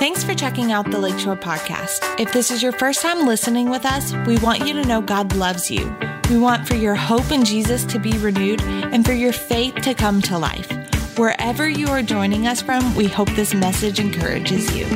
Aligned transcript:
Thanks 0.00 0.24
for 0.24 0.32
checking 0.32 0.72
out 0.72 0.90
the 0.90 0.98
Lakeshore 0.98 1.36
Podcast. 1.36 2.18
If 2.18 2.32
this 2.32 2.50
is 2.50 2.62
your 2.62 2.72
first 2.72 3.02
time 3.02 3.26
listening 3.26 3.68
with 3.68 3.84
us, 3.84 4.14
we 4.26 4.38
want 4.38 4.66
you 4.66 4.72
to 4.72 4.82
know 4.82 5.02
God 5.02 5.36
loves 5.36 5.70
you. 5.70 5.94
We 6.30 6.38
want 6.38 6.66
for 6.66 6.74
your 6.74 6.94
hope 6.94 7.30
in 7.30 7.44
Jesus 7.44 7.84
to 7.84 7.98
be 7.98 8.16
renewed 8.16 8.62
and 8.62 9.04
for 9.04 9.12
your 9.12 9.34
faith 9.34 9.74
to 9.82 9.92
come 9.92 10.22
to 10.22 10.38
life. 10.38 10.72
Wherever 11.18 11.68
you 11.68 11.88
are 11.88 12.00
joining 12.00 12.46
us 12.46 12.62
from, 12.62 12.94
we 12.94 13.08
hope 13.08 13.28
this 13.32 13.52
message 13.52 14.00
encourages 14.00 14.74
you. 14.74 14.86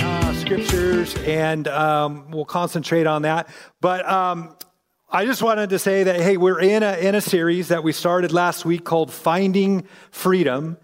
uh, 0.00 0.34
scriptures, 0.34 1.14
and 1.18 1.68
um, 1.68 2.28
we'll 2.32 2.44
concentrate 2.44 3.06
on 3.06 3.22
that. 3.22 3.48
But 3.80 4.04
um, 4.04 4.56
I 5.08 5.26
just 5.26 5.44
wanted 5.44 5.70
to 5.70 5.78
say 5.78 6.02
that 6.02 6.20
hey, 6.20 6.36
we're 6.38 6.58
in 6.60 6.82
a 6.82 6.96
in 6.96 7.14
a 7.14 7.20
series 7.20 7.68
that 7.68 7.84
we 7.84 7.92
started 7.92 8.32
last 8.32 8.64
week 8.64 8.84
called 8.84 9.12
"Finding 9.12 9.86
Freedom." 10.10 10.76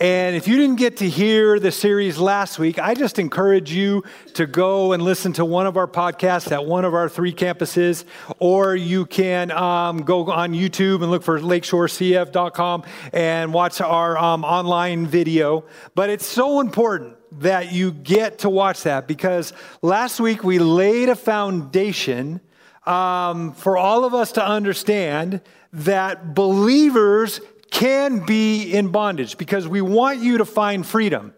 And 0.00 0.36
if 0.36 0.46
you 0.46 0.56
didn't 0.56 0.76
get 0.76 0.98
to 0.98 1.08
hear 1.08 1.58
the 1.58 1.72
series 1.72 2.18
last 2.18 2.56
week, 2.60 2.78
I 2.78 2.94
just 2.94 3.18
encourage 3.18 3.72
you 3.72 4.04
to 4.34 4.46
go 4.46 4.92
and 4.92 5.02
listen 5.02 5.32
to 5.32 5.44
one 5.44 5.66
of 5.66 5.76
our 5.76 5.88
podcasts 5.88 6.52
at 6.52 6.64
one 6.64 6.84
of 6.84 6.94
our 6.94 7.08
three 7.08 7.32
campuses, 7.32 8.04
or 8.38 8.76
you 8.76 9.06
can 9.06 9.50
um, 9.50 10.02
go 10.02 10.30
on 10.30 10.52
YouTube 10.52 11.02
and 11.02 11.10
look 11.10 11.24
for 11.24 11.40
lakeshorecf.com 11.40 12.84
and 13.12 13.52
watch 13.52 13.80
our 13.80 14.16
um, 14.16 14.44
online 14.44 15.04
video. 15.04 15.64
But 15.96 16.10
it's 16.10 16.26
so 16.26 16.60
important 16.60 17.16
that 17.40 17.72
you 17.72 17.90
get 17.90 18.38
to 18.40 18.48
watch 18.48 18.84
that 18.84 19.08
because 19.08 19.52
last 19.82 20.20
week 20.20 20.44
we 20.44 20.60
laid 20.60 21.08
a 21.08 21.16
foundation 21.16 22.40
um, 22.86 23.52
for 23.52 23.76
all 23.76 24.04
of 24.04 24.14
us 24.14 24.30
to 24.32 24.46
understand 24.46 25.40
that 25.72 26.36
believers 26.36 27.40
can 27.70 28.24
be 28.24 28.72
in 28.72 28.88
bondage 28.88 29.38
because 29.38 29.66
we 29.66 29.80
want 29.80 30.20
you 30.20 30.38
to 30.38 30.44
find 30.44 30.86
freedom. 30.86 31.34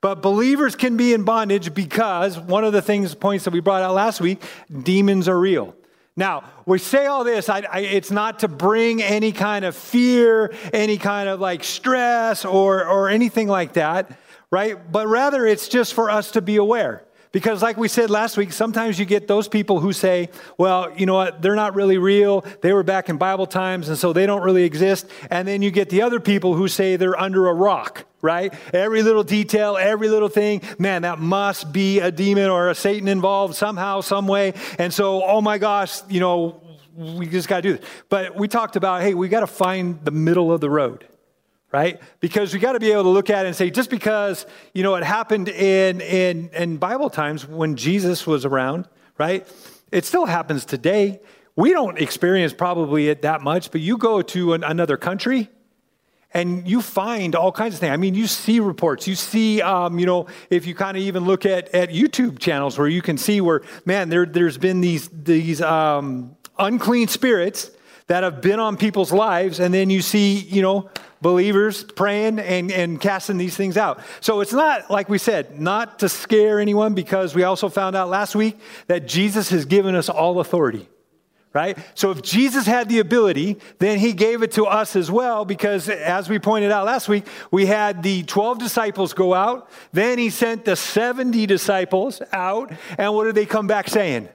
But 0.00 0.20
believers 0.20 0.74
can 0.74 0.96
be 0.96 1.14
in 1.14 1.24
bondage 1.24 1.72
because 1.74 2.38
one 2.38 2.64
of 2.64 2.72
the 2.72 2.82
things, 2.82 3.14
points 3.14 3.44
that 3.44 3.52
we 3.52 3.60
brought 3.60 3.82
out 3.82 3.94
last 3.94 4.20
week, 4.20 4.42
demons 4.82 5.28
are 5.28 5.38
real. 5.38 5.76
Now, 6.16 6.44
we 6.66 6.78
say 6.78 7.06
all 7.06 7.24
this, 7.24 7.48
I, 7.48 7.64
I, 7.70 7.78
it's 7.80 8.10
not 8.10 8.40
to 8.40 8.48
bring 8.48 9.02
any 9.02 9.32
kind 9.32 9.64
of 9.64 9.74
fear, 9.74 10.52
any 10.72 10.98
kind 10.98 11.28
of 11.28 11.40
like 11.40 11.64
stress 11.64 12.44
or, 12.44 12.84
or 12.84 13.08
anything 13.08 13.48
like 13.48 13.74
that, 13.74 14.18
right? 14.50 14.90
But 14.90 15.06
rather, 15.06 15.46
it's 15.46 15.68
just 15.68 15.94
for 15.94 16.10
us 16.10 16.32
to 16.32 16.42
be 16.42 16.56
aware. 16.56 17.04
Because, 17.32 17.62
like 17.62 17.78
we 17.78 17.88
said 17.88 18.10
last 18.10 18.36
week, 18.36 18.52
sometimes 18.52 18.98
you 18.98 19.06
get 19.06 19.26
those 19.26 19.48
people 19.48 19.80
who 19.80 19.94
say, 19.94 20.28
well, 20.58 20.92
you 20.94 21.06
know 21.06 21.14
what, 21.14 21.40
they're 21.40 21.56
not 21.56 21.74
really 21.74 21.96
real. 21.96 22.44
They 22.60 22.74
were 22.74 22.82
back 22.82 23.08
in 23.08 23.16
Bible 23.16 23.46
times, 23.46 23.88
and 23.88 23.96
so 23.96 24.12
they 24.12 24.26
don't 24.26 24.42
really 24.42 24.64
exist. 24.64 25.06
And 25.30 25.48
then 25.48 25.62
you 25.62 25.70
get 25.70 25.88
the 25.88 26.02
other 26.02 26.20
people 26.20 26.54
who 26.54 26.68
say 26.68 26.96
they're 26.96 27.18
under 27.18 27.48
a 27.48 27.54
rock, 27.54 28.04
right? 28.20 28.52
Every 28.74 29.02
little 29.02 29.24
detail, 29.24 29.78
every 29.78 30.10
little 30.10 30.28
thing, 30.28 30.60
man, 30.78 31.02
that 31.02 31.18
must 31.18 31.72
be 31.72 32.00
a 32.00 32.10
demon 32.10 32.50
or 32.50 32.68
a 32.68 32.74
Satan 32.74 33.08
involved 33.08 33.54
somehow, 33.54 34.02
some 34.02 34.28
way. 34.28 34.52
And 34.78 34.92
so, 34.92 35.24
oh 35.24 35.40
my 35.40 35.56
gosh, 35.56 36.02
you 36.10 36.20
know, 36.20 36.60
we 36.94 37.26
just 37.26 37.48
got 37.48 37.56
to 37.56 37.62
do 37.62 37.76
this. 37.78 37.88
But 38.10 38.36
we 38.36 38.46
talked 38.46 38.76
about, 38.76 39.00
hey, 39.00 39.14
we 39.14 39.28
got 39.28 39.40
to 39.40 39.46
find 39.46 40.04
the 40.04 40.10
middle 40.10 40.52
of 40.52 40.60
the 40.60 40.68
road 40.68 41.06
right? 41.72 42.00
Because 42.20 42.52
we 42.52 42.60
got 42.60 42.72
to 42.72 42.80
be 42.80 42.92
able 42.92 43.04
to 43.04 43.08
look 43.08 43.30
at 43.30 43.46
it 43.46 43.48
and 43.48 43.56
say, 43.56 43.70
just 43.70 43.88
because, 43.88 44.46
you 44.74 44.82
know, 44.82 44.94
it 44.94 45.04
happened 45.04 45.48
in, 45.48 46.00
in, 46.02 46.50
in 46.50 46.76
Bible 46.76 47.08
times 47.08 47.46
when 47.46 47.76
Jesus 47.76 48.26
was 48.26 48.44
around, 48.44 48.86
right? 49.18 49.46
It 49.90 50.04
still 50.04 50.26
happens 50.26 50.66
today. 50.66 51.20
We 51.56 51.72
don't 51.72 51.98
experience 51.98 52.52
probably 52.52 53.08
it 53.08 53.22
that 53.22 53.40
much, 53.40 53.70
but 53.70 53.80
you 53.80 53.96
go 53.96 54.20
to 54.22 54.52
an, 54.52 54.64
another 54.64 54.98
country 54.98 55.48
and 56.34 56.66
you 56.68 56.80
find 56.80 57.34
all 57.34 57.52
kinds 57.52 57.74
of 57.74 57.80
things. 57.80 57.92
I 57.92 57.96
mean, 57.96 58.14
you 58.14 58.26
see 58.26 58.60
reports. 58.60 59.06
You 59.06 59.14
see, 59.14 59.60
um, 59.60 59.98
you 59.98 60.06
know, 60.06 60.26
if 60.50 60.66
you 60.66 60.74
kind 60.74 60.96
of 60.96 61.02
even 61.02 61.24
look 61.24 61.44
at, 61.44 61.74
at 61.74 61.90
YouTube 61.90 62.38
channels 62.38 62.78
where 62.78 62.88
you 62.88 63.02
can 63.02 63.18
see 63.18 63.40
where, 63.40 63.62
man, 63.84 64.08
there, 64.08 64.26
there's 64.26 64.58
been 64.58 64.80
these, 64.80 65.08
these 65.08 65.60
um, 65.60 66.36
unclean 66.58 67.08
spirits 67.08 67.70
that 68.06 68.22
have 68.22 68.40
been 68.40 68.60
on 68.60 68.76
people's 68.76 69.12
lives, 69.12 69.60
and 69.60 69.72
then 69.72 69.90
you 69.90 70.02
see, 70.02 70.38
you 70.38 70.62
know, 70.62 70.90
believers 71.22 71.84
praying 71.84 72.40
and, 72.40 72.70
and 72.70 73.00
casting 73.00 73.38
these 73.38 73.56
things 73.56 73.76
out. 73.76 74.00
So 74.20 74.40
it's 74.40 74.52
not, 74.52 74.90
like 74.90 75.08
we 75.08 75.18
said, 75.18 75.58
not 75.58 76.00
to 76.00 76.08
scare 76.08 76.60
anyone 76.60 76.94
because 76.94 77.34
we 77.34 77.44
also 77.44 77.68
found 77.68 77.96
out 77.96 78.08
last 78.08 78.34
week 78.34 78.58
that 78.88 79.06
Jesus 79.06 79.48
has 79.50 79.64
given 79.64 79.94
us 79.94 80.08
all 80.08 80.40
authority. 80.40 80.88
Right? 81.54 81.76
So 81.94 82.10
if 82.10 82.22
Jesus 82.22 82.64
had 82.64 82.88
the 82.88 82.98
ability, 83.00 83.58
then 83.78 83.98
he 83.98 84.14
gave 84.14 84.42
it 84.42 84.52
to 84.52 84.64
us 84.64 84.96
as 84.96 85.10
well 85.10 85.44
because 85.44 85.86
as 85.90 86.26
we 86.26 86.38
pointed 86.38 86.70
out 86.70 86.86
last 86.86 87.10
week, 87.10 87.26
we 87.50 87.66
had 87.66 88.02
the 88.02 88.22
12 88.22 88.58
disciples 88.58 89.12
go 89.12 89.34
out, 89.34 89.70
then 89.92 90.18
he 90.18 90.30
sent 90.30 90.64
the 90.64 90.76
70 90.76 91.44
disciples 91.44 92.22
out, 92.32 92.72
and 92.96 93.12
what 93.12 93.24
did 93.24 93.34
they 93.34 93.44
come 93.44 93.66
back 93.66 93.90
saying? 93.90 94.30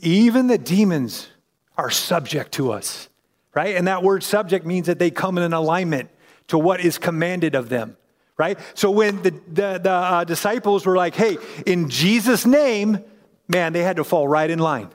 Even 0.00 0.48
the 0.48 0.58
demons 0.58 1.28
are 1.76 1.90
subject 1.90 2.52
to 2.52 2.72
us 2.72 3.08
right? 3.54 3.76
And 3.76 3.86
that 3.86 4.02
word 4.02 4.22
subject 4.22 4.64
means 4.64 4.86
that 4.86 4.98
they 4.98 5.10
come 5.10 5.38
in 5.38 5.44
an 5.44 5.52
alignment 5.52 6.10
to 6.48 6.58
what 6.58 6.80
is 6.80 6.98
commanded 6.98 7.54
of 7.54 7.68
them, 7.68 7.96
right? 8.36 8.58
So 8.74 8.90
when 8.90 9.22
the, 9.22 9.30
the, 9.52 9.80
the 9.82 9.90
uh, 9.90 10.24
disciples 10.24 10.86
were 10.86 10.96
like, 10.96 11.14
hey, 11.14 11.38
in 11.66 11.88
Jesus' 11.88 12.46
name, 12.46 13.02
man, 13.48 13.72
they 13.72 13.82
had 13.82 13.96
to 13.96 14.04
fall 14.04 14.26
right 14.26 14.48
in 14.48 14.58
line 14.58 14.88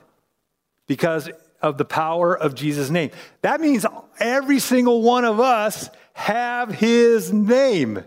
because 0.86 1.30
of 1.62 1.78
the 1.78 1.84
power 1.84 2.36
of 2.36 2.54
Jesus' 2.54 2.90
name. 2.90 3.10
That 3.42 3.60
means 3.60 3.84
every 4.18 4.58
single 4.58 5.02
one 5.02 5.24
of 5.24 5.40
us 5.40 5.90
have 6.12 6.70
his 6.70 7.32
name. 7.32 8.04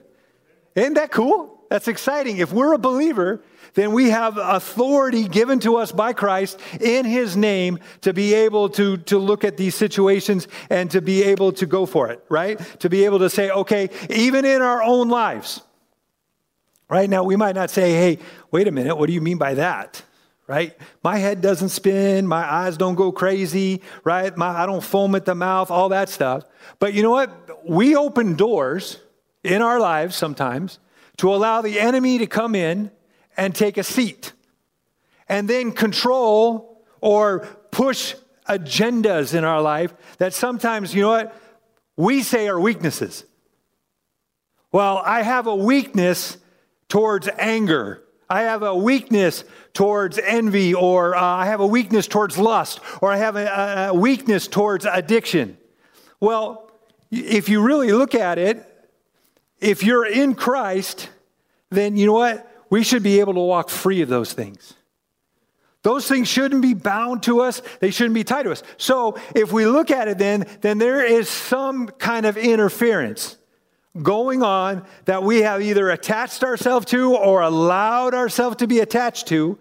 Isn't 0.76 0.94
that 0.96 1.12
cool? 1.12 1.64
That's 1.70 1.88
exciting. 1.88 2.38
If 2.38 2.52
we're 2.52 2.74
a 2.74 2.80
believer, 2.80 3.42
then 3.74 3.92
we 3.92 4.10
have 4.10 4.38
authority 4.38 5.28
given 5.28 5.60
to 5.60 5.78
us 5.78 5.92
by 5.92 6.14
Christ 6.14 6.60
in 6.80 7.06
his 7.06 7.38
name 7.38 7.80
to 8.02 8.14
be 8.14 8.34
able 8.34 8.70
to, 8.70 8.98
to 8.98 9.18
look 9.18 9.44
at 9.44 9.58
these 9.58 9.76
situations 9.76 10.48
and 10.70 10.90
to 10.92 11.02
be 11.02 11.24
able 11.24 11.52
to 11.54 11.66
go 11.66 11.86
for 11.86 12.10
it, 12.10 12.24
right? 12.30 12.60
To 12.80 12.90
be 12.90 13.06
able 13.06 13.20
to 13.20 13.30
say, 13.30 13.50
okay, 13.50 13.90
even 14.10 14.46
in 14.46 14.62
our 14.62 14.82
own 14.82 15.10
lives, 15.10 15.62
right? 16.90 17.10
Now, 17.10 17.24
we 17.24 17.36
might 17.36 17.56
not 17.56 17.70
say, 17.70 17.94
hey, 17.94 18.20
wait 18.52 18.68
a 18.68 18.72
minute, 18.72 18.96
what 18.96 19.08
do 19.08 19.14
you 19.14 19.22
mean 19.22 19.38
by 19.38 19.56
that? 19.56 20.02
Right? 20.48 20.76
My 21.04 21.18
head 21.18 21.42
doesn't 21.42 21.70
spin, 21.70 22.26
my 22.26 22.44
eyes 22.44 22.76
don't 22.76 22.96
go 22.96 23.12
crazy, 23.12 23.84
right? 24.04 24.36
My, 24.36 24.48
I 24.48 24.66
don't 24.66 24.84
foam 24.84 25.14
at 25.14 25.26
the 25.26 25.36
mouth, 25.36 25.70
all 25.70 25.90
that 25.90 26.10
stuff. 26.10 26.44
But 26.80 26.96
you 26.96 27.04
know 27.04 27.12
what? 27.12 27.70
We 27.70 27.96
open 27.96 28.36
doors 28.36 28.98
in 29.44 29.62
our 29.62 29.80
lives 29.80 30.16
sometimes 30.16 30.80
to 31.18 31.34
allow 31.34 31.62
the 31.62 31.80
enemy 31.80 32.18
to 32.18 32.26
come 32.26 32.56
in 32.56 32.90
and 33.40 33.56
take 33.56 33.78
a 33.78 33.84
seat 33.84 34.34
and 35.30 35.50
then 35.50 35.72
control 35.72 36.84
or 37.00 37.48
push 37.72 38.14
agendas 38.50 39.34
in 39.34 39.46
our 39.46 39.62
life 39.62 39.94
that 40.18 40.34
sometimes, 40.34 40.94
you 40.94 41.04
know 41.04 41.10
what, 41.10 41.36
we 41.96 42.22
say 42.22 42.50
are 42.50 42.60
weaknesses. 42.60 43.24
Well, 44.74 45.02
I 45.06 45.22
have 45.22 45.48
a 45.48 45.56
weakness 45.56 46.38
towards 46.90 47.30
anger. 47.38 48.04
I 48.30 48.42
have 48.42 48.62
a 48.62 48.76
weakness 48.76 49.46
towards 49.74 50.20
envy, 50.20 50.74
or 50.74 51.16
uh, 51.16 51.22
I 51.22 51.46
have 51.46 51.62
a 51.62 51.68
weakness 51.68 52.08
towards 52.08 52.38
lust, 52.38 52.82
or 53.02 53.10
I 53.10 53.18
have 53.18 53.38
a, 53.38 53.90
a 53.92 53.94
weakness 53.94 54.48
towards 54.48 54.86
addiction. 54.86 55.58
Well, 56.20 56.72
if 57.10 57.48
you 57.48 57.62
really 57.64 57.94
look 57.94 58.14
at 58.16 58.38
it, 58.38 58.66
if 59.62 59.82
you're 59.82 60.06
in 60.06 60.36
Christ, 60.36 61.10
then 61.70 61.96
you 61.96 62.06
know 62.06 62.14
what? 62.14 62.49
We 62.70 62.84
should 62.84 63.04
be 63.04 63.20
able 63.20 63.34
to 63.34 63.40
walk 63.40 63.70
free 63.70 64.02
of 64.02 64.10
those 64.10 64.34
things. 64.34 64.74
Those 65.82 66.08
things 66.08 66.28
shouldn't 66.28 66.62
be 66.62 66.74
bound 66.74 67.24
to 67.24 67.42
us. 67.42 67.62
They 67.80 67.92
shouldn't 67.92 68.16
be 68.16 68.24
tied 68.24 68.44
to 68.44 68.52
us. 68.52 68.64
So 68.78 69.18
if 69.34 69.54
we 69.54 69.66
look 69.66 69.92
at 69.92 70.08
it 70.08 70.18
then, 70.18 70.46
then 70.62 70.78
there 70.78 71.06
is 71.06 71.30
some 71.30 71.88
kind 71.88 72.26
of 72.26 72.38
interference 72.38 73.38
going 74.02 74.44
on 74.44 74.86
that 75.06 75.24
we 75.24 75.42
have 75.42 75.62
either 75.62 75.90
attached 75.90 76.44
ourselves 76.44 76.86
to 76.88 77.16
or 77.16 77.42
allowed 77.42 78.14
ourselves 78.14 78.58
to 78.58 78.68
be 78.68 78.80
attached 78.80 79.28
to 79.28 79.58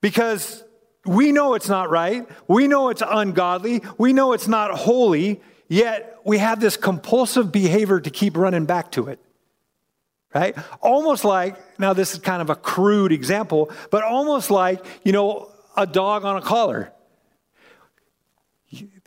because 0.00 0.64
we 1.06 1.32
know 1.32 1.54
it's 1.54 1.68
not 1.68 1.90
right. 1.90 2.28
We 2.48 2.66
know 2.66 2.88
it's 2.88 3.02
ungodly. 3.06 3.82
We 3.98 4.12
know 4.12 4.32
it's 4.32 4.48
not 4.48 4.72
holy. 4.72 5.40
Yet 5.68 6.18
we 6.24 6.38
have 6.38 6.60
this 6.60 6.76
compulsive 6.76 7.50
behavior 7.50 8.00
to 8.00 8.10
keep 8.10 8.36
running 8.36 8.66
back 8.66 8.90
to 8.92 9.08
it 9.08 9.20
right? 10.34 10.56
Almost 10.80 11.24
like, 11.24 11.56
now 11.78 11.92
this 11.92 12.14
is 12.14 12.20
kind 12.20 12.42
of 12.42 12.50
a 12.50 12.54
crude 12.54 13.12
example, 13.12 13.70
but 13.90 14.02
almost 14.02 14.50
like, 14.50 14.84
you 15.04 15.12
know, 15.12 15.50
a 15.76 15.86
dog 15.86 16.24
on 16.24 16.36
a 16.36 16.42
collar. 16.42 16.92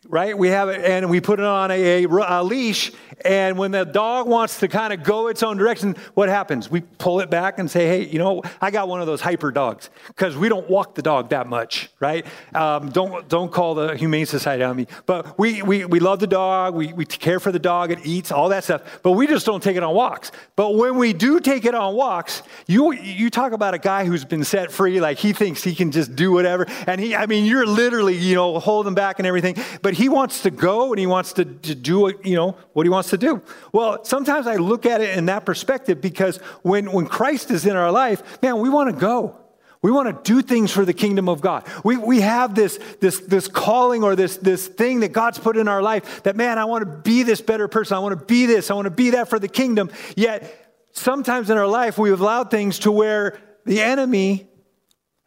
Right? 0.07 0.38
We 0.38 0.50
have 0.50 0.69
it 0.69 0.86
and 0.86 1.10
we 1.10 1.19
put 1.19 1.39
it 1.39 1.45
on 1.45 1.72
a, 1.72 2.04
a, 2.04 2.07
a 2.07 2.44
leash, 2.44 2.92
And 3.23 3.57
when 3.57 3.71
the 3.71 3.85
dog 3.85 4.27
wants 4.27 4.59
to 4.59 4.67
kind 4.67 4.91
of 4.94 5.03
go 5.03 5.27
its 5.27 5.44
own 5.44 5.57
direction, 5.57 5.95
what 6.13 6.29
happens? 6.29 6.69
We 6.69 6.81
pull 6.81 7.19
it 7.19 7.29
back 7.29 7.59
and 7.59 7.69
say, 7.69 7.88
hey, 7.88 8.06
you 8.06 8.19
know, 8.19 8.41
I 8.62 8.71
got 8.71 8.88
one 8.88 9.01
of 9.01 9.07
those 9.07 9.21
hyper 9.21 9.51
dogs 9.51 9.89
because 10.07 10.35
we 10.35 10.50
don't 10.50 10.69
walk 10.69 10.95
the 10.95 11.01
dog 11.01 11.29
that 11.29 11.47
much, 11.47 11.89
right? 12.00 12.25
Um, 12.53 12.89
don't, 12.89 13.27
don't 13.29 13.51
call 13.51 13.75
the 13.75 13.95
Humane 13.95 14.25
Society 14.25 14.63
on 14.63 14.75
me. 14.75 14.88
But 15.06 15.38
we, 15.39 15.62
we, 15.62 15.85
we 15.85 16.00
love 16.00 16.19
the 16.19 16.27
dog, 16.27 16.75
we, 16.75 16.94
we 16.94 17.06
care 17.06 17.39
for 17.39 17.51
the 17.51 17.59
dog, 17.59 17.91
it 17.91 18.00
eats, 18.06 18.31
all 18.31 18.50
that 18.50 18.63
stuff, 18.63 19.00
but 19.03 19.12
we 19.12 19.27
just 19.27 19.45
don't 19.45 19.62
take 19.62 19.77
it 19.77 19.83
on 19.83 19.94
walks. 19.95 20.31
But 20.56 20.75
when 20.75 20.97
we 20.97 21.13
do 21.13 21.39
take 21.39 21.65
it 21.65 21.75
on 21.75 21.95
walks, 21.95 22.44
you, 22.67 22.94
you 22.94 23.29
talk 23.29 23.51
about 23.51 23.73
a 23.73 23.79
guy 23.79 24.06
who's 24.06 24.25
been 24.25 24.44
set 24.44 24.71
free, 24.71 25.00
like 25.00 25.17
he 25.17 25.33
thinks 25.33 25.63
he 25.63 25.75
can 25.75 25.91
just 25.91 26.15
do 26.15 26.31
whatever. 26.31 26.65
And 26.88 27.00
he, 27.00 27.15
I 27.15 27.25
mean, 27.25 27.45
you're 27.45 27.65
literally, 27.65 28.17
you 28.17 28.35
know, 28.35 28.59
holding 28.59 28.94
back 28.94 29.19
and 29.19 29.27
everything, 29.27 29.56
but 29.81 29.94
he 29.94 30.09
wants 30.09 30.41
to 30.41 30.51
go 30.51 30.91
and 30.91 31.00
he 31.00 31.07
wants 31.07 31.33
to, 31.33 31.45
to 31.45 31.75
do, 31.75 32.13
you 32.23 32.35
know, 32.35 32.56
what 32.73 32.85
he 32.85 32.89
wants 32.89 33.04
to 33.09 33.17
do. 33.17 33.41
Well, 33.71 34.03
sometimes 34.03 34.47
I 34.47 34.55
look 34.55 34.85
at 34.85 35.01
it 35.01 35.17
in 35.17 35.27
that 35.27 35.45
perspective 35.45 36.01
because 36.01 36.37
when, 36.61 36.91
when 36.91 37.05
Christ 37.05 37.51
is 37.51 37.65
in 37.65 37.75
our 37.75 37.91
life, 37.91 38.41
man, 38.41 38.59
we 38.59 38.69
want 38.69 38.93
to 38.93 38.99
go. 38.99 39.39
We 39.81 39.91
want 39.91 40.23
to 40.23 40.33
do 40.33 40.41
things 40.41 40.71
for 40.71 40.83
the 40.83 40.93
kingdom 40.93 41.29
of 41.29 41.41
God. 41.41 41.63
We, 41.83 41.95
we 41.95 42.21
have 42.21 42.55
this, 42.55 42.79
this, 43.01 43.19
this 43.19 43.47
calling 43.47 44.03
or 44.03 44.15
this, 44.15 44.37
this 44.37 44.67
thing 44.67 45.01
that 45.01 45.09
God's 45.09 45.37
put 45.37 45.57
in 45.57 45.67
our 45.67 45.83
life 45.83 46.23
that, 46.23 46.35
man, 46.35 46.57
I 46.57 46.65
want 46.65 46.81
to 46.81 46.97
be 47.03 47.21
this 47.21 47.39
better 47.39 47.67
person. 47.67 47.95
I 47.95 47.99
want 47.99 48.19
to 48.19 48.25
be 48.25 48.47
this. 48.47 48.71
I 48.71 48.73
want 48.73 48.85
to 48.85 48.89
be 48.89 49.11
that 49.11 49.29
for 49.29 49.37
the 49.37 49.47
kingdom. 49.47 49.91
Yet, 50.15 50.73
sometimes 50.91 51.51
in 51.51 51.57
our 51.57 51.67
life, 51.67 51.99
we've 51.99 52.19
allowed 52.19 52.49
things 52.49 52.79
to 52.79 52.91
where 52.91 53.37
the 53.65 53.81
enemy 53.81 54.47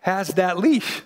has 0.00 0.28
that 0.30 0.58
leash. 0.58 1.02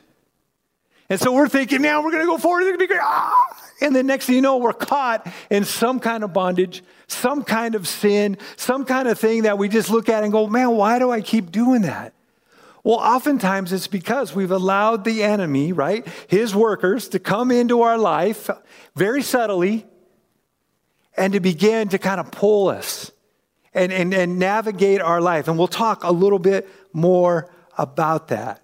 And 1.13 1.21
so 1.21 1.31
we're 1.31 1.47
thinking, 1.47 1.83
now 1.83 2.03
we're 2.03 2.11
going 2.11 2.23
to 2.23 2.27
go 2.27 2.39
forward. 2.39 2.61
It's 2.61 2.69
going 2.69 2.79
to 2.79 2.79
be 2.79 2.87
great. 2.87 3.03
Ah! 3.03 3.55
And 3.83 3.95
then 3.95 4.07
next 4.07 4.25
thing 4.25 4.37
you 4.37 4.41
know, 4.41 4.57
we're 4.57 4.73
caught 4.73 5.31
in 5.51 5.67
some 5.67 6.01
kind 6.01 6.25
of 6.25 6.33
bondage, 6.33 6.83
some 7.07 7.45
kind 7.45 7.75
of 7.75 7.87
sin, 7.87 8.39
some 8.57 8.87
kind 8.87 9.07
of 9.07 9.19
thing 9.19 9.43
that 9.43 9.59
we 9.59 9.69
just 9.69 9.91
look 9.91 10.09
at 10.09 10.25
and 10.25 10.33
go, 10.33 10.47
man, 10.47 10.71
why 10.71 10.99
do 10.99 11.11
I 11.11 11.21
keep 11.21 11.53
doing 11.53 11.83
that? 11.83 12.15
Well, 12.83 12.97
oftentimes 12.97 13.75
it's 13.75 13.89
because 13.89 14.35
we've 14.35 14.51
allowed 14.51 15.05
the 15.05 15.23
enemy, 15.23 15.75
right, 15.75 16.09
his 16.29 16.55
workers, 16.55 17.09
to 17.09 17.19
come 17.19 17.51
into 17.51 17.83
our 17.83 17.99
life 17.99 18.49
very 18.97 19.21
subtly 19.21 19.85
and 21.15 21.35
to 21.35 21.41
begin 21.41 21.91
to 21.91 21.99
kind 21.99 22.21
of 22.21 22.31
pull 22.31 22.69
us 22.69 23.13
and, 23.75 23.93
and, 23.93 24.15
and 24.15 24.39
navigate 24.39 25.03
our 25.03 25.21
life. 25.21 25.47
And 25.47 25.59
we'll 25.59 25.69
talk 25.69 26.05
a 26.05 26.11
little 26.11 26.39
bit 26.39 26.71
more 26.95 27.51
about 27.77 28.29
that. 28.29 28.62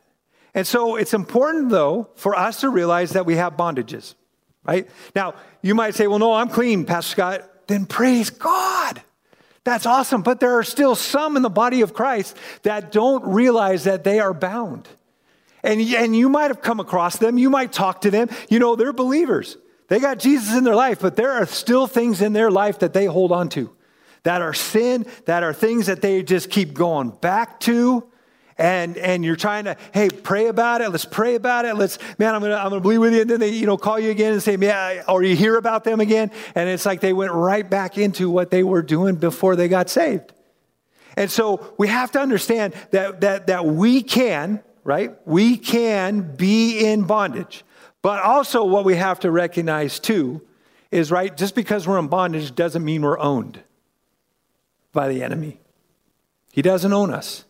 And 0.59 0.67
so 0.67 0.97
it's 0.97 1.15
important, 1.15 1.71
though, 1.71 2.11
for 2.17 2.35
us 2.35 2.61
to 2.61 2.69
realize 2.69 3.13
that 3.13 3.25
we 3.25 3.37
have 3.37 3.57
bondages 3.57 4.15
right? 4.69 4.87
Now, 5.17 5.35
you 5.63 5.75
might 5.75 5.95
say, 5.95 6.07
well, 6.07 6.19
no, 6.19 6.35
I'm 6.35 6.51
clean, 6.51 6.85
Pastor 6.85 7.11
Scott. 7.13 7.67
Then 7.69 7.87
praise 7.87 8.29
God. 8.29 9.03
That's 9.65 9.87
awesome. 9.87 10.23
But 10.23 10.41
there 10.41 10.59
are 10.59 10.63
still 10.63 10.95
some 10.95 11.37
in 11.37 11.43
the 11.43 11.51
body 11.51 11.81
of 11.81 11.95
Christ 11.95 12.37
that 12.63 12.93
don't 12.93 13.25
realize 13.25 13.85
that 13.85 14.05
they 14.05 14.21
are 14.21 14.35
bound. 14.35 14.87
And, 15.63 15.81
and 15.81 16.15
you 16.15 16.29
might 16.29 16.51
have 16.51 16.61
come 16.61 16.81
across 16.81 17.17
them. 17.17 17.39
You 17.39 17.49
might 17.49 17.73
talk 17.73 18.03
to 18.03 18.11
them. 18.11 18.29
You 18.51 18.59
know, 18.59 18.77
they're 18.77 18.93
believers. 18.93 19.57
They 19.89 20.01
got 20.01 20.19
Jesus 20.19 20.55
in 20.55 20.65
their 20.65 20.75
life, 20.75 21.01
but 21.01 21.17
there 21.17 21.33
are 21.33 21.47
still 21.47 21.87
things 21.87 22.21
in 22.21 22.35
their 22.35 22.51
life 22.51 22.81
that 22.81 22.93
they 22.93 23.07
hold 23.07 23.33
on 23.33 23.49
to 23.51 23.75
that 24.25 24.43
are 24.43 24.53
sin, 24.53 25.07
that 25.25 25.43
are 25.43 25.55
things 25.55 25.87
that 25.87 26.03
they 26.03 26.23
just 26.23 26.51
keep 26.51 26.75
going 26.75 27.09
back 27.09 27.59
to 27.61 28.07
and 28.59 28.97
and 28.99 29.25
you're 29.25 29.37
trying 29.37 29.65
to 29.65 29.77
hey 29.93 30.09
pray 30.11 30.47
about 30.49 30.81
it. 30.81 30.91
Let's 30.91 31.05
pray 31.05 31.37
about 31.37 31.65
it. 31.65 31.77
Let's 31.77 31.99
man 32.19 32.35
i'm 32.35 32.43
gonna 32.43 32.57
i'm 32.57 32.71
gonna 32.71 32.81
believe 32.81 33.01
with 33.01 33.15
you. 33.15 33.23
And 33.23 33.31
then 33.31 33.41
they 33.41 33.51
you 33.51 33.67
know 33.67 33.77
call 33.77 33.99
you 33.99 34.11
again 34.11 34.33
and 34.33 34.43
say 34.43 34.57
yeah 34.57 35.05
or 35.09 35.23
you 35.23 35.37
hear 35.37 35.57
about 35.57 35.85
them 35.85 36.01
again? 36.01 36.31
And 36.55 36.69
it's 36.69 36.85
like 36.85 37.01
they 37.01 37.13
went 37.13 37.33
right 37.33 37.69
back 37.69 37.97
into 37.97 38.31
what 38.31 38.51
they 38.51 38.63
were 38.63 38.83
doing 38.83 39.17
before 39.17 39.57
they 39.57 39.69
got 39.69 39.89
saved. 39.89 40.33
And 41.17 41.31
so 41.31 41.75
we 41.79 41.89
have 41.89 42.13
to 42.13 42.21
understand 42.21 42.75
that 42.91 43.21
that 43.21 43.47
that 43.47 43.65
we 43.65 44.03
can 44.03 44.63
right? 44.89 45.15
We 45.27 45.59
can 45.59 46.35
be 46.35 46.87
in 46.87 47.03
bondage. 47.03 47.63
But 48.01 48.23
also 48.23 48.65
what 48.65 48.87
we 48.87 48.97
have 48.97 49.21
to 49.21 49.31
recognize 49.31 50.01
too 50.01 50.41
is 50.91 51.11
right 51.11 51.37
just 51.37 51.55
because 51.55 51.87
we're 51.87 51.99
in 51.99 52.09
bondage 52.09 52.55
doesn't 52.55 52.83
mean 52.83 53.03
we're 53.03 53.19
owned 53.19 53.61
by 54.93 55.09
the 55.09 55.23
enemy. 55.23 55.61
He 56.53 56.63
doesn't 56.63 56.91
own 56.91 57.13
us 57.13 57.45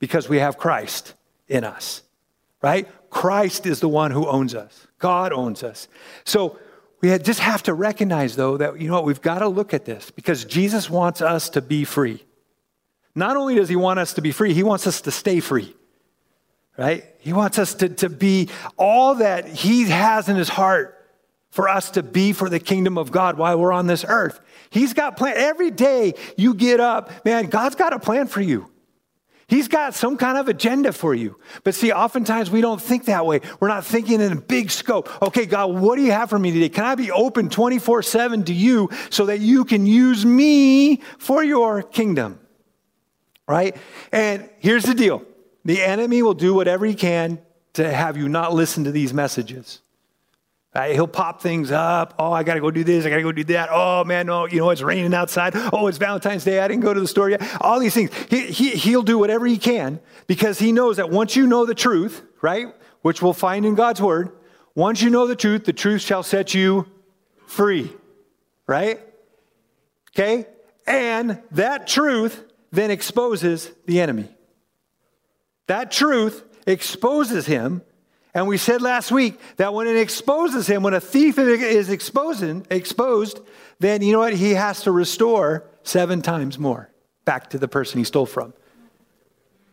because 0.00 0.28
we 0.28 0.38
have 0.38 0.58
Christ 0.58 1.14
in 1.46 1.62
us, 1.62 2.02
right? 2.60 2.88
Christ 3.10 3.66
is 3.66 3.78
the 3.78 3.88
one 3.88 4.10
who 4.10 4.26
owns 4.26 4.56
us. 4.56 4.88
God 4.98 5.32
owns 5.32 5.62
us. 5.62 5.86
So 6.24 6.58
we 7.00 7.16
just 7.18 7.40
have 7.40 7.62
to 7.64 7.74
recognize, 7.74 8.34
though, 8.34 8.56
that, 8.56 8.80
you 8.80 8.88
know 8.88 8.94
what, 8.94 9.04
we've 9.04 9.22
got 9.22 9.38
to 9.38 9.48
look 9.48 9.72
at 9.72 9.84
this 9.84 10.10
because 10.10 10.44
Jesus 10.44 10.90
wants 10.90 11.22
us 11.22 11.50
to 11.50 11.62
be 11.62 11.84
free. 11.84 12.24
Not 13.14 13.36
only 13.36 13.54
does 13.54 13.68
he 13.68 13.76
want 13.76 13.98
us 13.98 14.14
to 14.14 14.22
be 14.22 14.32
free, 14.32 14.52
he 14.52 14.62
wants 14.62 14.86
us 14.86 15.00
to 15.02 15.10
stay 15.10 15.40
free, 15.40 15.74
right? 16.76 17.04
He 17.18 17.32
wants 17.32 17.58
us 17.58 17.74
to, 17.76 17.88
to 17.88 18.08
be 18.08 18.48
all 18.76 19.16
that 19.16 19.46
he 19.46 19.84
has 19.84 20.28
in 20.28 20.36
his 20.36 20.48
heart 20.48 20.96
for 21.50 21.68
us 21.68 21.90
to 21.92 22.02
be 22.02 22.32
for 22.32 22.48
the 22.48 22.60
kingdom 22.60 22.96
of 22.96 23.10
God 23.10 23.36
while 23.36 23.58
we're 23.58 23.72
on 23.72 23.86
this 23.86 24.04
earth. 24.06 24.40
He's 24.70 24.94
got 24.94 25.16
plan. 25.16 25.34
Every 25.36 25.72
day 25.72 26.14
you 26.36 26.54
get 26.54 26.78
up, 26.78 27.24
man, 27.24 27.46
God's 27.46 27.74
got 27.74 27.92
a 27.92 27.98
plan 27.98 28.28
for 28.28 28.40
you. 28.40 28.70
He's 29.50 29.66
got 29.66 29.96
some 29.96 30.16
kind 30.16 30.38
of 30.38 30.48
agenda 30.48 30.92
for 30.92 31.12
you. 31.12 31.36
But 31.64 31.74
see, 31.74 31.90
oftentimes 31.90 32.52
we 32.52 32.60
don't 32.60 32.80
think 32.80 33.06
that 33.06 33.26
way. 33.26 33.40
We're 33.58 33.66
not 33.66 33.84
thinking 33.84 34.20
in 34.20 34.30
a 34.30 34.40
big 34.40 34.70
scope. 34.70 35.10
Okay, 35.20 35.44
God, 35.44 35.74
what 35.74 35.96
do 35.96 36.02
you 36.02 36.12
have 36.12 36.30
for 36.30 36.38
me 36.38 36.52
today? 36.52 36.68
Can 36.68 36.84
I 36.84 36.94
be 36.94 37.10
open 37.10 37.50
24 37.50 38.04
7 38.04 38.44
to 38.44 38.54
you 38.54 38.90
so 39.10 39.26
that 39.26 39.40
you 39.40 39.64
can 39.64 39.86
use 39.86 40.24
me 40.24 40.98
for 41.18 41.42
your 41.42 41.82
kingdom? 41.82 42.38
Right? 43.48 43.76
And 44.12 44.48
here's 44.60 44.84
the 44.84 44.94
deal 44.94 45.24
the 45.64 45.82
enemy 45.82 46.22
will 46.22 46.34
do 46.34 46.54
whatever 46.54 46.86
he 46.86 46.94
can 46.94 47.40
to 47.72 47.92
have 47.92 48.16
you 48.16 48.28
not 48.28 48.54
listen 48.54 48.84
to 48.84 48.92
these 48.92 49.12
messages. 49.12 49.80
Right? 50.74 50.94
He'll 50.94 51.08
pop 51.08 51.42
things 51.42 51.72
up. 51.72 52.14
Oh, 52.18 52.30
I 52.30 52.44
got 52.44 52.54
to 52.54 52.60
go 52.60 52.70
do 52.70 52.84
this. 52.84 53.04
I 53.04 53.10
got 53.10 53.16
to 53.16 53.22
go 53.22 53.32
do 53.32 53.42
that. 53.44 53.70
Oh, 53.72 54.04
man, 54.04 54.26
no, 54.26 54.46
you 54.46 54.58
know, 54.58 54.70
it's 54.70 54.82
raining 54.82 55.12
outside. 55.14 55.52
Oh, 55.72 55.88
it's 55.88 55.98
Valentine's 55.98 56.44
Day. 56.44 56.60
I 56.60 56.68
didn't 56.68 56.82
go 56.82 56.94
to 56.94 57.00
the 57.00 57.08
store 57.08 57.28
yet. 57.28 57.42
All 57.60 57.80
these 57.80 57.92
things. 57.92 58.10
He, 58.30 58.46
he, 58.46 58.70
he'll 58.70 59.02
do 59.02 59.18
whatever 59.18 59.46
he 59.46 59.58
can 59.58 59.98
because 60.28 60.60
he 60.60 60.70
knows 60.70 60.98
that 60.98 61.10
once 61.10 61.34
you 61.34 61.48
know 61.48 61.66
the 61.66 61.74
truth, 61.74 62.22
right, 62.40 62.68
which 63.02 63.20
we'll 63.20 63.32
find 63.32 63.66
in 63.66 63.74
God's 63.74 64.00
word, 64.00 64.30
once 64.76 65.02
you 65.02 65.10
know 65.10 65.26
the 65.26 65.34
truth, 65.34 65.64
the 65.64 65.72
truth 65.72 66.02
shall 66.02 66.22
set 66.22 66.54
you 66.54 66.86
free, 67.46 67.92
right? 68.68 69.00
Okay? 70.14 70.46
And 70.86 71.42
that 71.50 71.88
truth 71.88 72.44
then 72.70 72.92
exposes 72.92 73.72
the 73.86 74.00
enemy. 74.00 74.28
That 75.66 75.90
truth 75.90 76.44
exposes 76.66 77.46
him 77.46 77.82
and 78.34 78.46
we 78.46 78.58
said 78.58 78.80
last 78.80 79.10
week 79.10 79.38
that 79.56 79.74
when 79.74 79.86
it 79.86 79.96
exposes 79.96 80.66
him, 80.66 80.82
when 80.82 80.94
a 80.94 81.00
thief 81.00 81.38
is 81.38 81.90
exposing, 81.90 82.66
exposed, 82.70 83.40
then 83.80 84.02
you 84.02 84.12
know 84.12 84.20
what? 84.20 84.34
He 84.34 84.52
has 84.52 84.82
to 84.82 84.92
restore 84.92 85.64
seven 85.82 86.22
times 86.22 86.58
more 86.58 86.90
back 87.24 87.50
to 87.50 87.58
the 87.58 87.68
person 87.68 87.98
he 87.98 88.04
stole 88.04 88.26
from. 88.26 88.52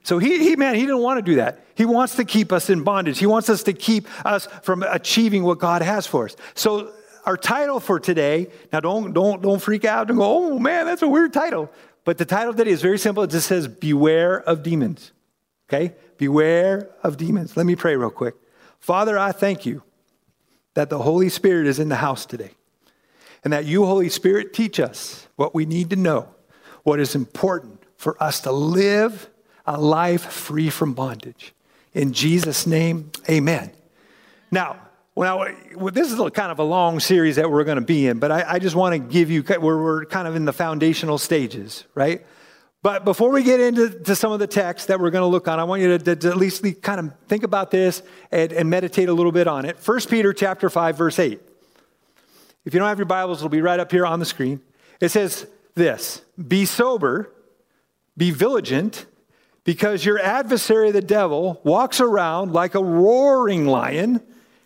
So 0.04 0.20
he, 0.20 0.40
he, 0.40 0.56
man, 0.56 0.76
he 0.76 0.82
didn't 0.82 1.02
want 1.02 1.18
to 1.18 1.22
do 1.22 1.36
that. 1.36 1.66
He 1.76 1.86
wants 1.86 2.16
to 2.16 2.26
keep 2.26 2.52
us 2.52 2.70
in 2.70 2.84
bondage. 2.84 3.20
He 3.20 3.26
wants 3.26 3.50
us 3.50 3.64
to 3.64 3.74
keep 3.74 4.08
us 4.26 4.48
from 4.64 4.84
achieving 4.84 5.44
what 5.44 5.60
God 5.60 5.82
has 5.82 6.08
for 6.08 6.26
us. 6.26 6.36
So 6.56 6.94
our 7.26 7.36
title 7.36 7.82
for 7.82 8.00
today, 8.00 8.48
now 8.72 8.80
don't, 8.80 9.12
don't, 9.12 9.42
don't 9.42 9.62
freak 9.62 9.84
out 9.84 10.10
and 10.10 10.18
go, 10.18 10.26
oh 10.26 10.60
man, 10.60 10.86
that's 10.86 11.02
a 11.02 11.08
weird 11.08 11.34
title. 11.34 11.70
But 12.06 12.18
the 12.18 12.26
title 12.26 12.54
today 12.54 12.72
is 12.72 12.82
very 12.82 12.98
simple. 12.98 13.24
It 13.24 13.32
just 13.32 13.48
says, 13.48 13.68
Beware 13.68 14.40
of 14.42 14.64
demons. 14.64 15.12
Okay? 15.70 15.94
Beware 16.18 16.90
of 17.04 17.18
demons. 17.18 17.58
Let 17.58 17.66
me 17.66 17.76
pray 17.76 17.98
real 17.98 18.10
quick. 18.10 18.36
Father, 18.80 19.18
I 19.18 19.32
thank 19.32 19.66
you 19.66 19.84
that 20.74 20.90
the 20.90 21.00
Holy 21.00 21.30
Spirit 21.30 21.68
is 21.68 21.80
in 21.80 21.90
the 21.90 21.96
house 21.96 22.26
today 22.26 22.52
and 23.44 23.54
that 23.54 23.66
you, 23.66 23.86
Holy 23.86 24.10
Spirit, 24.10 24.54
teach 24.54 24.80
us 24.80 25.28
what 25.36 25.56
we 25.56 25.66
need 25.66 25.90
to 25.90 25.96
know, 25.96 26.30
what 26.84 27.00
is 27.00 27.16
important 27.16 27.84
for 27.96 28.22
us 28.22 28.42
to 28.42 28.52
live 28.52 29.30
a 29.66 29.80
life 29.80 30.26
free 30.26 30.70
from 30.70 30.94
bondage. 30.94 31.54
In 31.94 32.14
Jesus' 32.14 32.68
name, 32.68 33.12
amen. 33.30 33.72
Now, 34.52 34.80
well, 35.16 35.52
this 35.92 36.12
is 36.12 36.20
kind 36.32 36.52
of 36.52 36.60
a 36.60 36.64
long 36.64 37.00
series 37.00 37.38
that 37.38 37.50
we're 37.50 37.64
going 37.64 37.80
to 37.80 37.86
be 37.86 38.08
in, 38.08 38.20
but 38.20 38.32
I, 38.32 38.54
I 38.54 38.60
just 38.60 38.76
want 38.76 38.94
to 38.94 39.00
give 39.00 39.32
you, 39.32 39.44
we're, 39.60 39.82
we're 39.82 40.06
kind 40.06 40.28
of 40.28 40.36
in 40.36 40.46
the 40.46 40.54
foundational 40.54 41.18
stages, 41.18 41.86
right? 41.96 42.24
But 42.84 43.06
before 43.06 43.32
we 43.32 43.44
get 43.44 43.60
into 43.60 44.16
some 44.16 44.32
of 44.32 44.40
the 44.40 44.48
text 44.48 44.88
that 44.88 45.00
we're 45.00 45.10
going 45.10 45.24
to 45.24 45.28
look 45.28 45.48
on, 45.48 45.60
I 45.60 45.64
want 45.64 45.82
you 45.82 45.98
to, 45.98 46.16
to 46.16 46.30
at 46.30 46.38
least 46.38 46.64
kind 46.82 47.00
of 47.00 47.14
think 47.28 47.44
about 47.44 47.72
this 47.72 48.04
and, 48.32 48.52
and 48.54 48.70
meditate 48.70 49.10
a 49.10 49.14
little 49.14 49.32
bit 49.32 49.48
on 49.48 49.66
it. 49.66 49.78
1 49.84 50.00
Peter 50.10 50.32
chapter 50.32 50.70
5, 50.70 50.98
verse 50.98 51.20
8. 51.20 51.42
If 52.66 52.74
you 52.74 52.80
don't 52.80 52.90
have 52.90 53.00
your 53.00 53.06
Bibles, 53.06 53.40
it'll 53.40 53.50
be 53.50 53.62
right 53.62 53.80
up 53.80 53.92
here 53.92 54.06
on 54.06 54.20
the 54.20 54.26
screen. 54.26 54.62
It 55.00 55.10
says 55.10 55.48
this 55.74 56.22
Be 56.48 56.66
sober, 56.66 57.34
be 58.16 58.32
vigilant, 58.32 59.06
because 59.64 60.06
your 60.06 60.20
adversary, 60.20 60.92
the 60.92 61.02
devil, 61.02 61.60
walks 61.64 62.00
around 62.00 62.54
like 62.54 62.76
a 62.76 62.84
roaring 62.84 63.66
lion, 63.66 64.22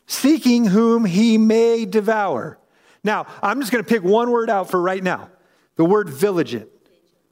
seeking 0.05 0.65
whom 0.65 1.05
he 1.05 1.37
may 1.37 1.85
devour. 1.85 2.59
Now, 3.03 3.25
I'm 3.41 3.59
just 3.61 3.71
going 3.71 3.83
to 3.83 3.89
pick 3.89 4.03
one 4.03 4.29
word 4.29 4.49
out 4.49 4.69
for 4.69 4.79
right 4.79 5.03
now 5.03 5.29
The 5.75 5.85
word 5.85 6.09
vigilant. 6.09 6.69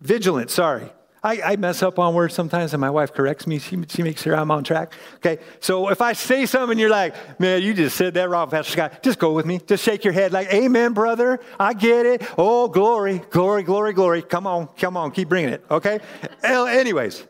Vigilant, 0.02 0.50
sorry. 0.50 0.92
I, 1.22 1.42
I, 1.42 1.56
mess 1.58 1.84
up 1.84 2.00
on 2.00 2.14
words 2.14 2.34
sometimes, 2.34 2.74
and 2.74 2.80
my 2.80 2.90
wife 2.90 3.14
corrects 3.14 3.46
me. 3.46 3.60
She, 3.60 3.78
she 3.90 4.04
makes 4.04 4.22
sure 4.22 4.36
I'm 4.36 4.52
on 4.52 4.64
track. 4.64 4.94
Okay, 5.16 5.40
so 5.60 5.90
if 5.90 6.02
I 6.02 6.14
say 6.14 6.46
something 6.46 6.72
and 6.72 6.80
you're 6.80 6.90
like, 6.90 7.40
man, 7.40 7.62
you 7.62 7.74
just 7.74 7.98
said 7.98 8.14
that 8.14 8.30
wrong, 8.30 8.50
Pastor 8.50 8.72
Scott, 8.72 9.04
just 9.04 9.20
go 9.20 9.34
with 9.34 9.46
me. 9.46 9.60
Just 9.60 9.84
shake 9.84 10.06
your 10.06 10.14
head 10.14 10.32
like, 10.32 10.54
amen, 10.54 10.94
brother. 10.94 11.42
I 11.60 11.74
get 11.74 12.06
it. 12.06 12.24
Oh, 12.38 12.70
glory, 12.70 13.22
glory, 13.32 13.64
glory, 13.64 13.92
glory. 13.92 14.22
Come 14.22 14.48
on, 14.48 14.68
come 14.78 14.96
on, 14.96 15.12
keep 15.12 15.28
bringing 15.28 15.50
it. 15.50 15.66
Okay? 15.70 16.00
Anyways, 16.42 17.26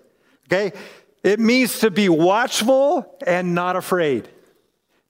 okay, 0.48 0.72
it 1.24 1.40
means 1.40 1.80
to 1.80 1.90
be 1.90 2.10
watchful 2.10 3.18
and 3.26 3.56
not 3.56 3.76
afraid. 3.76 4.30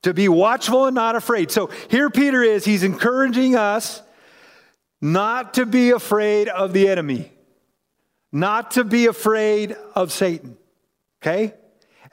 To 0.04 0.14
be 0.14 0.30
watchful 0.30 0.86
and 0.86 0.96
not 0.96 1.18
afraid. 1.18 1.52
So 1.52 1.70
here 1.90 2.10
Peter 2.10 2.42
is, 2.42 2.64
he's 2.64 2.84
encouraging 2.84 3.58
us 3.58 4.02
not 5.02 5.56
to 5.56 5.66
be 5.66 5.90
afraid 5.90 6.48
of 6.48 6.72
the 6.72 6.88
enemy 6.88 7.34
not 8.32 8.72
to 8.72 8.84
be 8.84 9.08
afraid 9.08 9.76
of 9.96 10.12
Satan. 10.12 10.58
Okay? 11.22 11.54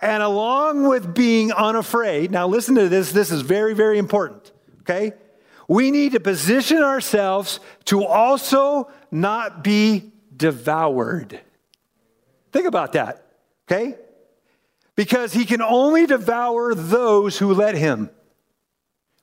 And 0.01 0.23
along 0.23 0.89
with 0.89 1.15
being 1.15 1.53
unafraid, 1.53 2.31
now 2.31 2.49
listen 2.49 2.75
to 2.75 2.89
this, 2.89 3.13
this 3.13 3.31
is 3.31 3.43
very, 3.43 3.75
very 3.75 3.99
important. 3.99 4.53
Okay? 4.81 5.13
We 5.69 5.91
need 5.91 6.13
to 6.13 6.21
position 6.21 6.83
ourselves 6.83 7.61
to 7.87 8.05
also 8.05 8.91
not 9.11 9.65
be 9.65 10.13
devoured. 10.37 11.41
Think 12.53 12.67
about 12.67 12.93
that. 12.93 13.27
Okay? 13.69 13.97
Because 14.95 15.33
he 15.33 15.45
can 15.45 15.61
only 15.61 16.07
devour 16.07 16.75
those 16.75 17.39
who 17.39 17.53
let 17.53 17.75
him. 17.75 18.11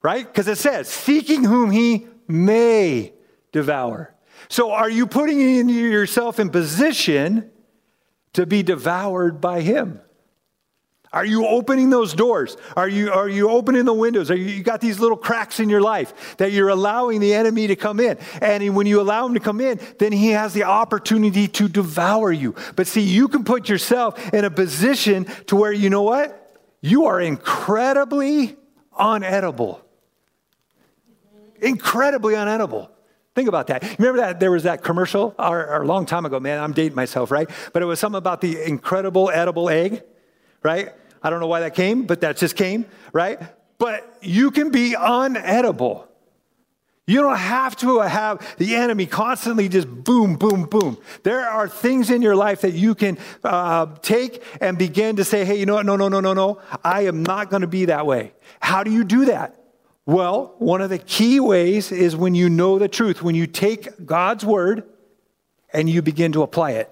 Right? 0.01 0.25
Because 0.25 0.47
it 0.47 0.57
says, 0.57 0.89
seeking 0.89 1.43
whom 1.43 1.71
he 1.71 2.07
may 2.27 3.13
devour. 3.51 4.12
So, 4.49 4.71
are 4.71 4.89
you 4.89 5.07
putting 5.07 5.69
yourself 5.69 6.39
in 6.39 6.49
position 6.49 7.49
to 8.33 8.45
be 8.45 8.63
devoured 8.63 9.41
by 9.41 9.61
Him? 9.61 10.01
Are 11.13 11.23
you 11.23 11.45
opening 11.45 11.91
those 11.91 12.15
doors? 12.15 12.57
Are 12.75 12.89
you, 12.89 13.11
are 13.11 13.29
you 13.29 13.47
opening 13.47 13.85
the 13.85 13.93
windows? 13.93 14.31
Are 14.31 14.35
you, 14.35 14.45
you 14.45 14.63
got 14.63 14.81
these 14.81 14.99
little 14.99 15.15
cracks 15.15 15.59
in 15.59 15.69
your 15.69 15.79
life 15.79 16.37
that 16.37 16.51
you're 16.51 16.69
allowing 16.69 17.19
the 17.19 17.35
enemy 17.35 17.67
to 17.67 17.75
come 17.75 17.99
in. 17.99 18.17
And 18.41 18.75
when 18.75 18.87
you 18.87 18.99
allow 18.99 19.27
him 19.27 19.35
to 19.35 19.39
come 19.39 19.61
in, 19.61 19.79
then 19.99 20.11
he 20.11 20.29
has 20.29 20.53
the 20.53 20.63
opportunity 20.63 21.47
to 21.49 21.69
devour 21.69 22.31
you. 22.31 22.55
But 22.75 22.87
see, 22.87 23.01
you 23.01 23.27
can 23.27 23.43
put 23.43 23.69
yourself 23.69 24.33
in 24.33 24.43
a 24.43 24.49
position 24.49 25.25
to 25.45 25.55
where, 25.55 25.71
you 25.71 25.91
know 25.91 26.01
what? 26.01 26.57
You 26.81 27.05
are 27.05 27.21
incredibly 27.21 28.55
unedible. 28.99 29.81
Incredibly 31.61 32.33
unedible. 32.33 32.89
Think 33.35 33.49
about 33.49 33.67
that. 33.67 33.97
Remember 33.97 34.21
that 34.21 34.39
there 34.39 34.51
was 34.51 34.63
that 34.63 34.83
commercial 34.83 35.33
or, 35.39 35.65
or 35.65 35.81
a 35.81 35.85
long 35.85 36.05
time 36.05 36.25
ago, 36.25 36.39
man, 36.39 36.59
I'm 36.59 36.73
dating 36.73 36.95
myself, 36.95 37.31
right? 37.31 37.49
But 37.71 37.81
it 37.81 37.85
was 37.85 37.99
something 37.99 38.17
about 38.17 38.41
the 38.41 38.61
incredible 38.63 39.31
edible 39.31 39.69
egg, 39.69 40.03
right? 40.61 40.91
I 41.21 41.29
don't 41.29 41.39
know 41.39 41.47
why 41.47 41.61
that 41.61 41.73
came, 41.73 42.03
but 42.05 42.21
that 42.21 42.37
just 42.37 42.55
came, 42.55 42.85
right? 43.11 43.39
But 43.79 44.17
you 44.21 44.51
can 44.51 44.69
be 44.69 44.91
unedible. 44.91 46.07
You 47.05 47.21
don't 47.21 47.37
have 47.37 47.75
to 47.77 47.99
have 47.99 48.55
the 48.57 48.75
enemy 48.75 49.07
constantly 49.07 49.67
just 49.67 49.89
boom, 49.89 50.35
boom, 50.35 50.65
boom. 50.65 50.97
There 51.23 51.45
are 51.49 51.67
things 51.67 52.09
in 52.09 52.21
your 52.21 52.35
life 52.35 52.61
that 52.61 52.73
you 52.73 52.95
can 52.95 53.17
uh, 53.43 53.87
take 54.01 54.41
and 54.61 54.77
begin 54.77 55.17
to 55.17 55.25
say, 55.25 55.43
hey, 55.43 55.59
you 55.59 55.65
know 55.65 55.75
what? 55.75 55.85
No, 55.85 55.97
no, 55.97 56.07
no, 56.07 56.21
no, 56.21 56.33
no. 56.33 56.61
I 56.83 57.01
am 57.07 57.23
not 57.23 57.49
going 57.49 57.61
to 57.61 57.67
be 57.67 57.85
that 57.85 58.05
way. 58.05 58.33
How 58.61 58.83
do 58.83 58.91
you 58.91 59.03
do 59.03 59.25
that? 59.25 59.62
Well, 60.05 60.55
one 60.57 60.81
of 60.81 60.89
the 60.89 60.97
key 60.97 61.39
ways 61.39 61.91
is 61.91 62.15
when 62.15 62.35
you 62.35 62.49
know 62.49 62.77
the 62.77 62.89
truth, 62.89 63.21
when 63.21 63.35
you 63.35 63.47
take 63.47 64.05
God's 64.05 64.45
word 64.45 64.83
and 65.71 65.89
you 65.89 66.01
begin 66.01 66.33
to 66.33 66.43
apply 66.43 66.71
it. 66.71 66.89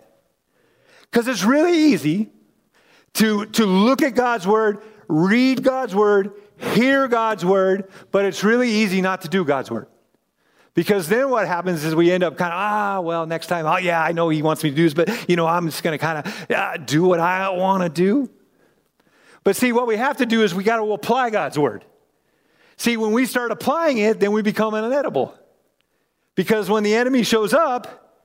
Because 1.09 1.27
it's 1.27 1.43
really 1.43 1.77
easy 1.77 2.29
to, 3.15 3.45
to 3.47 3.65
look 3.65 4.01
at 4.01 4.15
God's 4.15 4.47
word, 4.47 4.81
read 5.09 5.61
God's 5.61 5.93
word, 5.93 6.31
hear 6.57 7.09
God's 7.09 7.43
word, 7.43 7.91
but 8.11 8.23
it's 8.23 8.43
really 8.45 8.69
easy 8.69 9.01
not 9.01 9.21
to 9.21 9.27
do 9.27 9.43
God's 9.43 9.69
word. 9.69 9.87
Because 10.73 11.09
then 11.09 11.29
what 11.29 11.47
happens 11.47 11.83
is 11.83 11.93
we 11.93 12.09
end 12.11 12.23
up 12.23 12.37
kind 12.37 12.53
of, 12.53 12.57
ah, 12.57 13.01
well, 13.01 13.25
next 13.25 13.47
time, 13.47 13.65
oh, 13.65 13.75
yeah, 13.75 14.01
I 14.01 14.13
know 14.13 14.29
he 14.29 14.41
wants 14.41 14.63
me 14.63 14.69
to 14.69 14.75
do 14.75 14.83
this, 14.83 14.93
but, 14.93 15.29
you 15.29 15.35
know, 15.35 15.45
I'm 15.45 15.65
just 15.65 15.83
going 15.83 15.99
to 15.99 16.03
kind 16.03 16.25
of 16.25 16.49
uh, 16.49 16.77
do 16.77 17.03
what 17.03 17.19
I 17.19 17.49
want 17.49 17.83
to 17.83 17.89
do. 17.89 18.29
But 19.43 19.57
see, 19.57 19.73
what 19.73 19.85
we 19.85 19.97
have 19.97 20.17
to 20.17 20.25
do 20.25 20.43
is 20.43 20.55
we 20.55 20.63
got 20.63 20.77
to 20.77 20.93
apply 20.93 21.29
God's 21.29 21.59
word. 21.59 21.83
See, 22.81 22.97
when 22.97 23.11
we 23.11 23.27
start 23.27 23.51
applying 23.51 23.99
it, 23.99 24.19
then 24.19 24.31
we 24.31 24.41
become 24.41 24.73
inedible. 24.73 25.37
Because 26.33 26.67
when 26.67 26.81
the 26.81 26.95
enemy 26.95 27.21
shows 27.21 27.53
up, 27.53 28.17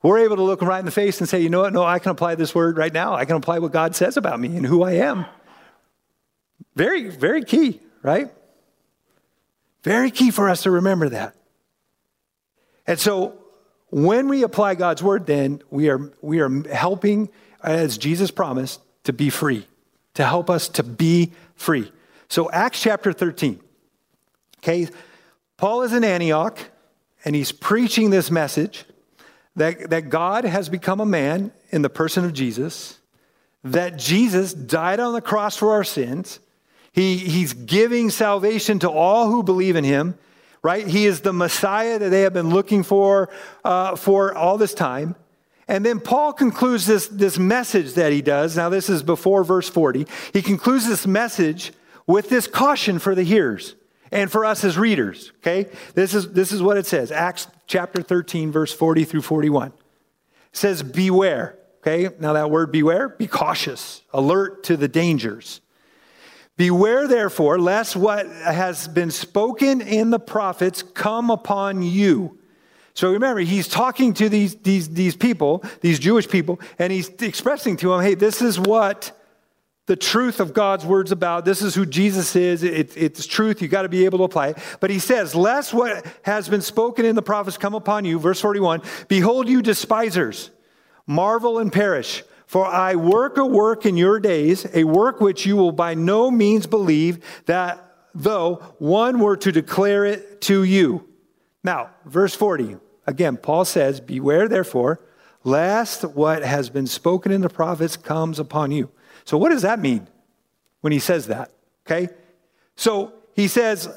we're 0.00 0.20
able 0.20 0.36
to 0.36 0.44
look 0.44 0.62
him 0.62 0.68
right 0.68 0.78
in 0.78 0.84
the 0.84 0.92
face 0.92 1.18
and 1.18 1.28
say, 1.28 1.40
you 1.40 1.48
know 1.48 1.62
what? 1.62 1.72
No, 1.72 1.82
I 1.82 1.98
can 1.98 2.12
apply 2.12 2.36
this 2.36 2.54
word 2.54 2.78
right 2.78 2.94
now. 2.94 3.14
I 3.14 3.24
can 3.24 3.34
apply 3.34 3.58
what 3.58 3.72
God 3.72 3.96
says 3.96 4.16
about 4.16 4.38
me 4.38 4.56
and 4.56 4.64
who 4.64 4.84
I 4.84 4.92
am. 4.92 5.26
Very, 6.76 7.08
very 7.08 7.42
key, 7.42 7.80
right? 8.00 8.30
Very 9.82 10.12
key 10.12 10.30
for 10.30 10.48
us 10.48 10.62
to 10.62 10.70
remember 10.70 11.08
that. 11.08 11.34
And 12.86 12.96
so 12.96 13.42
when 13.88 14.28
we 14.28 14.44
apply 14.44 14.76
God's 14.76 15.02
word, 15.02 15.26
then 15.26 15.62
we 15.68 15.88
are, 15.88 16.12
we 16.22 16.38
are 16.38 16.62
helping, 16.72 17.28
as 17.60 17.98
Jesus 17.98 18.30
promised, 18.30 18.82
to 19.02 19.12
be 19.12 19.30
free, 19.30 19.66
to 20.14 20.24
help 20.24 20.48
us 20.48 20.68
to 20.68 20.84
be 20.84 21.32
free. 21.56 21.90
So, 22.28 22.48
Acts 22.52 22.80
chapter 22.80 23.12
13. 23.12 23.60
Okay, 24.60 24.88
Paul 25.56 25.82
is 25.82 25.92
in 25.92 26.04
Antioch 26.04 26.58
and 27.24 27.34
he's 27.34 27.52
preaching 27.52 28.10
this 28.10 28.30
message 28.30 28.84
that, 29.56 29.90
that 29.90 30.10
God 30.10 30.44
has 30.44 30.68
become 30.68 31.00
a 31.00 31.06
man 31.06 31.52
in 31.70 31.82
the 31.82 31.90
person 31.90 32.24
of 32.24 32.32
Jesus, 32.32 32.98
that 33.64 33.98
Jesus 33.98 34.52
died 34.52 35.00
on 35.00 35.12
the 35.12 35.20
cross 35.20 35.56
for 35.56 35.72
our 35.72 35.84
sins. 35.84 36.40
He, 36.92 37.16
he's 37.16 37.52
giving 37.52 38.10
salvation 38.10 38.78
to 38.80 38.90
all 38.90 39.30
who 39.30 39.42
believe 39.42 39.76
in 39.76 39.84
him, 39.84 40.18
right? 40.62 40.86
He 40.86 41.06
is 41.06 41.22
the 41.22 41.32
Messiah 41.32 41.98
that 41.98 42.08
they 42.10 42.22
have 42.22 42.32
been 42.32 42.50
looking 42.50 42.82
for 42.82 43.30
uh, 43.64 43.96
for 43.96 44.34
all 44.34 44.58
this 44.58 44.74
time. 44.74 45.14
And 45.68 45.86
then 45.86 46.00
Paul 46.00 46.32
concludes 46.32 46.84
this, 46.86 47.06
this 47.06 47.38
message 47.38 47.94
that 47.94 48.12
he 48.12 48.22
does. 48.22 48.56
Now, 48.56 48.68
this 48.68 48.90
is 48.90 49.02
before 49.02 49.44
verse 49.44 49.68
40. 49.68 50.06
He 50.32 50.42
concludes 50.42 50.88
this 50.88 51.06
message 51.06 51.72
with 52.06 52.28
this 52.28 52.46
caution 52.46 52.98
for 52.98 53.14
the 53.14 53.22
hearers 53.22 53.76
and 54.12 54.30
for 54.30 54.44
us 54.44 54.64
as 54.64 54.76
readers, 54.76 55.32
okay? 55.38 55.70
This 55.94 56.14
is, 56.14 56.32
this 56.32 56.52
is 56.52 56.62
what 56.62 56.76
it 56.76 56.86
says 56.86 57.12
Acts 57.12 57.46
chapter 57.66 58.02
13, 58.02 58.50
verse 58.50 58.72
40 58.72 59.04
through 59.04 59.22
41. 59.22 59.68
It 59.68 59.74
says, 60.52 60.82
Beware, 60.82 61.58
okay? 61.78 62.14
Now, 62.18 62.32
that 62.32 62.50
word 62.50 62.72
beware, 62.72 63.08
be 63.08 63.26
cautious, 63.26 64.02
alert 64.12 64.64
to 64.64 64.76
the 64.76 64.88
dangers. 64.88 65.60
Beware, 66.56 67.08
therefore, 67.08 67.58
lest 67.58 67.96
what 67.96 68.26
has 68.26 68.86
been 68.86 69.10
spoken 69.10 69.80
in 69.80 70.10
the 70.10 70.18
prophets 70.18 70.82
come 70.82 71.30
upon 71.30 71.82
you. 71.82 72.38
So 72.92 73.12
remember, 73.12 73.40
he's 73.40 73.66
talking 73.66 74.12
to 74.14 74.28
these, 74.28 74.56
these, 74.56 74.90
these 74.90 75.16
people, 75.16 75.64
these 75.80 75.98
Jewish 75.98 76.28
people, 76.28 76.60
and 76.78 76.92
he's 76.92 77.08
expressing 77.08 77.76
to 77.78 77.90
them, 77.90 78.02
hey, 78.02 78.14
this 78.14 78.42
is 78.42 78.58
what 78.58 79.18
the 79.90 79.96
truth 79.96 80.38
of 80.38 80.54
God's 80.54 80.86
words 80.86 81.10
about. 81.10 81.44
This 81.44 81.62
is 81.62 81.74
who 81.74 81.84
Jesus 81.84 82.36
is. 82.36 82.62
It, 82.62 82.96
it's 82.96 83.26
truth. 83.26 83.60
You 83.60 83.66
got 83.66 83.82
to 83.82 83.88
be 83.88 84.04
able 84.04 84.18
to 84.18 84.24
apply 84.24 84.50
it. 84.50 84.58
But 84.78 84.88
he 84.88 85.00
says, 85.00 85.34
Lest 85.34 85.74
what 85.74 86.06
has 86.22 86.48
been 86.48 86.60
spoken 86.60 87.04
in 87.04 87.16
the 87.16 87.22
prophets 87.22 87.58
come 87.58 87.74
upon 87.74 88.04
you. 88.04 88.20
Verse 88.20 88.40
41 88.40 88.82
Behold, 89.08 89.48
you 89.48 89.62
despisers, 89.62 90.52
marvel 91.08 91.58
and 91.58 91.72
perish. 91.72 92.22
For 92.46 92.64
I 92.64 92.94
work 92.94 93.36
a 93.36 93.44
work 93.44 93.84
in 93.84 93.96
your 93.96 94.20
days, 94.20 94.64
a 94.72 94.84
work 94.84 95.20
which 95.20 95.44
you 95.44 95.56
will 95.56 95.72
by 95.72 95.94
no 95.94 96.30
means 96.30 96.68
believe, 96.68 97.42
that 97.46 97.84
though 98.14 98.62
one 98.78 99.18
were 99.18 99.38
to 99.38 99.50
declare 99.50 100.04
it 100.04 100.40
to 100.42 100.62
you. 100.62 101.08
Now, 101.64 101.90
verse 102.04 102.36
40, 102.36 102.76
again, 103.08 103.38
Paul 103.38 103.64
says, 103.64 104.00
Beware 104.00 104.46
therefore, 104.46 105.00
lest 105.42 106.04
what 106.04 106.44
has 106.44 106.70
been 106.70 106.86
spoken 106.86 107.32
in 107.32 107.40
the 107.40 107.48
prophets 107.48 107.96
comes 107.96 108.38
upon 108.38 108.70
you. 108.70 108.88
So, 109.24 109.38
what 109.38 109.50
does 109.50 109.62
that 109.62 109.78
mean 109.78 110.06
when 110.80 110.92
he 110.92 110.98
says 110.98 111.26
that? 111.28 111.52
Okay? 111.86 112.12
So, 112.76 113.12
he 113.34 113.48
says, 113.48 113.88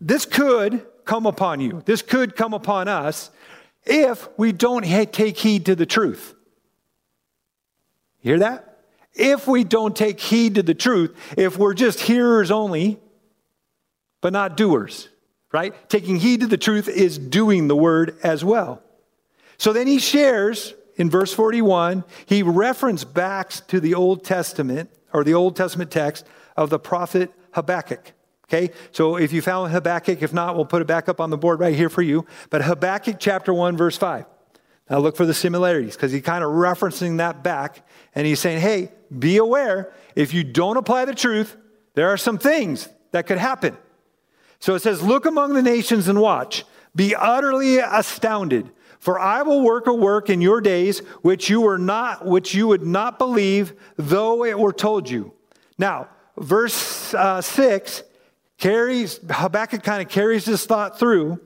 this 0.00 0.24
could 0.24 0.86
come 1.04 1.26
upon 1.26 1.60
you. 1.60 1.82
This 1.84 2.02
could 2.02 2.36
come 2.36 2.54
upon 2.54 2.88
us 2.88 3.30
if 3.84 4.28
we 4.36 4.52
don't 4.52 4.84
take 4.84 5.36
heed 5.36 5.66
to 5.66 5.74
the 5.74 5.86
truth. 5.86 6.34
hear 8.20 8.38
that? 8.40 8.68
If 9.14 9.46
we 9.46 9.64
don't 9.64 9.94
take 9.94 10.20
heed 10.20 10.54
to 10.54 10.62
the 10.62 10.74
truth, 10.74 11.14
if 11.36 11.58
we're 11.58 11.74
just 11.74 12.00
hearers 12.00 12.50
only, 12.50 12.98
but 14.20 14.32
not 14.32 14.56
doers, 14.56 15.08
right? 15.52 15.74
Taking 15.90 16.16
heed 16.16 16.40
to 16.40 16.46
the 16.46 16.56
truth 16.56 16.88
is 16.88 17.18
doing 17.18 17.68
the 17.68 17.76
word 17.76 18.16
as 18.22 18.44
well. 18.44 18.82
So 19.58 19.72
then 19.72 19.86
he 19.86 19.98
shares 19.98 20.74
in 20.96 21.10
verse 21.10 21.32
41, 21.32 22.04
he 22.26 22.42
referenced 22.42 23.12
back 23.14 23.50
to 23.68 23.80
the 23.80 23.94
Old 23.94 24.24
Testament 24.24 24.90
or 25.12 25.24
the 25.24 25.34
Old 25.34 25.56
Testament 25.56 25.90
text 25.90 26.26
of 26.56 26.70
the 26.70 26.78
prophet 26.78 27.32
Habakkuk. 27.52 28.12
Okay, 28.44 28.70
so 28.90 29.16
if 29.16 29.32
you 29.32 29.40
found 29.40 29.72
Habakkuk, 29.72 30.20
if 30.20 30.32
not, 30.32 30.56
we'll 30.56 30.66
put 30.66 30.82
it 30.82 30.86
back 30.86 31.08
up 31.08 31.20
on 31.20 31.30
the 31.30 31.38
board 31.38 31.60
right 31.60 31.74
here 31.74 31.88
for 31.88 32.02
you. 32.02 32.26
But 32.50 32.62
Habakkuk 32.62 33.16
chapter 33.18 33.54
1, 33.54 33.76
verse 33.76 33.96
5. 33.96 34.26
Now 34.90 34.98
look 34.98 35.16
for 35.16 35.24
the 35.24 35.32
similarities 35.32 35.96
because 35.96 36.12
he's 36.12 36.22
kind 36.22 36.44
of 36.44 36.50
referencing 36.50 37.16
that 37.18 37.42
back 37.42 37.86
and 38.14 38.26
he's 38.26 38.40
saying, 38.40 38.60
hey, 38.60 38.92
be 39.18 39.38
aware 39.38 39.92
if 40.14 40.34
you 40.34 40.44
don't 40.44 40.76
apply 40.76 41.06
the 41.06 41.14
truth, 41.14 41.56
there 41.94 42.10
are 42.10 42.18
some 42.18 42.36
things 42.36 42.88
that 43.12 43.26
could 43.26 43.38
happen. 43.38 43.76
So 44.58 44.74
it 44.74 44.82
says, 44.82 45.02
Look 45.02 45.26
among 45.26 45.54
the 45.54 45.62
nations 45.62 46.08
and 46.08 46.20
watch, 46.20 46.64
be 46.94 47.14
utterly 47.14 47.78
astounded. 47.78 48.70
For 49.02 49.18
I 49.18 49.42
will 49.42 49.62
work 49.62 49.88
a 49.88 49.92
work 49.92 50.30
in 50.30 50.40
your 50.40 50.60
days 50.60 51.00
which 51.22 51.50
you 51.50 51.60
were 51.60 51.76
not, 51.76 52.24
which 52.24 52.54
you 52.54 52.68
would 52.68 52.86
not 52.86 53.18
believe, 53.18 53.72
though 53.96 54.44
it 54.44 54.56
were 54.56 54.72
told 54.72 55.10
you. 55.10 55.32
Now, 55.76 56.06
verse 56.36 57.12
uh, 57.12 57.40
six 57.40 58.04
carries 58.58 59.18
Habakkuk 59.28 59.82
kind 59.82 60.02
of 60.02 60.08
carries 60.08 60.44
this 60.44 60.66
thought 60.66 61.00
through 61.00 61.40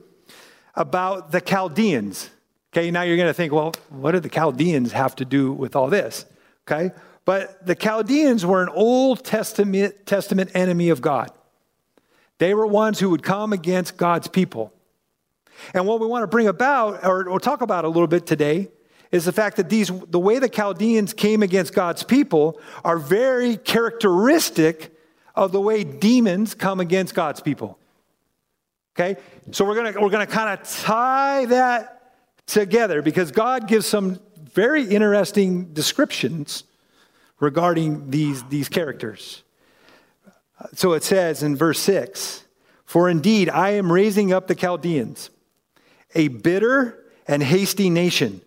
about 0.75 1.31
the 1.31 1.41
Chaldeans. 1.41 2.29
Okay, 2.71 2.91
now 2.91 3.01
you're 3.01 3.17
going 3.17 3.27
to 3.27 3.33
think, 3.33 3.51
well, 3.51 3.73
what 3.89 4.11
do 4.11 4.19
the 4.19 4.29
Chaldeans 4.29 4.91
have 4.91 5.15
to 5.15 5.25
do 5.25 5.51
with 5.51 5.75
all 5.75 5.87
this? 5.87 6.27
Okay, 6.67 6.91
but 7.25 7.65
the 7.65 7.73
Chaldeans 7.73 8.45
were 8.45 8.61
an 8.61 8.69
Old 8.69 9.25
Testament, 9.25 10.05
Testament 10.05 10.51
enemy 10.53 10.89
of 10.89 11.01
God. 11.01 11.31
They 12.37 12.53
were 12.53 12.67
ones 12.67 12.99
who 12.99 13.09
would 13.09 13.23
come 13.23 13.51
against 13.51 13.97
God's 13.97 14.27
people. 14.27 14.73
And 15.73 15.85
what 15.85 15.99
we 15.99 16.07
want 16.07 16.23
to 16.23 16.27
bring 16.27 16.47
about, 16.47 17.05
or, 17.05 17.39
talk 17.39 17.61
about 17.61 17.85
a 17.85 17.87
little 17.87 18.07
bit 18.07 18.25
today, 18.25 18.69
is 19.11 19.25
the 19.25 19.31
fact 19.31 19.57
that 19.57 19.69
these, 19.69 19.91
the 20.09 20.19
way 20.19 20.39
the 20.39 20.49
Chaldeans 20.49 21.13
came 21.13 21.43
against 21.43 21.73
God's 21.73 22.03
people 22.03 22.59
are 22.83 22.97
very 22.97 23.57
characteristic 23.57 24.93
of 25.35 25.51
the 25.51 25.61
way 25.61 25.83
demons 25.83 26.53
come 26.53 26.79
against 26.79 27.13
God's 27.13 27.39
people. 27.39 27.79
Okay? 28.95 29.19
So 29.51 29.63
we're 29.63 29.75
going 29.75 29.93
to 29.93 29.99
we're 29.99 30.09
going 30.09 30.25
to 30.25 30.33
kind 30.33 30.59
of 30.59 30.67
tie 30.67 31.45
that 31.45 32.13
together 32.47 33.01
because 33.01 33.31
God 33.31 33.67
gives 33.67 33.85
some 33.85 34.19
very 34.53 34.83
interesting 34.83 35.73
descriptions 35.73 36.63
regarding 37.39 38.09
these, 38.09 38.43
these 38.45 38.69
characters. 38.69 39.43
So 40.73 40.93
it 40.93 41.03
says 41.03 41.43
in 41.43 41.55
verse 41.55 41.79
6 41.79 42.43
For 42.85 43.09
indeed, 43.09 43.49
I 43.49 43.71
am 43.71 43.91
raising 43.91 44.33
up 44.33 44.47
the 44.47 44.55
Chaldeans, 44.55 45.29
a 46.17 46.27
bitter 46.27 47.05
and 47.27 47.41
hasty 47.41 47.89
nation, 47.89 48.41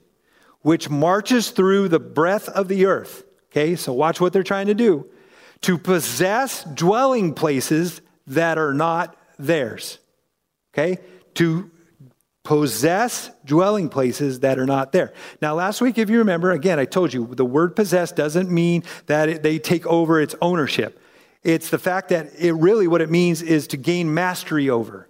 which 0.60 0.90
marches 0.90 1.50
through 1.50 1.88
the 1.88 2.00
breadth 2.00 2.48
of 2.50 2.68
the 2.68 2.84
earth. 2.84 3.24
Okay, 3.50 3.76
so 3.76 3.92
watch 3.92 4.20
what 4.20 4.32
they're 4.32 4.42
trying 4.42 4.66
to 4.66 4.74
do 4.74 5.06
to 5.62 5.78
possess 5.78 6.64
dwelling 6.64 7.34
places 7.34 8.00
that 8.26 8.58
are 8.58 8.74
not 8.74 9.16
theirs. 9.38 9.98
Okay, 10.74 10.98
to 11.34 11.70
possess 12.42 13.30
dwelling 13.44 13.88
places 13.88 14.40
that 14.40 14.58
are 14.58 14.66
not 14.66 14.92
there. 14.92 15.12
Now, 15.42 15.54
last 15.54 15.80
week, 15.80 15.98
if 15.98 16.10
you 16.10 16.18
remember, 16.18 16.50
again, 16.50 16.78
I 16.78 16.84
told 16.84 17.12
you 17.12 17.26
the 17.34 17.44
word 17.44 17.76
possess 17.76 18.12
doesn't 18.12 18.50
mean 18.50 18.82
that 19.06 19.28
it, 19.28 19.42
they 19.42 19.58
take 19.58 19.86
over 19.86 20.20
its 20.20 20.34
ownership. 20.40 21.00
It's 21.42 21.70
the 21.70 21.78
fact 21.78 22.08
that 22.08 22.30
it 22.38 22.52
really 22.52 22.86
what 22.86 23.00
it 23.00 23.10
means 23.10 23.42
is 23.42 23.66
to 23.68 23.76
gain 23.76 24.12
mastery 24.12 24.70
over. 24.70 25.08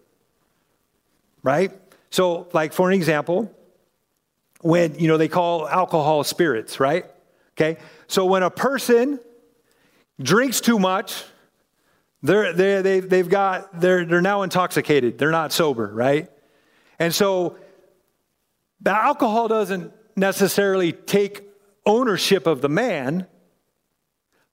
Right? 1.42 1.72
So, 2.10 2.48
like 2.52 2.72
for 2.72 2.90
an 2.90 2.94
example, 2.94 3.54
when 4.60 4.98
you 4.98 5.08
know 5.08 5.16
they 5.16 5.28
call 5.28 5.68
alcohol 5.68 6.24
spirits, 6.24 6.80
right? 6.80 7.06
Okay? 7.60 7.80
So 8.06 8.24
when 8.24 8.42
a 8.42 8.50
person 8.50 9.20
drinks 10.20 10.60
too 10.60 10.78
much, 10.78 11.24
they're, 12.22 12.52
they're, 12.52 12.82
they, 12.82 13.00
they've 13.00 13.28
got, 13.28 13.80
they're, 13.80 14.04
they're 14.04 14.22
now 14.22 14.42
intoxicated. 14.42 15.18
They're 15.18 15.30
not 15.30 15.52
sober, 15.52 15.90
right? 15.92 16.30
And 16.98 17.14
so 17.14 17.56
the 18.80 18.90
alcohol 18.90 19.48
doesn't 19.48 19.92
necessarily 20.16 20.92
take 20.92 21.42
ownership 21.86 22.46
of 22.46 22.60
the 22.60 22.68
man, 22.68 23.26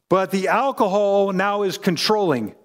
but 0.10 0.32
the 0.32 0.48
alcohol 0.48 1.34
now 1.34 1.64
is 1.64 1.78
controlling 1.78 2.56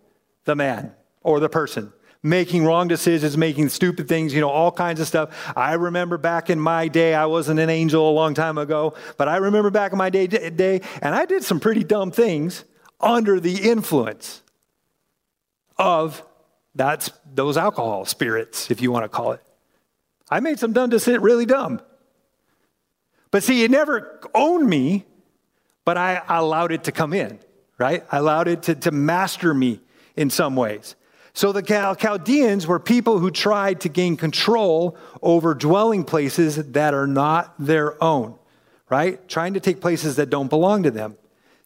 the 0.44 0.54
man 0.54 0.92
or 1.22 1.40
the 1.40 1.48
person, 1.48 1.92
making 2.22 2.64
wrong 2.64 2.88
decisions, 2.88 3.36
making 3.36 3.68
stupid 3.68 4.08
things, 4.08 4.32
you 4.32 4.40
know, 4.40 4.48
all 4.48 4.70
kinds 4.70 5.00
of 5.00 5.06
stuff. 5.06 5.52
I 5.56 5.74
remember 5.74 6.18
back 6.18 6.50
in 6.50 6.60
my 6.60 6.88
day, 6.88 7.14
I 7.14 7.26
wasn't 7.26 7.58
an 7.60 7.68
angel 7.68 8.08
a 8.08 8.12
long 8.12 8.34
time 8.34 8.58
ago, 8.58 8.94
but 9.16 9.28
I 9.28 9.36
remember 9.36 9.70
back 9.70 9.92
in 9.92 9.98
my 9.98 10.10
day, 10.10 10.26
day 10.26 10.80
and 11.00 11.14
I 11.14 11.26
did 11.26 11.44
some 11.44 11.60
pretty 11.60 11.84
dumb 11.84 12.10
things 12.10 12.64
under 13.00 13.40
the 13.40 13.68
influence 13.70 14.42
of 15.76 16.22
that's 16.74 17.10
those 17.34 17.56
alcohol 17.56 18.04
spirits, 18.04 18.70
if 18.70 18.80
you 18.80 18.92
want 18.92 19.04
to 19.04 19.08
call 19.08 19.32
it. 19.32 19.42
I 20.30 20.40
made 20.40 20.58
some 20.58 20.72
dumb 20.72 20.90
decisions, 20.90 21.22
really 21.22 21.46
dumb. 21.46 21.80
But 23.30 23.42
see, 23.42 23.64
it 23.64 23.70
never 23.70 24.20
owned 24.34 24.68
me, 24.68 25.04
but 25.84 25.98
I 25.98 26.22
allowed 26.28 26.70
it 26.72 26.84
to 26.84 26.92
come 26.92 27.12
in 27.12 27.38
right? 27.82 28.04
I 28.12 28.18
allowed 28.18 28.46
it 28.46 28.62
to, 28.64 28.74
to 28.76 28.90
master 28.92 29.52
me 29.52 29.80
in 30.14 30.30
some 30.30 30.54
ways. 30.54 30.94
So 31.34 31.52
the 31.52 31.62
Chaldeans 31.62 32.66
were 32.66 32.78
people 32.78 33.18
who 33.18 33.30
tried 33.30 33.80
to 33.82 33.88
gain 33.88 34.16
control 34.16 34.96
over 35.22 35.54
dwelling 35.54 36.04
places 36.04 36.56
that 36.56 36.92
are 36.92 37.06
not 37.06 37.54
their 37.58 38.02
own, 38.02 38.34
right? 38.90 39.26
Trying 39.28 39.54
to 39.54 39.60
take 39.60 39.80
places 39.80 40.16
that 40.16 40.28
don't 40.28 40.48
belong 40.48 40.82
to 40.82 40.90
them. 40.90 41.16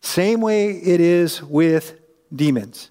Same 0.03 0.41
way 0.41 0.71
it 0.71 1.01
is 1.01 1.43
with 1.43 1.99
demons. 2.35 2.91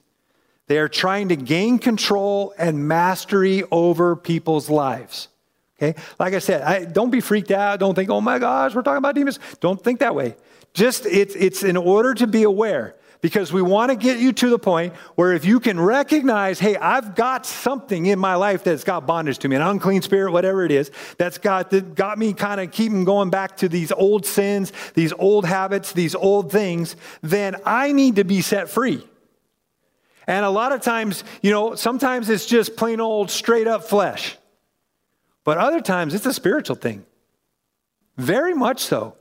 They 0.68 0.80
are 0.80 0.90
trying 0.90 1.30
to 1.30 1.36
gain 1.36 1.80
control 1.80 2.54
and 2.58 2.88
mastery 2.88 3.64
over 3.72 4.16
people's 4.16 4.70
lives. 4.70 5.30
Okay? 5.78 5.98
Like 6.20 6.34
I 6.34 6.40
said, 6.40 6.62
I, 6.62 6.86
don't 6.86 7.12
be 7.12 7.22
freaked 7.22 7.52
out. 7.52 7.80
Don't 7.80 7.96
think, 7.96 8.10
oh 8.10 8.22
my 8.22 8.40
gosh, 8.40 8.74
we're 8.74 8.82
talking 8.82 8.98
about 8.98 9.16
demons. 9.16 9.40
Don't 9.60 9.82
think 9.82 10.00
that 10.00 10.16
way. 10.16 10.36
Just, 10.74 11.06
it's, 11.06 11.36
it's 11.36 11.64
in 11.64 11.78
order 11.78 12.14
to 12.16 12.28
be 12.28 12.44
aware 12.44 12.96
because 13.26 13.52
we 13.52 13.60
want 13.60 13.90
to 13.90 13.96
get 13.96 14.20
you 14.20 14.32
to 14.32 14.52
the 14.52 14.60
point 14.60 14.94
where 15.16 15.34
if 15.34 15.46
you 15.46 15.60
can 15.60 15.80
recognize, 15.80 16.60
hey, 16.60 16.78
I've 16.78 17.16
got 17.16 17.48
something 17.48 18.06
in 18.06 18.20
my 18.20 18.36
life 18.36 18.64
that's 18.64 18.84
got 18.84 19.08
bondage 19.08 19.40
to 19.40 19.48
me, 19.48 19.56
an 19.56 19.64
unclean 19.64 20.04
spirit, 20.04 20.32
whatever 20.32 20.64
it 20.64 20.72
is, 20.72 20.92
that's 21.18 21.40
got, 21.40 21.72
that 21.72 21.96
got 21.96 22.20
me 22.20 22.34
kind 22.34 22.62
of 22.62 22.70
keeping 22.70 23.04
going 23.04 23.32
back 23.32 23.58
to 23.58 23.68
these 23.68 23.92
old 23.92 24.28
sins, 24.28 24.72
these 24.94 25.12
old 25.12 25.44
habits, 25.44 25.92
these 25.92 26.14
old 26.14 26.52
things, 26.52 26.96
then 27.24 27.56
I 27.66 27.94
need 27.94 28.18
to 28.18 28.24
be 28.24 28.42
set 28.42 28.70
free. 28.70 29.04
And 30.28 30.46
a 30.46 30.52
lot 30.52 30.72
of 30.72 30.82
times, 30.82 31.24
you 31.42 31.50
know, 31.50 31.74
sometimes 31.74 32.30
it's 32.30 32.46
just 32.46 32.78
plain 32.78 33.00
old 33.00 33.32
straight 33.32 33.66
up 33.66 33.86
flesh. 33.86 34.38
But 35.44 35.58
other 35.58 35.82
times 35.82 36.14
it's 36.14 36.28
a 36.28 36.34
spiritual 36.34 36.76
thing. 36.76 37.04
Very 38.18 38.54
much 38.54 38.82
so, 38.82 39.16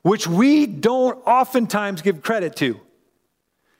which 0.00 0.26
we 0.26 0.64
don't 0.64 1.18
oftentimes 1.26 2.00
give 2.00 2.22
credit 2.22 2.56
to 2.56 2.80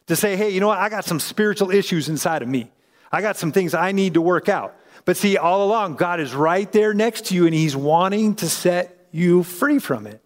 to 0.06 0.16
say, 0.16 0.36
hey, 0.36 0.50
you 0.50 0.60
know 0.60 0.68
what? 0.68 0.78
I 0.78 0.88
got 0.88 1.04
some 1.04 1.20
spiritual 1.20 1.70
issues 1.70 2.08
inside 2.08 2.42
of 2.42 2.48
me. 2.48 2.70
I 3.10 3.20
got 3.20 3.36
some 3.36 3.52
things 3.52 3.74
I 3.74 3.92
need 3.92 4.14
to 4.14 4.20
work 4.20 4.48
out. 4.48 4.74
But 5.04 5.16
see, 5.16 5.36
all 5.36 5.64
along, 5.64 5.96
God 5.96 6.20
is 6.20 6.34
right 6.34 6.70
there 6.72 6.94
next 6.94 7.26
to 7.26 7.34
you 7.34 7.46
and 7.46 7.54
He's 7.54 7.76
wanting 7.76 8.34
to 8.36 8.48
set 8.48 9.06
you 9.10 9.42
free 9.42 9.78
from 9.78 10.06
it. 10.06 10.22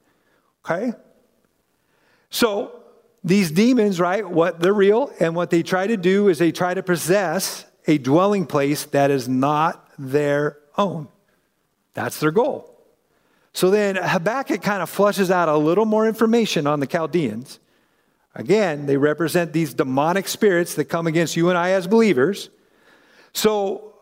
Okay? 0.64 0.92
So, 2.30 2.72
these 3.24 3.50
demons, 3.50 3.98
right, 3.98 4.28
what 4.28 4.60
they're 4.60 4.72
real, 4.72 5.10
and 5.18 5.34
what 5.34 5.50
they 5.50 5.62
try 5.64 5.86
to 5.88 5.96
do 5.96 6.28
is 6.28 6.38
they 6.38 6.52
try 6.52 6.74
to 6.74 6.82
possess 6.82 7.64
a 7.86 7.98
dwelling 7.98 8.46
place 8.46 8.84
that 8.86 9.10
is 9.10 9.28
not 9.28 9.90
their 9.98 10.58
own. 10.78 11.08
That's 11.94 12.20
their 12.20 12.30
goal. 12.30 12.72
So 13.52 13.70
then 13.70 13.96
Habakkuk 13.96 14.62
kind 14.62 14.82
of 14.82 14.90
flushes 14.90 15.30
out 15.30 15.48
a 15.48 15.56
little 15.56 15.86
more 15.86 16.06
information 16.06 16.66
on 16.66 16.78
the 16.78 16.86
Chaldeans. 16.86 17.58
Again, 18.36 18.84
they 18.84 18.98
represent 18.98 19.54
these 19.54 19.72
demonic 19.72 20.28
spirits 20.28 20.74
that 20.74 20.84
come 20.84 21.06
against 21.06 21.36
you 21.36 21.48
and 21.48 21.56
I 21.56 21.70
as 21.70 21.86
believers. 21.86 22.50
So 23.32 23.94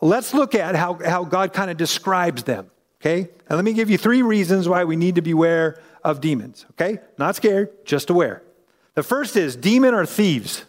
let's 0.00 0.32
look 0.32 0.54
at 0.54 0.74
how, 0.74 0.94
how 1.04 1.24
God 1.24 1.52
kind 1.52 1.70
of 1.70 1.76
describes 1.76 2.44
them. 2.44 2.70
Okay? 3.00 3.28
And 3.46 3.56
let 3.56 3.64
me 3.64 3.74
give 3.74 3.90
you 3.90 3.98
three 3.98 4.22
reasons 4.22 4.66
why 4.66 4.84
we 4.84 4.96
need 4.96 5.16
to 5.16 5.22
beware 5.22 5.82
of 6.02 6.22
demons. 6.22 6.64
Okay? 6.72 6.98
Not 7.18 7.36
scared, 7.36 7.84
just 7.84 8.08
aware. 8.08 8.42
The 8.94 9.02
first 9.02 9.36
is 9.36 9.54
demon 9.54 9.92
are 9.92 10.06
thieves. 10.06 10.64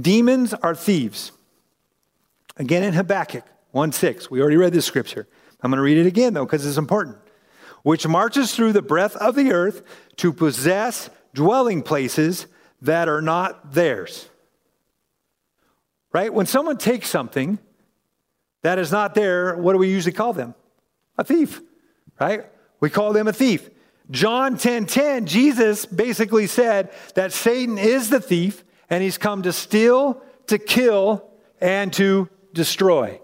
Demons 0.00 0.54
are 0.54 0.74
thieves. 0.74 1.32
Again 2.56 2.82
in 2.82 2.94
Habakkuk 2.94 3.44
1 3.72 3.92
6. 3.92 4.30
We 4.30 4.40
already 4.40 4.56
read 4.56 4.72
this 4.72 4.86
scripture. 4.86 5.28
I'm 5.60 5.70
going 5.70 5.76
to 5.76 5.82
read 5.82 5.98
it 5.98 6.06
again, 6.06 6.32
though, 6.32 6.46
because 6.46 6.64
it's 6.64 6.78
important. 6.78 7.18
Which 7.82 8.06
marches 8.06 8.54
through 8.54 8.72
the 8.72 8.80
breadth 8.80 9.16
of 9.16 9.34
the 9.34 9.52
earth 9.52 9.82
to 10.16 10.32
possess 10.32 11.10
dwelling 11.36 11.82
places 11.82 12.46
that 12.82 13.08
are 13.08 13.22
not 13.22 13.72
theirs. 13.74 14.28
Right? 16.12 16.32
When 16.32 16.46
someone 16.46 16.78
takes 16.78 17.08
something 17.08 17.58
that 18.62 18.78
is 18.78 18.90
not 18.90 19.14
there, 19.14 19.56
what 19.56 19.74
do 19.74 19.78
we 19.78 19.88
usually 19.88 20.14
call 20.14 20.32
them? 20.32 20.54
A 21.18 21.24
thief, 21.24 21.60
right? 22.18 22.46
We 22.80 22.90
call 22.90 23.12
them 23.12 23.28
a 23.28 23.32
thief. 23.32 23.68
John 24.10 24.56
10:10, 24.56 24.60
10, 24.60 24.86
10, 24.86 25.26
Jesus 25.26 25.86
basically 25.86 26.46
said 26.46 26.90
that 27.14 27.32
Satan 27.32 27.78
is 27.78 28.08
the 28.08 28.20
thief 28.20 28.64
and 28.88 29.02
he's 29.02 29.18
come 29.18 29.42
to 29.42 29.52
steal, 29.52 30.22
to 30.46 30.58
kill, 30.58 31.28
and 31.60 31.92
to 31.94 32.28
destroy. 32.52 33.20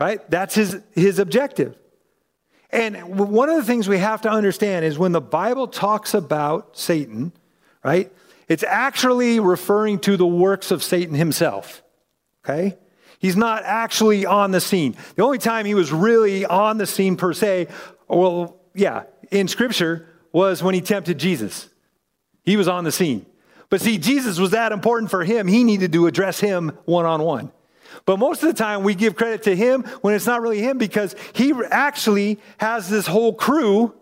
Right? 0.00 0.28
That's 0.30 0.54
his, 0.54 0.80
his 0.92 1.18
objective. 1.18 1.76
And 2.70 3.16
one 3.16 3.48
of 3.48 3.56
the 3.56 3.64
things 3.64 3.88
we 3.88 3.98
have 3.98 4.22
to 4.22 4.30
understand 4.30 4.84
is 4.84 4.98
when 4.98 5.12
the 5.12 5.20
Bible 5.20 5.68
talks 5.68 6.12
about 6.12 6.76
Satan, 6.76 7.32
right, 7.82 8.12
it's 8.46 8.62
actually 8.62 9.40
referring 9.40 9.98
to 10.00 10.16
the 10.16 10.26
works 10.26 10.70
of 10.70 10.82
Satan 10.82 11.14
himself. 11.14 11.82
Okay? 12.44 12.76
He's 13.18 13.36
not 13.36 13.62
actually 13.64 14.26
on 14.26 14.50
the 14.50 14.60
scene. 14.60 14.96
The 15.16 15.22
only 15.22 15.38
time 15.38 15.66
he 15.66 15.74
was 15.74 15.92
really 15.92 16.44
on 16.44 16.78
the 16.78 16.86
scene 16.86 17.16
per 17.16 17.32
se, 17.32 17.68
well, 18.06 18.60
yeah, 18.74 19.04
in 19.30 19.48
Scripture, 19.48 20.06
was 20.32 20.62
when 20.62 20.74
he 20.74 20.80
tempted 20.80 21.18
Jesus. 21.18 21.68
He 22.44 22.56
was 22.56 22.68
on 22.68 22.84
the 22.84 22.92
scene. 22.92 23.26
But 23.70 23.80
see, 23.80 23.98
Jesus 23.98 24.38
was 24.38 24.52
that 24.52 24.72
important 24.72 25.10
for 25.10 25.24
him, 25.24 25.46
he 25.46 25.64
needed 25.64 25.92
to 25.92 26.06
address 26.06 26.40
him 26.40 26.78
one 26.84 27.06
on 27.06 27.22
one. 27.22 27.50
But 28.04 28.18
most 28.18 28.42
of 28.42 28.48
the 28.48 28.54
time, 28.54 28.82
we 28.82 28.94
give 28.94 29.16
credit 29.16 29.42
to 29.44 29.54
him 29.54 29.82
when 30.00 30.14
it's 30.14 30.26
not 30.26 30.40
really 30.40 30.60
him 30.60 30.78
because 30.78 31.14
he 31.32 31.52
actually 31.70 32.38
has 32.58 32.88
this 32.88 33.06
whole 33.06 33.34
crew 33.34 33.94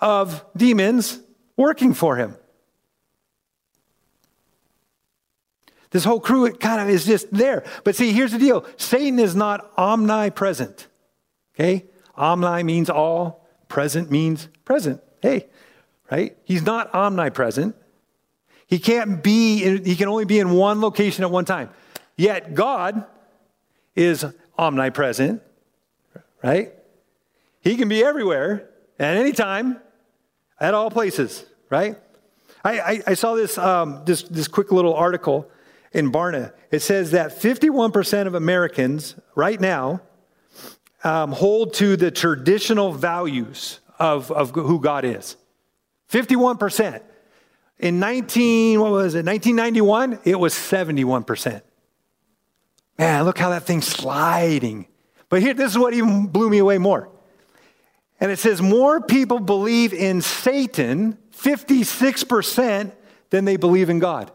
of 0.00 0.44
demons 0.56 1.20
working 1.56 1.94
for 1.94 2.16
him. 2.16 2.36
This 5.90 6.04
whole 6.04 6.20
crew 6.20 6.46
it 6.46 6.60
kind 6.60 6.80
of 6.80 6.88
is 6.88 7.04
just 7.04 7.32
there. 7.32 7.64
But 7.84 7.96
see, 7.96 8.12
here's 8.12 8.32
the 8.32 8.38
deal 8.38 8.64
Satan 8.76 9.18
is 9.18 9.34
not 9.34 9.70
omnipresent. 9.76 10.86
Okay? 11.54 11.86
Omni 12.16 12.62
means 12.62 12.88
all, 12.88 13.46
present 13.68 14.10
means 14.10 14.48
present. 14.64 15.00
Hey, 15.20 15.48
right? 16.10 16.36
He's 16.44 16.62
not 16.62 16.94
omnipresent. 16.94 17.76
He 18.66 18.78
can't 18.78 19.22
be, 19.22 19.64
in, 19.64 19.84
he 19.84 19.96
can 19.96 20.08
only 20.08 20.24
be 20.24 20.38
in 20.38 20.52
one 20.52 20.80
location 20.80 21.24
at 21.24 21.30
one 21.30 21.44
time. 21.44 21.70
Yet 22.20 22.54
God 22.54 23.06
is 23.96 24.26
omnipresent, 24.58 25.40
right? 26.42 26.74
He 27.62 27.78
can 27.78 27.88
be 27.88 28.04
everywhere 28.04 28.68
at 28.98 29.16
any 29.16 29.32
time, 29.32 29.80
at 30.60 30.74
all 30.74 30.90
places, 30.90 31.46
right? 31.70 31.96
I, 32.62 32.80
I, 32.80 33.02
I 33.06 33.14
saw 33.14 33.36
this, 33.36 33.56
um, 33.56 34.02
this, 34.04 34.22
this 34.24 34.48
quick 34.48 34.70
little 34.70 34.92
article 34.92 35.50
in 35.92 36.12
Barna. 36.12 36.52
It 36.70 36.80
says 36.80 37.12
that 37.12 37.30
51% 37.40 38.26
of 38.26 38.34
Americans 38.34 39.14
right 39.34 39.58
now 39.58 40.02
um, 41.02 41.32
hold 41.32 41.72
to 41.76 41.96
the 41.96 42.10
traditional 42.10 42.92
values 42.92 43.80
of, 43.98 44.30
of 44.30 44.50
who 44.50 44.78
God 44.78 45.06
is. 45.06 45.36
51%. 46.12 47.00
In 47.78 47.98
19, 47.98 48.78
what 48.78 48.90
was 48.90 49.14
it, 49.14 49.24
1991, 49.24 50.18
it 50.24 50.38
was 50.38 50.52
71%. 50.52 51.62
Man, 53.00 53.24
look 53.24 53.38
how 53.38 53.48
that 53.48 53.62
thing's 53.62 53.86
sliding. 53.86 54.86
But 55.30 55.40
here, 55.40 55.54
this 55.54 55.70
is 55.72 55.78
what 55.78 55.94
even 55.94 56.26
blew 56.26 56.50
me 56.50 56.58
away 56.58 56.76
more. 56.76 57.08
And 58.20 58.30
it 58.30 58.38
says 58.38 58.60
more 58.60 59.00
people 59.00 59.40
believe 59.40 59.94
in 59.94 60.20
Satan, 60.20 61.16
56%, 61.34 62.92
than 63.30 63.44
they 63.46 63.56
believe 63.56 63.88
in 63.88 64.00
God. 64.00 64.30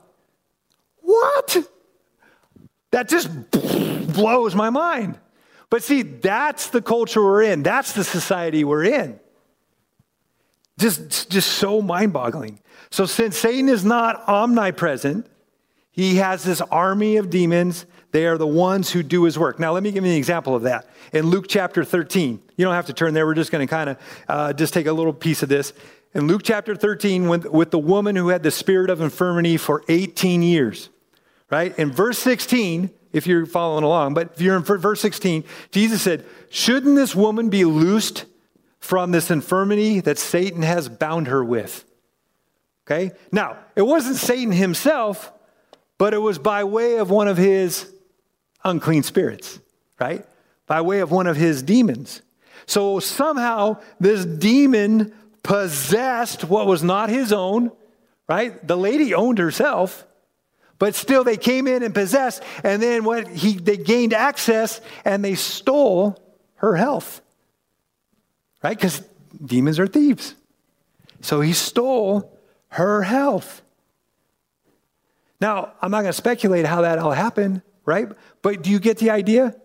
What? 1.02 1.58
That 2.90 3.08
just 3.08 3.52
blows 3.52 4.56
my 4.56 4.72
mind. 4.72 5.20
But 5.70 5.84
see, 5.84 6.02
that's 6.02 6.70
the 6.70 6.82
culture 6.82 7.22
we're 7.22 7.44
in. 7.44 7.62
That's 7.62 7.94
the 7.94 8.04
society 8.04 8.64
we're 8.64 8.86
in. 8.86 9.20
Just, 10.80 11.30
just 11.30 11.52
so 11.52 11.84
mind 11.84 12.14
boggling. 12.14 12.62
So, 12.90 13.06
since 13.06 13.38
Satan 13.38 13.70
is 13.70 13.86
not 13.86 14.28
omnipresent, 14.28 15.28
he 15.92 16.16
has 16.16 16.44
this 16.44 16.62
army 16.62 17.18
of 17.18 17.30
demons. 17.30 17.86
They 18.16 18.28
are 18.28 18.38
the 18.38 18.48
ones 18.48 18.92
who 18.92 19.04
do 19.04 19.26
his 19.26 19.38
work. 19.38 19.60
Now, 19.60 19.74
let 19.74 19.84
me 19.84 19.92
give 19.92 20.06
you 20.06 20.12
an 20.12 20.18
example 20.18 20.56
of 20.56 20.64
that. 20.64 20.88
In 21.12 21.26
Luke 21.26 21.48
chapter 21.50 21.84
13, 21.84 22.42
you 22.56 22.64
don't 22.64 22.74
have 22.74 22.86
to 22.86 22.94
turn 22.94 23.14
there. 23.14 23.26
We're 23.26 23.34
just 23.34 23.52
going 23.52 23.68
to 23.68 23.70
kind 23.70 23.90
of 23.90 23.98
uh, 24.30 24.54
just 24.54 24.74
take 24.74 24.86
a 24.86 24.94
little 24.94 25.12
piece 25.12 25.44
of 25.44 25.50
this. 25.50 25.74
In 26.14 26.26
Luke 26.26 26.40
chapter 26.42 26.78
13, 26.78 27.28
with, 27.28 27.46
with 27.46 27.72
the 27.72 27.78
woman 27.78 28.16
who 28.16 28.30
had 28.30 28.42
the 28.42 28.52
spirit 28.52 28.90
of 28.90 29.02
infirmity 29.02 29.58
for 29.58 29.84
18 29.90 30.44
years, 30.44 30.88
right? 31.52 31.78
In 31.78 31.92
verse 31.92 32.18
16, 32.20 32.90
if 33.12 33.28
you're 33.28 33.46
following 33.46 33.84
along, 33.84 34.14
but 34.14 34.32
if 34.34 34.40
you're 34.40 34.56
in 34.56 34.64
verse 34.64 35.02
16, 35.02 35.44
Jesus 35.72 36.02
said, 36.02 36.26
Shouldn't 36.50 36.96
this 36.96 37.16
woman 37.16 37.50
be 37.50 37.66
loosed 37.66 38.24
from 38.80 39.12
this 39.12 39.30
infirmity 39.30 40.00
that 40.00 40.18
Satan 40.18 40.62
has 40.62 40.88
bound 40.88 41.28
her 41.28 41.44
with? 41.44 41.84
Okay? 42.88 43.12
Now, 43.34 43.58
it 43.76 43.82
wasn't 43.82 44.16
Satan 44.16 44.54
himself, 44.54 45.34
but 45.98 46.14
it 46.14 46.20
was 46.20 46.38
by 46.38 46.64
way 46.64 46.96
of 46.96 47.10
one 47.10 47.28
of 47.28 47.36
his 47.36 47.92
unclean 48.66 49.04
spirits, 49.04 49.60
right? 50.00 50.26
By 50.68 50.82
way 50.82 51.00
of 51.00 51.12
one 51.12 51.28
of 51.28 51.38
his 51.38 51.64
demons. 51.64 52.22
So 52.66 53.00
somehow 53.00 53.78
this 54.00 54.26
demon 54.26 55.14
possessed 55.44 56.44
what 56.44 56.68
was 56.68 56.84
not 56.84 57.10
his 57.10 57.32
own, 57.32 57.72
right? 58.28 58.68
The 58.68 58.76
lady 58.76 59.14
owned 59.14 59.38
herself, 59.38 60.06
but 60.80 60.96
still 60.96 61.24
they 61.24 61.38
came 61.38 61.68
in 61.68 61.84
and 61.84 61.94
possessed, 61.94 62.44
and 62.64 62.82
then 62.82 63.04
what 63.04 63.28
he 63.28 63.54
they 63.54 63.78
gained 63.78 64.14
access 64.14 64.82
and 65.06 65.24
they 65.24 65.36
stole 65.36 66.22
her 66.56 66.76
health. 66.76 67.22
Right? 68.64 68.76
Because 68.76 69.04
demons 69.46 69.80
are 69.80 69.88
thieves. 69.88 70.34
So 71.22 71.40
he 71.42 71.54
stole 71.54 72.36
her 72.70 73.04
health. 73.04 73.62
Now, 75.40 75.74
I'm 75.82 75.92
not 75.92 76.02
going 76.02 76.12
to 76.12 76.14
speculate 76.14 76.66
how 76.66 76.82
that 76.82 76.98
all 76.98 77.12
happened, 77.12 77.62
right? 77.86 78.10
But 78.42 78.62
do 78.62 78.70
you 78.70 78.80
get 78.80 78.98
the 78.98 79.12
idea? 79.12 79.56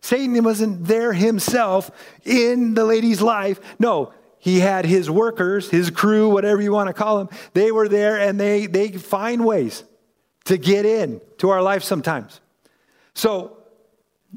Satan 0.00 0.42
wasn't 0.44 0.84
there 0.84 1.12
himself 1.12 1.90
in 2.24 2.74
the 2.74 2.84
lady's 2.84 3.22
life. 3.22 3.58
No, 3.78 4.12
he 4.38 4.60
had 4.60 4.84
his 4.84 5.10
workers, 5.10 5.70
his 5.70 5.88
crew, 5.88 6.28
whatever 6.28 6.60
you 6.60 6.72
want 6.72 6.88
to 6.88 6.92
call 6.92 7.16
them. 7.18 7.30
They 7.54 7.72
were 7.72 7.88
there 7.88 8.18
and 8.18 8.38
they, 8.38 8.66
they 8.66 8.92
find 8.92 9.46
ways 9.46 9.82
to 10.44 10.58
get 10.58 10.84
in 10.84 11.22
to 11.38 11.48
our 11.48 11.62
life 11.62 11.82
sometimes. 11.82 12.40
So, 13.14 13.56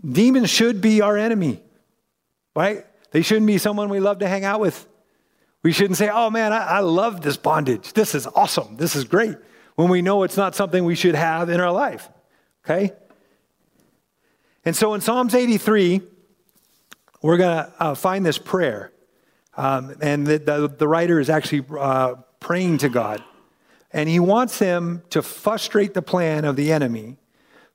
demons 0.10 0.50
should 0.50 0.80
be 0.80 1.02
our 1.02 1.18
enemy, 1.18 1.62
right? 2.56 2.86
They 3.12 3.22
shouldn't 3.22 3.48
be 3.48 3.58
someone 3.58 3.90
we 3.90 4.00
love 4.00 4.20
to 4.20 4.28
hang 4.30 4.46
out 4.46 4.62
with. 4.62 4.88
We 5.64 5.74
shouldn't 5.74 5.98
say, 5.98 6.10
oh 6.10 6.30
man, 6.30 6.54
I, 6.54 6.66
I 6.66 6.80
love 6.80 7.22
this 7.22 7.36
bondage. 7.36 7.92
This 7.92 8.16
is 8.16 8.28
awesome. 8.28 8.78
This 8.78 8.96
is 8.96 9.04
great. 9.04 9.36
When 9.76 9.90
we 9.90 10.02
know 10.02 10.24
it's 10.24 10.38
not 10.38 10.56
something 10.56 10.86
we 10.86 10.96
should 10.96 11.16
have 11.16 11.50
in 11.50 11.60
our 11.60 11.74
life, 11.74 12.10
okay? 12.64 12.94
And 14.66 14.76
so 14.76 14.94
in 14.94 15.02
Psalms 15.02 15.34
83, 15.34 16.02
we're 17.22 17.38
going 17.38 17.66
to 17.66 17.74
uh, 17.80 17.96
find 17.96 18.26
this 18.26 18.38
prayer. 18.38 18.92
Um, 19.56 19.96
and 20.02 20.26
the, 20.28 20.38
the, 20.38 20.68
the, 20.68 20.88
writer 20.88 21.20
is 21.20 21.30
actually 21.30 21.66
uh, 21.80 22.16
praying 22.40 22.80
to 22.80 22.90
God. 22.90 23.24
And 23.92 24.08
he 24.08 24.20
wants 24.20 24.60
him 24.60 25.02
to 25.10 25.22
frustrate 25.22 25.94
the 25.94 26.02
plan 26.02 26.46
of 26.46 26.56
the 26.56 26.72
enemy 26.72 27.18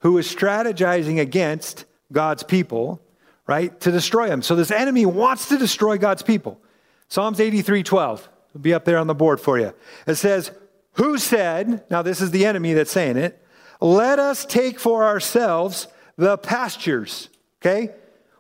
who 0.01 0.19
is 0.19 0.33
strategizing 0.33 1.21
against 1.21 1.85
God's 2.13 2.43
people, 2.43 3.01
right, 3.47 3.79
to 3.81 3.91
destroy 3.91 4.29
them. 4.29 4.43
So 4.43 4.55
this 4.55 4.71
enemy 4.71 5.07
wants 5.07 5.49
to 5.49 5.59
destroy 5.59 5.99
God's 5.99 6.23
people. 6.23 6.61
Psalms 7.09 7.41
83 7.41 7.83
12 7.83 8.29
will 8.53 8.61
be 8.61 8.75
up 8.75 8.85
there 8.85 8.99
on 8.99 9.07
the 9.07 9.15
board 9.15 9.41
for 9.41 9.59
you. 9.59 9.73
It 10.07 10.15
says, 10.17 10.51
Who 10.95 11.19
said, 11.19 11.85
now 11.91 12.03
this 12.03 12.21
is 12.21 12.31
the 12.31 12.47
enemy 12.47 12.75
that's 12.75 12.93
saying 12.93 13.17
it, 13.17 13.45
let 13.81 14.19
us 14.19 14.45
take 14.45 14.79
for 14.79 15.05
ourselves 15.05 15.89
the 16.17 16.39
pastures. 16.39 17.29
Okay? 17.61 17.91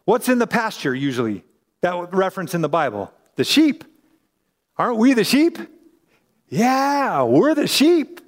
What's 0.04 0.28
in 0.28 0.38
the 0.38 0.46
pasture 0.46 0.94
usually? 0.94 1.44
That 1.80 2.14
reference 2.14 2.54
in 2.54 2.60
the 2.60 2.68
Bible? 2.68 3.12
The 3.36 3.44
sheep. 3.44 3.84
Aren't 4.76 4.98
we 4.98 5.14
the 5.14 5.24
sheep? 5.24 5.58
Yeah, 6.48 7.22
we're 7.22 7.54
the 7.54 7.66
sheep. 7.66 8.20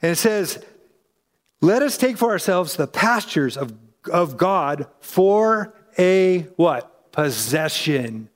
And 0.00 0.12
it 0.12 0.16
says, 0.16 0.64
let 1.60 1.82
us 1.82 1.96
take 1.96 2.16
for 2.16 2.30
ourselves 2.30 2.76
the 2.76 2.86
pastures 2.86 3.56
of, 3.56 3.72
of 4.12 4.36
God 4.36 4.86
for 5.00 5.74
a 5.98 6.40
what? 6.56 7.10
Possession. 7.12 8.28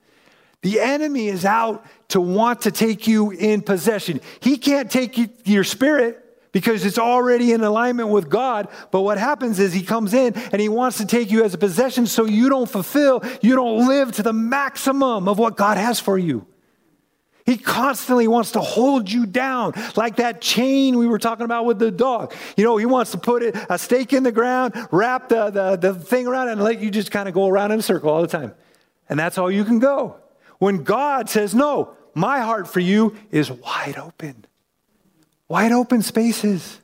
The 0.63 0.81
enemy 0.81 1.29
is 1.29 1.45
out 1.45 1.85
to 2.09 2.21
want 2.21 2.63
to 2.63 2.71
take 2.71 3.07
you 3.07 3.31
in 3.31 3.63
possession. 3.63 4.21
He 4.41 4.57
can't 4.57 4.91
take 4.91 5.19
you, 5.19 5.29
your 5.45 5.65
spirit 5.65 6.22
because 6.53 6.85
it's 6.85 6.99
already 6.99 7.53
in 7.53 7.63
alignment 7.63 8.11
with 8.11 8.29
God. 8.29 8.69
But 8.91 9.01
what 9.01 9.19
happens 9.19 9.59
is 9.59 9.73
he 9.73 9.83
comes 9.83 10.15
in 10.15 10.35
and 10.35 10.61
he 10.61 10.69
wants 10.69 10.99
to 10.99 11.07
take 11.07 11.31
you 11.31 11.45
as 11.45 11.55
a 11.55 11.59
possession 11.59 12.07
so 12.07 12.25
you 12.25 12.49
don't 12.49 12.69
fulfill, 12.69 13.25
you 13.41 13.55
don't 13.57 13.89
live 13.89 14.13
to 14.13 14.23
the 14.23 14.33
maximum 14.33 15.29
of 15.29 15.39
what 15.39 15.57
God 15.57 15.79
has 15.79 15.99
for 15.99 16.19
you. 16.19 16.47
He 17.45 17.57
constantly 17.57 18.29
wants 18.29 18.53
to 18.53 18.61
hold 18.61 19.11
you 19.11 19.27
down, 19.27 19.73
like 19.97 20.17
that 20.17 20.41
chain 20.41 20.97
we 20.97 21.09
were 21.09 21.19
talking 21.19 21.45
about 21.45 21.65
with 21.65 21.79
the 21.79 21.91
dog. 21.91 22.35
You 22.57 22.65
know, 22.65 22.77
he 22.77 22.87
wants 22.87 23.11
to 23.13 23.19
put 23.19 23.43
a 23.43 23.79
stake 23.79 24.13
in 24.13 24.23
the 24.23 24.31
ground, 24.31 24.75
wrap 24.93 25.29
the, 25.29 25.51
the, 25.51 25.77
the 25.77 25.95
thing 25.95 26.29
around 26.29 26.49
it, 26.49 26.53
and 26.53 26.63
let 26.63 26.81
you 26.81 26.91
just 26.91 27.11
kind 27.11 27.29
of 27.29 27.35
go 27.35 27.49
around 27.49 27.73
in 27.73 27.81
a 27.81 27.83
circle 27.83 28.11
all 28.11 28.23
the 28.23 28.29
time. 28.29 28.55
And 29.09 29.19
that's 29.19 29.39
all 29.39 29.51
you 29.51 29.65
can 29.65 29.81
go. 29.81 30.17
When 30.59 30.85
God 30.85 31.29
says, 31.29 31.55
No, 31.55 31.95
my 32.15 32.41
heart 32.41 32.69
for 32.69 32.81
you 32.81 33.17
is 33.33 33.51
wide 33.51 33.99
open, 33.99 34.47
wide 35.53 35.71
open 35.71 36.01
spaces 36.01 36.81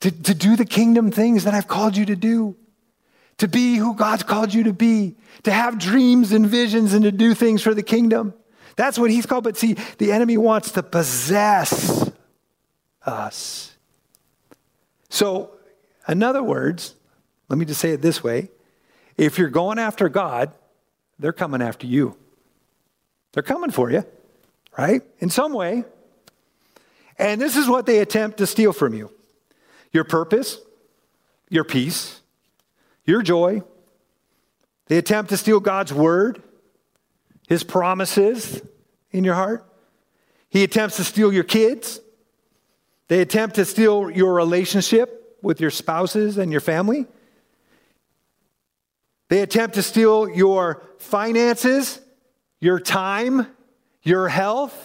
to, 0.00 0.10
to 0.10 0.34
do 0.34 0.56
the 0.56 0.64
kingdom 0.64 1.12
things 1.12 1.44
that 1.44 1.54
I've 1.54 1.68
called 1.68 1.96
you 1.96 2.04
to 2.06 2.16
do, 2.16 2.56
to 3.38 3.46
be 3.46 3.76
who 3.76 3.94
God's 3.94 4.24
called 4.24 4.52
you 4.52 4.64
to 4.64 4.72
be, 4.72 5.14
to 5.44 5.52
have 5.52 5.78
dreams 5.78 6.32
and 6.32 6.44
visions 6.44 6.92
and 6.92 7.04
to 7.04 7.12
do 7.12 7.34
things 7.34 7.62
for 7.62 7.72
the 7.72 7.84
kingdom. 7.84 8.34
That's 8.74 8.98
what 8.98 9.12
he's 9.12 9.26
called. 9.26 9.44
But 9.44 9.56
see, 9.56 9.74
the 9.98 10.10
enemy 10.10 10.36
wants 10.36 10.72
to 10.72 10.82
possess 10.82 12.10
us. 13.06 13.76
So, 15.08 15.52
in 16.08 16.20
other 16.24 16.42
words, 16.42 16.96
let 17.48 17.60
me 17.60 17.64
just 17.64 17.80
say 17.80 17.90
it 17.90 18.02
this 18.02 18.24
way 18.24 18.50
if 19.16 19.38
you're 19.38 19.50
going 19.50 19.78
after 19.78 20.08
God, 20.08 20.50
they're 21.20 21.32
coming 21.32 21.62
after 21.62 21.86
you. 21.86 22.16
They're 23.34 23.44
coming 23.44 23.70
for 23.70 23.88
you, 23.88 24.04
right? 24.76 25.02
In 25.20 25.30
some 25.30 25.52
way. 25.52 25.84
And 27.18 27.40
this 27.40 27.56
is 27.56 27.68
what 27.68 27.86
they 27.86 28.00
attempt 28.00 28.38
to 28.38 28.46
steal 28.46 28.72
from 28.72 28.94
you 28.94 29.10
your 29.92 30.04
purpose, 30.04 30.58
your 31.48 31.64
peace, 31.64 32.20
your 33.04 33.22
joy. 33.22 33.62
They 34.86 34.98
attempt 34.98 35.30
to 35.30 35.36
steal 35.36 35.60
God's 35.60 35.92
word, 35.92 36.42
his 37.48 37.62
promises 37.62 38.60
in 39.10 39.24
your 39.24 39.34
heart. 39.34 39.64
He 40.50 40.62
attempts 40.62 40.96
to 40.96 41.04
steal 41.04 41.32
your 41.32 41.44
kids. 41.44 42.00
They 43.08 43.20
attempt 43.20 43.56
to 43.56 43.64
steal 43.64 44.10
your 44.10 44.34
relationship 44.34 45.38
with 45.42 45.60
your 45.60 45.70
spouses 45.70 46.38
and 46.38 46.50
your 46.50 46.60
family. 46.60 47.06
They 49.28 49.40
attempt 49.40 49.74
to 49.76 49.82
steal 49.82 50.28
your 50.28 50.82
finances, 50.98 52.00
your 52.60 52.78
time, 52.78 53.46
your 54.02 54.28
health. 54.28 54.83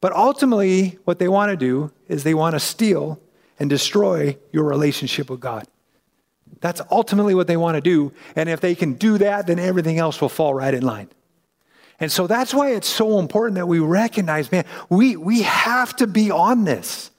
But 0.00 0.12
ultimately, 0.12 0.98
what 1.04 1.18
they 1.18 1.28
want 1.28 1.50
to 1.50 1.56
do 1.56 1.92
is 2.08 2.22
they 2.24 2.34
want 2.34 2.54
to 2.54 2.60
steal 2.60 3.20
and 3.58 3.68
destroy 3.68 4.36
your 4.52 4.64
relationship 4.64 5.28
with 5.28 5.40
God. 5.40 5.66
That's 6.60 6.80
ultimately 6.90 7.34
what 7.34 7.46
they 7.46 7.56
want 7.56 7.76
to 7.76 7.80
do. 7.80 8.12
And 8.36 8.48
if 8.48 8.60
they 8.60 8.74
can 8.74 8.94
do 8.94 9.18
that, 9.18 9.46
then 9.46 9.58
everything 9.58 9.98
else 9.98 10.20
will 10.20 10.28
fall 10.28 10.54
right 10.54 10.74
in 10.74 10.82
line. 10.82 11.08
And 12.00 12.12
so 12.12 12.26
that's 12.26 12.54
why 12.54 12.72
it's 12.72 12.88
so 12.88 13.18
important 13.18 13.56
that 13.56 13.66
we 13.66 13.80
recognize, 13.80 14.52
man, 14.52 14.64
we, 14.88 15.16
we 15.16 15.42
have 15.42 15.96
to 15.96 16.06
be 16.06 16.30
on 16.30 16.64
this. 16.64 17.10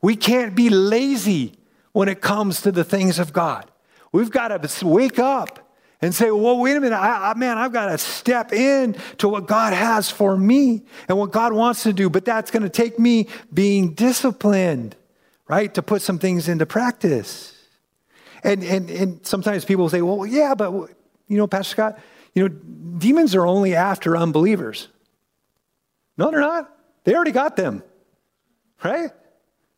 We 0.00 0.16
can't 0.16 0.54
be 0.54 0.70
lazy 0.70 1.54
when 1.92 2.08
it 2.08 2.20
comes 2.20 2.62
to 2.62 2.72
the 2.72 2.84
things 2.84 3.18
of 3.18 3.32
God. 3.32 3.70
We've 4.12 4.30
got 4.30 4.48
to 4.48 4.86
wake 4.86 5.18
up 5.18 5.63
and 6.04 6.14
say, 6.14 6.30
well, 6.30 6.58
wait 6.58 6.76
a 6.76 6.80
minute, 6.80 6.96
I, 6.96 7.30
I, 7.30 7.34
man, 7.34 7.56
I've 7.56 7.72
got 7.72 7.86
to 7.86 7.96
step 7.96 8.52
in 8.52 8.94
to 9.18 9.28
what 9.28 9.46
God 9.46 9.72
has 9.72 10.10
for 10.10 10.36
me 10.36 10.82
and 11.08 11.16
what 11.16 11.32
God 11.32 11.54
wants 11.54 11.82
to 11.84 11.94
do. 11.94 12.10
But 12.10 12.26
that's 12.26 12.50
going 12.50 12.62
to 12.62 12.68
take 12.68 12.98
me 12.98 13.28
being 13.52 13.94
disciplined, 13.94 14.96
right, 15.48 15.72
to 15.72 15.82
put 15.82 16.02
some 16.02 16.18
things 16.18 16.46
into 16.46 16.66
practice. 16.66 17.56
And, 18.42 18.62
and, 18.62 18.90
and 18.90 19.26
sometimes 19.26 19.64
people 19.64 19.88
say, 19.88 20.02
well, 20.02 20.26
yeah, 20.26 20.54
but, 20.54 20.72
you 21.26 21.38
know, 21.38 21.46
Pastor 21.46 21.70
Scott, 21.70 21.98
you 22.34 22.46
know, 22.46 22.54
demons 22.98 23.34
are 23.34 23.46
only 23.46 23.74
after 23.74 24.14
unbelievers. 24.14 24.88
No, 26.18 26.30
they're 26.30 26.40
not. 26.40 26.70
They 27.04 27.14
already 27.14 27.32
got 27.32 27.56
them, 27.56 27.82
right? 28.84 29.10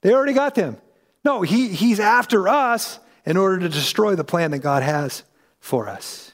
They 0.00 0.12
already 0.12 0.32
got 0.32 0.56
them. 0.56 0.76
No, 1.24 1.42
he, 1.42 1.68
he's 1.68 2.00
after 2.00 2.48
us 2.48 2.98
in 3.24 3.36
order 3.36 3.60
to 3.60 3.68
destroy 3.68 4.16
the 4.16 4.24
plan 4.24 4.50
that 4.50 4.58
God 4.58 4.82
has 4.82 5.22
for 5.66 5.88
us. 5.88 6.30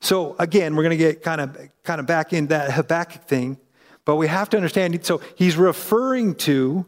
So 0.00 0.36
again, 0.38 0.76
we're 0.76 0.82
going 0.82 0.98
to 0.98 1.04
get 1.04 1.22
kind 1.22 1.40
of 1.40 1.56
kind 1.82 1.98
of 1.98 2.06
back 2.06 2.34
in 2.34 2.48
that 2.48 2.70
Habakkuk 2.72 3.24
thing, 3.24 3.56
but 4.04 4.16
we 4.16 4.26
have 4.28 4.50
to 4.50 4.58
understand. 4.58 5.02
So 5.04 5.22
he's 5.34 5.56
referring 5.56 6.34
to 6.46 6.84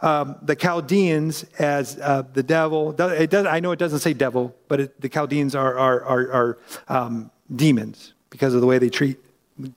um, 0.00 0.36
the 0.40 0.56
Chaldeans 0.56 1.44
as 1.58 1.98
uh, 2.00 2.22
the 2.32 2.42
devil. 2.42 2.98
It 2.98 3.28
does, 3.28 3.44
I 3.44 3.60
know 3.60 3.72
it 3.72 3.78
doesn't 3.78 3.98
say 3.98 4.14
devil, 4.14 4.54
but 4.68 4.80
it, 4.80 5.00
the 5.00 5.10
Chaldeans 5.10 5.54
are, 5.54 5.78
are, 5.78 6.02
are, 6.04 6.32
are 6.32 6.58
um, 6.88 7.30
demons 7.54 8.14
because 8.30 8.54
of 8.54 8.62
the 8.62 8.66
way 8.66 8.78
they 8.78 8.90
treat 8.90 9.18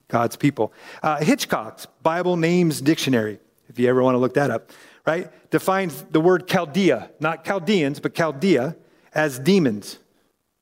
God's 0.07 0.37
people. 0.37 0.71
Uh, 1.03 1.17
Hitchcock's 1.17 1.87
Bible 2.03 2.37
Names 2.37 2.79
Dictionary, 2.79 3.39
if 3.67 3.77
you 3.77 3.89
ever 3.89 4.01
want 4.01 4.15
to 4.15 4.19
look 4.19 4.35
that 4.35 4.49
up, 4.49 4.71
right, 5.05 5.29
defines 5.49 6.03
the 6.11 6.21
word 6.21 6.47
Chaldea, 6.47 7.09
not 7.19 7.43
Chaldeans, 7.43 7.99
but 7.99 8.13
Chaldea, 8.13 8.77
as 9.13 9.37
demons. 9.39 9.97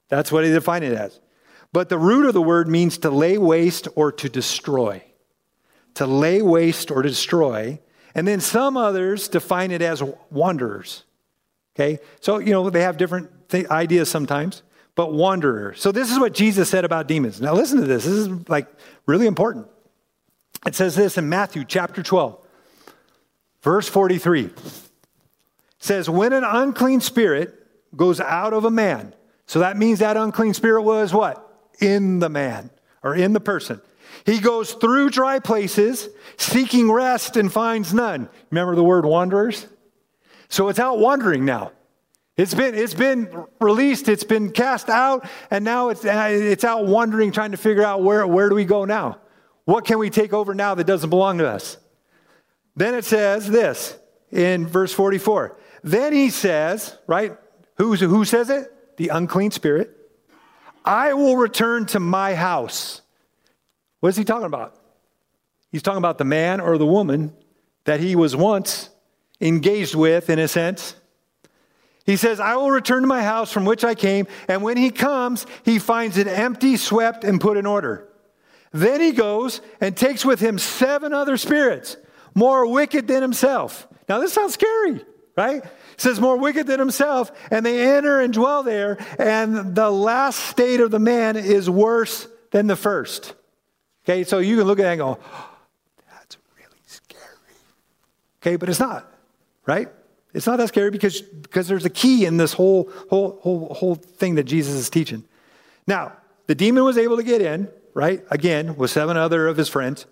That's 0.10 0.32
what 0.32 0.44
he 0.44 0.52
defined 0.52 0.84
it 0.84 0.94
as. 0.94 1.20
But 1.72 1.90
the 1.90 1.98
root 1.98 2.26
of 2.26 2.34
the 2.34 2.42
word 2.42 2.68
means 2.68 2.98
to 3.00 3.12
lay 3.12 3.38
waste 3.38 3.88
or 3.96 4.12
to 4.14 4.28
destroy. 4.28 5.04
To 5.96 6.06
lay 6.06 6.42
waste 6.42 6.92
or 6.92 7.02
destroy. 7.02 7.80
And 8.16 8.28
then 8.28 8.40
some 8.42 8.76
others 8.76 9.28
define 9.28 9.72
it 9.72 9.82
as 9.82 10.02
wanderers. 10.32 11.04
Okay? 11.76 12.00
So, 12.22 12.40
you 12.40 12.52
know, 12.52 12.70
they 12.70 12.82
have 12.82 12.98
different 12.98 13.50
th- 13.50 13.68
ideas 13.68 14.10
sometimes, 14.10 14.64
but 14.96 15.14
wanderers. 15.14 15.80
So, 15.80 15.92
this 15.92 16.12
is 16.12 16.20
what 16.20 16.34
Jesus 16.34 16.70
said 16.70 16.86
about 16.86 17.08
demons. 17.08 17.40
Now, 17.40 17.54
listen 17.54 17.80
to 17.80 17.86
this. 17.86 18.04
This 18.04 18.14
is 18.14 18.50
like 18.50 18.68
really 19.06 19.28
important. 19.28 19.68
It 20.66 20.76
says 20.76 20.96
this 20.96 21.18
in 21.18 21.30
Matthew 21.30 21.64
chapter 21.64 22.04
12, 22.04 22.38
verse 23.62 23.88
43. 23.88 24.46
It 24.46 24.54
says, 25.78 26.10
When 26.10 26.34
an 26.34 26.44
unclean 26.44 27.00
spirit 27.00 27.56
goes 27.96 28.20
out 28.20 28.54
of 28.54 28.66
a 28.66 28.72
man, 28.72 29.14
so 29.50 29.62
that 29.62 29.78
means 29.78 29.98
that 29.98 30.16
unclean 30.16 30.54
spirit 30.54 30.84
was 30.84 31.12
what? 31.12 31.44
In 31.82 32.20
the 32.20 32.30
man 32.30 32.70
or 33.02 33.16
in 33.16 33.34
the 33.34 33.40
person. 33.40 33.82
He 34.24 34.38
goes 34.38 34.74
through 34.74 35.10
dry 35.10 35.40
places, 35.40 36.08
seeking 36.38 36.92
rest 36.92 37.36
and 37.36 37.52
finds 37.52 37.92
none. 37.92 38.30
Remember 38.52 38.76
the 38.76 38.84
word 38.84 39.08
wanderers? 39.08 39.66
So 40.50 40.70
it's 40.70 40.78
out 40.78 41.00
wandering 41.00 41.46
now. 41.46 41.72
It's 42.38 42.54
been, 42.54 42.76
it's 42.76 42.94
been 42.94 43.44
released, 43.60 44.08
it's 44.08 44.24
been 44.24 44.52
cast 44.52 44.88
out, 44.88 45.28
and 45.50 45.66
now 45.66 45.90
it's, 45.90 46.06
it's 46.06 46.64
out 46.64 46.86
wandering, 46.86 47.32
trying 47.32 47.50
to 47.50 47.58
figure 47.58 47.84
out 47.84 48.04
where, 48.04 48.28
where 48.28 48.50
do 48.50 48.56
we 48.56 48.66
go 48.66 48.86
now? 48.86 49.18
What 49.66 49.84
can 49.84 49.98
we 49.98 50.12
take 50.12 50.32
over 50.32 50.54
now 50.54 50.76
that 50.76 50.84
doesn't 50.84 51.10
belong 51.10 51.40
to 51.40 51.50
us? 51.50 51.78
Then 52.76 52.94
it 52.94 53.04
says 53.04 53.50
this 53.50 53.98
in 54.30 54.68
verse 54.68 54.94
44. 54.94 55.58
Then 55.82 56.14
he 56.14 56.30
says, 56.30 56.96
right? 57.08 57.36
Who's, 57.78 58.00
who 58.00 58.26
says 58.26 58.52
it? 58.52 58.76
The 59.00 59.08
unclean 59.08 59.52
spirit. 59.52 59.96
I 60.84 61.14
will 61.14 61.38
return 61.38 61.86
to 61.88 62.02
my 62.02 62.36
house. 62.36 63.02
What 64.02 64.10
is 64.10 64.18
he 64.18 64.26
talking 64.26 64.46
about? 64.46 64.76
He's 65.72 65.82
talking 65.82 66.00
about 66.00 66.18
the 66.18 66.26
man 66.26 66.60
or 66.60 66.78
the 66.78 66.86
woman 66.86 67.34
that 67.86 68.02
he 68.02 68.18
was 68.18 68.36
once 68.36 68.90
engaged 69.40 69.96
with, 69.96 70.30
in 70.30 70.38
a 70.38 70.50
sense. 70.50 70.96
He 72.06 72.18
says, 72.18 72.42
I 72.42 72.58
will 72.58 72.72
return 72.72 73.04
to 73.04 73.08
my 73.08 73.24
house 73.24 73.54
from 73.54 73.64
which 73.64 73.86
I 73.86 73.96
came, 73.96 74.28
and 74.50 74.64
when 74.64 74.76
he 74.76 74.90
comes, 74.92 75.46
he 75.64 75.80
finds 75.80 76.18
it 76.18 76.28
empty, 76.28 76.76
swept, 76.76 77.24
and 77.24 77.40
put 77.40 77.56
in 77.56 77.66
order. 77.66 78.06
Then 78.74 79.00
he 79.00 79.14
goes 79.14 79.62
and 79.80 79.96
takes 79.96 80.26
with 80.26 80.42
him 80.42 80.60
seven 80.60 81.14
other 81.14 81.38
spirits, 81.38 81.96
more 82.36 82.68
wicked 82.68 83.08
than 83.08 83.22
himself. 83.22 83.88
Now, 84.10 84.20
this 84.20 84.34
sounds 84.34 84.56
scary, 84.56 85.06
right? 85.40 85.64
It 85.64 85.72
says, 86.02 86.20
more 86.20 86.36
wicked 86.36 86.68
than 86.68 86.80
himself, 86.80 87.32
and 87.50 87.66
they 87.66 87.96
enter 87.96 88.20
and 88.20 88.34
dwell 88.34 88.62
there, 88.62 88.98
and 89.18 89.74
the 89.74 89.90
last 89.90 90.38
state 90.38 90.82
of 90.82 90.92
the 90.92 91.00
man 91.00 91.38
is 91.38 91.70
worse 91.70 92.28
than 92.52 92.68
the 92.68 92.76
first. 92.76 93.36
Okay, 94.04 94.26
so 94.26 94.40
you 94.40 94.58
can 94.58 94.68
look 94.68 94.80
at 94.80 94.84
that 94.84 94.92
and 94.92 95.00
go, 95.00 95.18
oh, 95.24 95.58
that's 96.12 96.38
really 96.58 96.82
scary. 96.86 97.56
Okay, 98.42 98.58
but 98.58 98.68
it's 98.68 98.82
not, 98.82 99.10
right? 99.66 99.88
It's 100.34 100.46
not 100.46 100.58
that 100.58 100.68
scary 100.68 100.92
because, 100.92 101.22
because 101.22 101.70
there's 101.70 101.86
a 101.86 101.90
key 101.90 102.26
in 102.26 102.36
this 102.36 102.52
whole, 102.52 102.92
whole, 103.10 103.40
whole, 103.42 103.74
whole 103.74 103.96
thing 103.96 104.36
that 104.36 104.44
Jesus 104.44 104.74
is 104.74 104.90
teaching. 104.90 105.24
Now, 105.88 106.18
the 106.48 106.56
demon 106.56 106.84
was 106.84 106.98
able 106.98 107.16
to 107.16 107.24
get 107.24 107.42
in, 107.42 107.70
right? 107.94 108.26
Again, 108.30 108.76
with 108.76 108.92
seven 108.92 109.16
other 109.16 109.48
of 109.48 109.56
his 109.56 109.70
friends. 109.70 110.06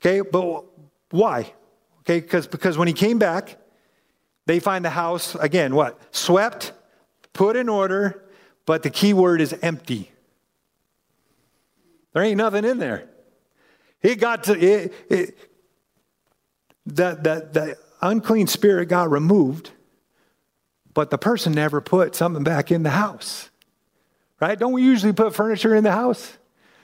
Okay, 0.00 0.22
but 0.28 0.64
why? 1.10 1.52
Okay, 2.00 2.20
because 2.20 2.48
because 2.48 2.76
when 2.76 2.88
he 2.88 2.94
came 2.94 3.18
back, 3.18 3.58
they 4.46 4.60
find 4.60 4.84
the 4.84 4.90
house, 4.90 5.34
again, 5.34 5.74
what? 5.74 6.00
Swept, 6.14 6.72
put 7.32 7.56
in 7.56 7.68
order, 7.68 8.24
but 8.64 8.82
the 8.82 8.90
key 8.90 9.12
word 9.12 9.40
is 9.40 9.52
empty. 9.62 10.10
There 12.12 12.22
ain't 12.22 12.38
nothing 12.38 12.64
in 12.64 12.78
there. 12.78 13.08
It 14.02 14.16
got 14.16 14.44
to, 14.44 14.58
it, 14.58 14.94
it, 15.10 15.38
the, 16.86 17.18
the, 17.20 17.48
the 17.52 17.78
unclean 18.00 18.46
spirit 18.46 18.88
got 18.88 19.10
removed, 19.10 19.70
but 20.94 21.10
the 21.10 21.18
person 21.18 21.52
never 21.52 21.80
put 21.80 22.14
something 22.14 22.44
back 22.44 22.70
in 22.70 22.84
the 22.84 22.90
house. 22.90 23.50
Right? 24.40 24.58
Don't 24.58 24.72
we 24.72 24.82
usually 24.82 25.12
put 25.12 25.34
furniture 25.34 25.74
in 25.74 25.82
the 25.82 25.92
house? 25.92 26.36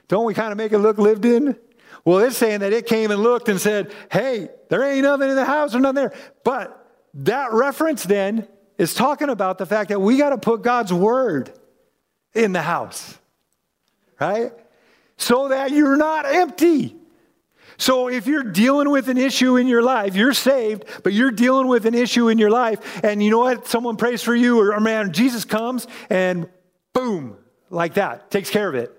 Don't 0.09 0.25
we 0.25 0.35
kind 0.35 0.53
of 0.53 0.59
make 0.59 0.73
it 0.73 0.79
look 0.79 0.99
lived 0.99 1.25
in? 1.25 1.57
Well, 2.05 2.19
it's 2.19 2.37
saying 2.37 2.61
that 2.61 2.73
it 2.73 2.87
came 2.87 3.11
and 3.11 3.23
looked 3.23 3.49
and 3.49 3.61
said, 3.61 3.93
hey, 4.11 4.49
there 4.69 4.83
ain't 4.83 5.05
nothing 5.05 5.31
in 5.31 5.37
the 5.37 5.45
house 5.45 5.75
or 5.75 5.81
nothing 5.81 5.95
there. 5.95 6.15
But 6.45 6.82
that 7.15 7.53
reference 7.53 8.05
then 8.05 8.49
is 8.79 8.95
talking 8.95 9.29
about 9.29 9.59
the 9.59 9.67
fact 9.67 9.91
that 9.91 10.01
we 10.01 10.17
got 10.19 10.31
to 10.31 10.39
put 10.39 10.63
God's 10.63 10.93
word 10.93 11.53
in 12.35 12.53
the 12.53 12.63
house, 12.63 13.19
right? 14.21 14.53
So 15.17 15.49
that 15.49 15.71
you're 15.71 15.97
not 15.97 16.27
empty 16.27 16.97
So 17.79 18.09
if 18.09 18.27
you're 18.29 18.45
dealing 18.45 18.91
with 18.91 19.09
an 19.09 19.19
issue 19.19 19.57
in 19.57 19.67
your 19.67 19.83
life, 19.83 20.15
you're 20.15 20.35
saved, 20.35 20.85
but 21.03 21.13
you're 21.13 21.33
dealing 21.33 21.67
with 21.67 21.85
an 21.85 21.95
issue 21.95 22.29
in 22.29 22.39
your 22.39 22.51
life, 22.51 23.03
and 23.03 23.21
you 23.21 23.31
know 23.31 23.41
what? 23.41 23.67
Someone 23.67 23.97
prays 23.97 24.23
for 24.23 24.37
you, 24.37 24.61
or, 24.61 24.75
or 24.75 24.81
man, 24.81 25.13
Jesus 25.13 25.45
comes 25.45 25.89
and 26.09 26.49
boom, 26.93 27.37
like 27.71 27.95
that, 27.95 28.31
takes 28.31 28.51
care 28.51 28.69
of 28.69 28.77
it 28.77 28.97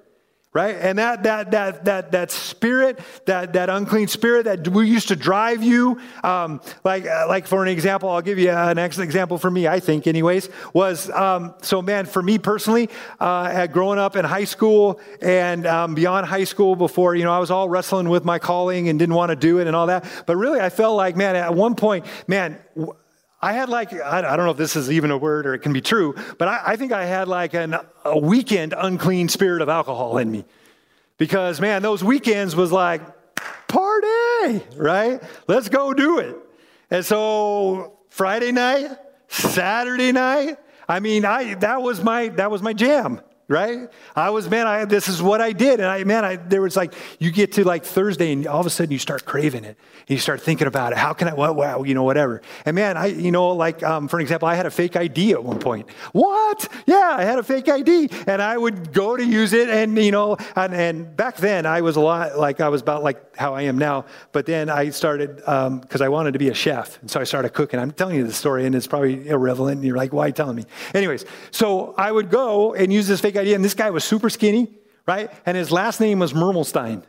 right? 0.54 0.76
And 0.80 1.00
that 1.00 1.24
that 1.24 1.52
that 1.52 1.86
that 1.86 2.12
that 2.12 2.32
spirit 2.32 3.00
that 3.26 3.54
that 3.54 3.70
unclean 3.70 4.08
spirit 4.08 4.46
that 4.46 4.68
we 4.68 4.88
used 4.88 5.08
to 5.08 5.16
drive 5.16 5.64
you 5.64 6.00
um, 6.24 6.62
like 6.84 7.06
uh, 7.06 7.26
like 7.28 7.48
for 7.48 7.64
an 7.64 7.70
example 7.70 8.10
i'll 8.10 8.22
give 8.22 8.38
you 8.38 8.52
an 8.52 8.78
excellent 8.78 9.08
example 9.08 9.38
for 9.38 9.50
me 9.50 9.68
i 9.68 9.80
think 9.80 10.08
anyways 10.08 10.50
was 10.74 11.10
um, 11.12 11.54
so 11.62 11.82
man 11.82 12.06
for 12.06 12.22
me 12.22 12.38
personally 12.38 12.90
uh, 13.20 13.68
growing 13.68 14.00
up 14.00 14.16
in 14.16 14.24
high 14.26 14.44
school 14.44 15.00
and 15.22 15.66
um, 15.66 15.96
beyond 15.96 16.26
high 16.26 16.44
school 16.44 16.76
before 16.76 17.16
you 17.16 17.24
know 17.24 17.34
i 17.34 17.40
was 17.40 17.52
all 17.52 17.68
wrestling 17.68 18.10
with 18.10 18.24
my 18.24 18.40
calling 18.40 18.90
and 18.90 19.00
didn't 19.00 19.16
want 19.16 19.30
to 19.30 19.36
do 19.36 19.60
it 19.60 19.68
and 19.68 19.76
all 19.76 19.88
that. 19.88 20.06
But 20.26 20.38
really 20.38 20.60
i 20.60 20.70
felt 20.70 20.96
like 20.96 21.16
man 21.16 21.36
at 21.36 21.54
one 21.54 21.76
point 21.76 22.06
man 22.28 22.60
I 23.44 23.52
had 23.52 23.68
like, 23.68 23.92
I 23.92 24.22
don't 24.22 24.46
know 24.46 24.52
if 24.52 24.58
this 24.58 24.78
is 24.78 24.90
even 24.90 25.12
a 25.12 25.18
word 25.18 25.46
or 25.46 25.54
it 25.54 25.60
can 25.60 25.74
be 25.74 25.82
true, 25.82 26.16
but 26.38 26.48
I, 26.48 26.62
I 26.66 26.76
think 26.78 26.94
I 26.94 27.04
had 27.04 27.28
like 27.28 27.54
an, 27.54 27.76
a 28.06 28.18
weekend 28.18 28.74
unclean 28.76 29.28
spirit 29.28 29.62
of 29.62 29.68
alcohol 29.68 30.18
in 30.18 30.32
me. 30.32 30.46
Because, 31.18 31.60
man, 31.60 31.82
those 31.82 32.02
weekends 32.06 32.56
was 32.56 32.72
like, 32.72 33.02
party, 33.68 34.64
right? 34.78 35.22
Let's 35.46 35.68
go 35.68 35.94
do 35.94 36.20
it. 36.20 36.38
And 36.90 37.06
so 37.06 38.00
Friday 38.08 38.54
night, 38.54 38.92
Saturday 39.28 40.14
night, 40.14 40.58
I 40.88 41.02
mean, 41.02 41.26
I, 41.26 41.56
that 41.56 41.82
was 41.82 42.02
my, 42.02 42.30
that 42.30 42.50
was 42.50 42.62
my 42.62 42.72
jam 42.72 43.20
right? 43.48 43.90
I 44.16 44.30
was, 44.30 44.50
man, 44.50 44.68
I, 44.68 44.86
this 44.86 45.08
is 45.08 45.22
what 45.22 45.42
I 45.42 45.52
did. 45.52 45.80
And 45.80 45.90
I, 45.90 46.04
man, 46.04 46.24
I, 46.24 46.38
there 46.38 46.62
was 46.62 46.76
like, 46.76 46.94
you 47.20 47.32
get 47.32 47.54
to 47.54 47.64
like 47.64 47.84
Thursday 47.84 48.32
and 48.32 48.48
all 48.48 48.60
of 48.60 48.66
a 48.66 48.70
sudden 48.70 48.92
you 48.92 49.00
start 49.00 49.26
craving 49.26 49.66
it. 49.66 49.78
And 50.00 50.10
you 50.10 50.18
start 50.18 50.42
thinking 50.42 50.68
about 50.68 50.94
it. 50.94 50.98
How 50.98 51.14
can 51.14 51.28
I, 51.28 51.34
what, 51.34 51.56
wow, 51.56 51.84
you 51.84 51.94
know, 51.94 52.04
whatever. 52.04 52.42
And 52.66 52.76
man, 52.76 52.98
I, 52.98 53.08
you 53.08 53.32
know, 53.32 53.50
like, 53.50 53.84
um, 53.84 54.08
for 54.08 54.20
example, 54.20 54.48
I 54.48 54.56
had 54.56 54.66
a 54.66 54.72
fake 54.72 54.96
ID 54.96 55.34
at 55.34 55.44
one 55.44 55.60
point. 55.60 55.90
What? 56.14 56.68
Yeah, 56.86 57.16
I 57.18 57.24
had 57.24 57.38
a 57.38 57.44
fake 57.44 57.68
ID. 57.68 58.10
And 58.28 58.42
I 58.42 58.58
would 58.58 58.94
go 58.94 59.18
to 59.18 59.26
use 59.26 59.54
it. 59.54 59.70
And, 59.70 59.98
you 59.98 60.12
know, 60.12 60.38
and, 60.56 60.74
and 60.74 61.16
back 61.16 61.38
then 61.38 61.66
I 61.66 61.82
was 61.82 61.96
a 61.96 62.02
lot 62.02 62.38
like, 62.38 62.62
I 62.62 62.70
was 62.70 62.82
about 62.82 63.04
like 63.04 63.36
how 63.36 63.54
I 63.54 63.64
am 63.64 63.78
now. 63.78 64.06
But 64.32 64.46
then 64.46 64.70
I 64.70 64.90
started, 64.90 65.36
because 65.38 66.02
um, 66.02 66.02
I 66.02 66.10
wanted 66.10 66.32
to 66.34 66.40
be 66.40 66.50
a 66.50 66.54
chef. 66.54 67.00
And 67.02 67.12
so 67.12 67.20
I 67.20 67.24
started 67.26 67.50
cooking. 67.50 67.80
I'm 67.80 67.92
telling 67.92 68.16
you 68.16 68.26
the 68.26 68.34
story 68.34 68.66
and 68.66 68.74
it's 68.74 68.88
probably 68.88 69.28
irrelevant. 69.28 69.78
And 69.78 69.86
you're 69.86 69.98
like, 69.98 70.14
why 70.14 70.26
are 70.26 70.28
you 70.28 70.34
telling 70.34 70.56
me? 70.56 70.66
Anyways, 70.94 71.26
so 71.52 71.94
I 71.98 72.12
would 72.12 72.30
go 72.30 72.74
and 72.74 72.92
use 72.92 73.08
this 73.08 73.20
fake 73.20 73.33
idea. 73.38 73.56
And 73.56 73.64
this 73.64 73.74
guy 73.74 73.90
was 73.90 74.04
super 74.04 74.30
skinny, 74.30 74.70
right? 75.08 75.32
And 75.46 75.58
his 75.58 75.72
last 75.72 76.00
name 76.00 76.20
was 76.20 76.34
Mermelstein. 76.34 77.04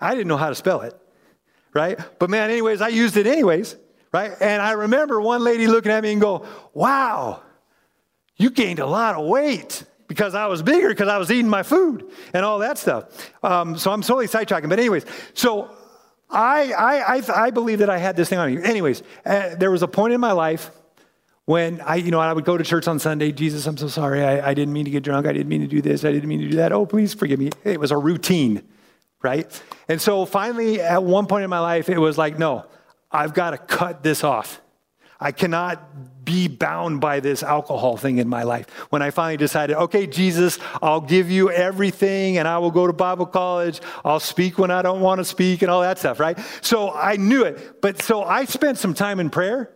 I 0.00 0.14
didn't 0.14 0.28
know 0.28 0.36
how 0.36 0.48
to 0.48 0.54
spell 0.54 0.80
it, 0.80 0.94
right? 1.74 1.98
But 2.18 2.30
man, 2.30 2.50
anyways, 2.50 2.80
I 2.80 2.88
used 2.88 3.16
it 3.16 3.26
anyways, 3.26 3.76
right? 4.12 4.32
And 4.40 4.62
I 4.62 4.72
remember 4.72 5.20
one 5.20 5.42
lady 5.42 5.66
looking 5.66 5.92
at 5.92 6.02
me 6.02 6.12
and 6.12 6.20
go, 6.20 6.46
wow, 6.72 7.42
you 8.36 8.50
gained 8.50 8.78
a 8.78 8.86
lot 8.86 9.16
of 9.16 9.26
weight 9.26 9.84
because 10.06 10.34
I 10.34 10.46
was 10.46 10.62
bigger 10.62 10.88
because 10.88 11.08
I 11.08 11.18
was 11.18 11.30
eating 11.30 11.48
my 11.48 11.62
food 11.62 12.10
and 12.32 12.44
all 12.44 12.60
that 12.60 12.78
stuff. 12.78 13.30
Um, 13.44 13.76
so 13.76 13.92
I'm 13.92 14.00
totally 14.00 14.26
sidetracking. 14.26 14.68
But 14.68 14.78
anyways, 14.78 15.04
so 15.34 15.70
I, 16.30 16.72
I, 16.72 17.16
I, 17.16 17.44
I 17.46 17.50
believe 17.50 17.80
that 17.80 17.90
I 17.90 17.98
had 17.98 18.16
this 18.16 18.28
thing 18.28 18.38
on 18.38 18.54
me. 18.54 18.62
Anyways, 18.62 19.02
uh, 19.26 19.54
there 19.56 19.70
was 19.70 19.82
a 19.82 19.88
point 19.88 20.14
in 20.14 20.20
my 20.20 20.32
life 20.32 20.70
when 21.50 21.80
I, 21.80 21.96
you 21.96 22.12
know, 22.12 22.20
I 22.20 22.32
would 22.32 22.44
go 22.44 22.56
to 22.56 22.62
church 22.62 22.86
on 22.86 23.00
Sunday, 23.00 23.32
Jesus, 23.32 23.66
I'm 23.66 23.76
so 23.76 23.88
sorry. 23.88 24.22
I, 24.22 24.50
I 24.50 24.54
didn't 24.54 24.72
mean 24.72 24.84
to 24.84 24.90
get 24.92 25.02
drunk. 25.02 25.26
I 25.26 25.32
didn't 25.32 25.48
mean 25.48 25.62
to 25.62 25.66
do 25.66 25.82
this. 25.82 26.04
I 26.04 26.12
didn't 26.12 26.28
mean 26.28 26.38
to 26.42 26.48
do 26.48 26.56
that. 26.58 26.70
Oh, 26.70 26.86
please 26.86 27.12
forgive 27.12 27.40
me. 27.40 27.50
It 27.64 27.80
was 27.80 27.90
a 27.90 27.96
routine, 27.96 28.62
right? 29.20 29.62
And 29.88 30.00
so 30.00 30.26
finally, 30.26 30.80
at 30.80 31.02
one 31.02 31.26
point 31.26 31.42
in 31.42 31.50
my 31.50 31.58
life, 31.58 31.88
it 31.88 31.98
was 31.98 32.16
like, 32.16 32.38
no, 32.38 32.66
I've 33.10 33.34
got 33.34 33.50
to 33.50 33.58
cut 33.58 34.04
this 34.04 34.22
off. 34.22 34.60
I 35.18 35.32
cannot 35.32 36.24
be 36.24 36.46
bound 36.46 37.00
by 37.00 37.18
this 37.18 37.42
alcohol 37.42 37.96
thing 37.96 38.18
in 38.18 38.28
my 38.28 38.44
life. 38.44 38.70
When 38.90 39.02
I 39.02 39.10
finally 39.10 39.36
decided, 39.36 39.74
okay, 39.76 40.06
Jesus, 40.06 40.60
I'll 40.80 41.00
give 41.00 41.32
you 41.32 41.50
everything 41.50 42.38
and 42.38 42.46
I 42.46 42.58
will 42.58 42.70
go 42.70 42.86
to 42.86 42.92
Bible 42.92 43.26
college. 43.26 43.80
I'll 44.04 44.20
speak 44.20 44.56
when 44.56 44.70
I 44.70 44.82
don't 44.82 45.00
want 45.00 45.18
to 45.18 45.24
speak 45.24 45.62
and 45.62 45.70
all 45.70 45.80
that 45.80 45.98
stuff, 45.98 46.20
right? 46.20 46.38
So 46.60 46.92
I 46.92 47.16
knew 47.16 47.42
it. 47.42 47.82
But 47.82 48.00
so 48.00 48.22
I 48.22 48.44
spent 48.44 48.78
some 48.78 48.94
time 48.94 49.18
in 49.18 49.30
prayer 49.30 49.68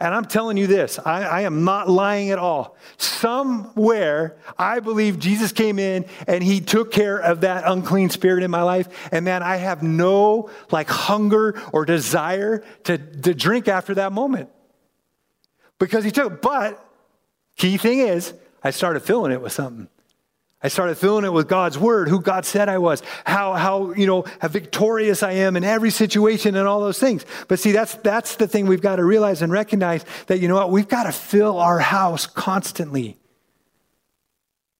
and 0.00 0.14
I'm 0.14 0.24
telling 0.24 0.56
you 0.56 0.66
this, 0.66 0.98
I, 0.98 1.24
I, 1.24 1.40
am 1.42 1.64
not 1.64 1.88
lying 1.88 2.30
at 2.30 2.38
all. 2.38 2.74
Somewhere, 2.96 4.38
I 4.58 4.80
believe 4.80 5.18
Jesus 5.18 5.52
came 5.52 5.78
in 5.78 6.06
and 6.26 6.42
he 6.42 6.60
took 6.60 6.90
care 6.90 7.18
of 7.18 7.42
that 7.42 7.64
unclean 7.66 8.08
spirit 8.08 8.42
in 8.42 8.50
my 8.50 8.62
life. 8.62 8.88
And 9.12 9.26
man, 9.26 9.42
I 9.42 9.56
have 9.56 9.82
no 9.82 10.48
like 10.70 10.88
hunger 10.88 11.60
or 11.74 11.84
desire 11.84 12.64
to, 12.84 12.96
to 12.96 13.34
drink 13.34 13.68
after 13.68 13.94
that 13.96 14.12
moment. 14.12 14.48
Because 15.78 16.02
he 16.02 16.10
took, 16.10 16.40
but 16.40 16.82
key 17.58 17.76
thing 17.76 17.98
is, 17.98 18.32
I 18.64 18.70
started 18.70 19.00
filling 19.00 19.32
it 19.32 19.42
with 19.42 19.52
something. 19.52 19.88
I 20.62 20.68
started 20.68 20.96
filling 20.96 21.24
it 21.24 21.32
with 21.32 21.48
God's 21.48 21.78
word, 21.78 22.08
who 22.08 22.20
God 22.20 22.44
said 22.44 22.68
I 22.68 22.76
was, 22.76 23.02
how, 23.24 23.54
how, 23.54 23.94
you 23.94 24.06
know, 24.06 24.26
how 24.40 24.48
victorious 24.48 25.22
I 25.22 25.32
am 25.32 25.56
in 25.56 25.64
every 25.64 25.90
situation 25.90 26.54
and 26.54 26.68
all 26.68 26.80
those 26.80 26.98
things. 26.98 27.24
But 27.48 27.58
see, 27.58 27.72
that's, 27.72 27.94
that's 27.94 28.36
the 28.36 28.46
thing 28.46 28.66
we've 28.66 28.82
got 28.82 28.96
to 28.96 29.04
realize 29.04 29.40
and 29.40 29.50
recognize 29.50 30.04
that, 30.26 30.38
you 30.38 30.48
know 30.48 30.56
what, 30.56 30.70
we've 30.70 30.88
got 30.88 31.04
to 31.04 31.12
fill 31.12 31.58
our 31.58 31.78
house 31.78 32.26
constantly. 32.26 33.16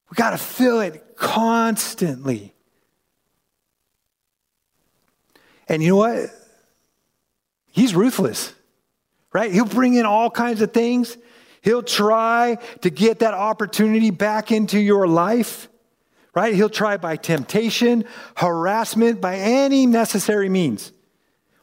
We've 0.09 0.17
got 0.17 0.31
to 0.31 0.37
fill 0.37 0.81
it 0.81 1.15
constantly. 1.15 2.53
And 5.67 5.81
you 5.81 5.89
know 5.89 5.95
what? 5.95 6.29
He's 7.71 7.95
ruthless, 7.95 8.53
right? 9.33 9.51
He'll 9.51 9.65
bring 9.65 9.95
in 9.95 10.05
all 10.05 10.29
kinds 10.29 10.61
of 10.61 10.73
things. 10.73 11.17
He'll 11.61 11.81
try 11.81 12.59
to 12.81 12.89
get 12.91 13.19
that 13.19 13.33
opportunity 13.33 14.11
back 14.11 14.51
into 14.51 14.79
your 14.79 15.07
life 15.07 15.69
right? 16.33 16.53
He'll 16.53 16.69
try 16.69 16.97
by 16.97 17.17
temptation, 17.17 18.05
harassment, 18.35 19.19
by 19.19 19.37
any 19.37 19.85
necessary 19.85 20.49
means, 20.49 20.91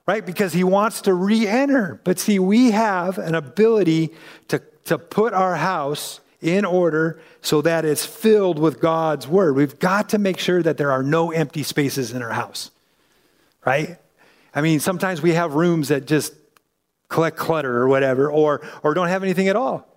right? 0.06 0.24
Because 0.24 0.52
he 0.52 0.64
wants 0.64 1.02
to 1.02 1.14
re 1.14 1.46
enter. 1.46 2.00
But 2.04 2.18
see, 2.18 2.38
we 2.38 2.70
have 2.72 3.18
an 3.18 3.34
ability 3.34 4.14
to, 4.48 4.62
to 4.84 4.98
put 4.98 5.32
our 5.32 5.56
house 5.56 6.20
in 6.40 6.64
order 6.64 7.20
so 7.40 7.62
that 7.62 7.84
it's 7.84 8.04
filled 8.04 8.58
with 8.58 8.80
God's 8.80 9.26
word. 9.26 9.56
We've 9.56 9.78
got 9.78 10.10
to 10.10 10.18
make 10.18 10.38
sure 10.38 10.62
that 10.62 10.76
there 10.76 10.92
are 10.92 11.02
no 11.02 11.32
empty 11.32 11.62
spaces 11.62 12.12
in 12.12 12.22
our 12.22 12.32
house, 12.32 12.70
right? 13.64 13.98
I 14.54 14.60
mean, 14.60 14.80
sometimes 14.80 15.20
we 15.20 15.32
have 15.32 15.54
rooms 15.54 15.88
that 15.88 16.06
just 16.06 16.32
collect 17.08 17.36
clutter 17.36 17.78
or 17.78 17.88
whatever, 17.88 18.30
or, 18.30 18.60
or 18.82 18.94
don't 18.94 19.08
have 19.08 19.22
anything 19.22 19.48
at 19.48 19.56
all. 19.56 19.87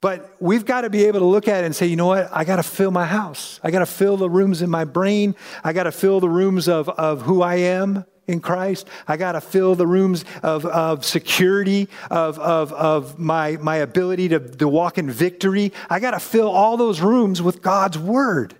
But 0.00 0.36
we've 0.40 0.64
got 0.64 0.82
to 0.82 0.90
be 0.90 1.06
able 1.06 1.20
to 1.20 1.26
look 1.26 1.48
at 1.48 1.64
it 1.64 1.66
and 1.66 1.74
say, 1.74 1.86
you 1.86 1.96
know 1.96 2.06
what? 2.06 2.28
I 2.32 2.44
got 2.44 2.56
to 2.56 2.62
fill 2.62 2.90
my 2.90 3.06
house. 3.06 3.60
I 3.62 3.70
got 3.70 3.78
to 3.78 3.86
fill 3.86 4.16
the 4.16 4.28
rooms 4.28 4.62
in 4.62 4.68
my 4.68 4.84
brain. 4.84 5.34
I 5.64 5.72
got 5.72 5.84
to 5.84 5.92
fill 5.92 6.20
the 6.20 6.28
rooms 6.28 6.68
of, 6.68 6.88
of 6.90 7.22
who 7.22 7.42
I 7.42 7.56
am 7.56 8.04
in 8.26 8.40
Christ. 8.40 8.86
I 9.08 9.16
got 9.16 9.32
to 9.32 9.40
fill 9.40 9.74
the 9.74 9.86
rooms 9.86 10.24
of, 10.42 10.66
of 10.66 11.04
security, 11.04 11.88
of, 12.10 12.38
of, 12.38 12.72
of 12.72 13.18
my, 13.18 13.56
my 13.60 13.76
ability 13.76 14.28
to, 14.28 14.40
to 14.40 14.68
walk 14.68 14.98
in 14.98 15.10
victory. 15.10 15.72
I 15.88 15.98
got 15.98 16.10
to 16.10 16.20
fill 16.20 16.48
all 16.48 16.76
those 16.76 17.00
rooms 17.00 17.40
with 17.40 17.62
God's 17.62 17.98
word 17.98 18.54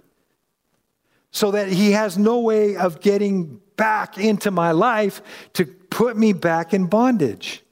so 1.33 1.51
that 1.51 1.69
He 1.69 1.93
has 1.93 2.17
no 2.17 2.41
way 2.41 2.77
of 2.77 3.01
getting 3.01 3.61
back 3.77 4.17
into 4.17 4.51
my 4.51 4.73
life 4.73 5.21
to 5.53 5.67
put 5.67 6.17
me 6.17 6.33
back 6.33 6.73
in 6.73 6.87
bondage. 6.87 7.63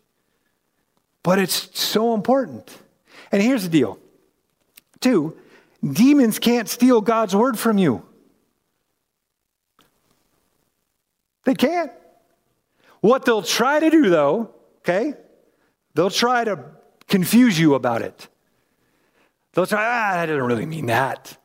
But 1.22 1.38
it's 1.38 1.78
so 1.78 2.12
important. 2.12 2.70
And 3.34 3.42
here's 3.42 3.64
the 3.64 3.68
deal 3.68 3.98
two, 5.00 5.36
demons 5.82 6.38
can't 6.38 6.68
steal 6.68 7.00
God's 7.00 7.34
word 7.34 7.58
from 7.58 7.78
you. 7.78 8.06
They 11.42 11.56
can't. 11.56 11.90
What 13.00 13.24
they'll 13.24 13.42
try 13.42 13.80
to 13.80 13.90
do, 13.90 14.08
though, 14.08 14.54
okay, 14.78 15.14
they'll 15.94 16.10
try 16.10 16.44
to 16.44 16.64
confuse 17.08 17.58
you 17.58 17.74
about 17.74 18.02
it. 18.02 18.28
They'll 19.52 19.66
try, 19.66 19.84
ah, 19.84 20.14
that 20.14 20.26
doesn't 20.26 20.40
really 20.40 20.64
mean 20.64 20.86
that. 20.86 21.36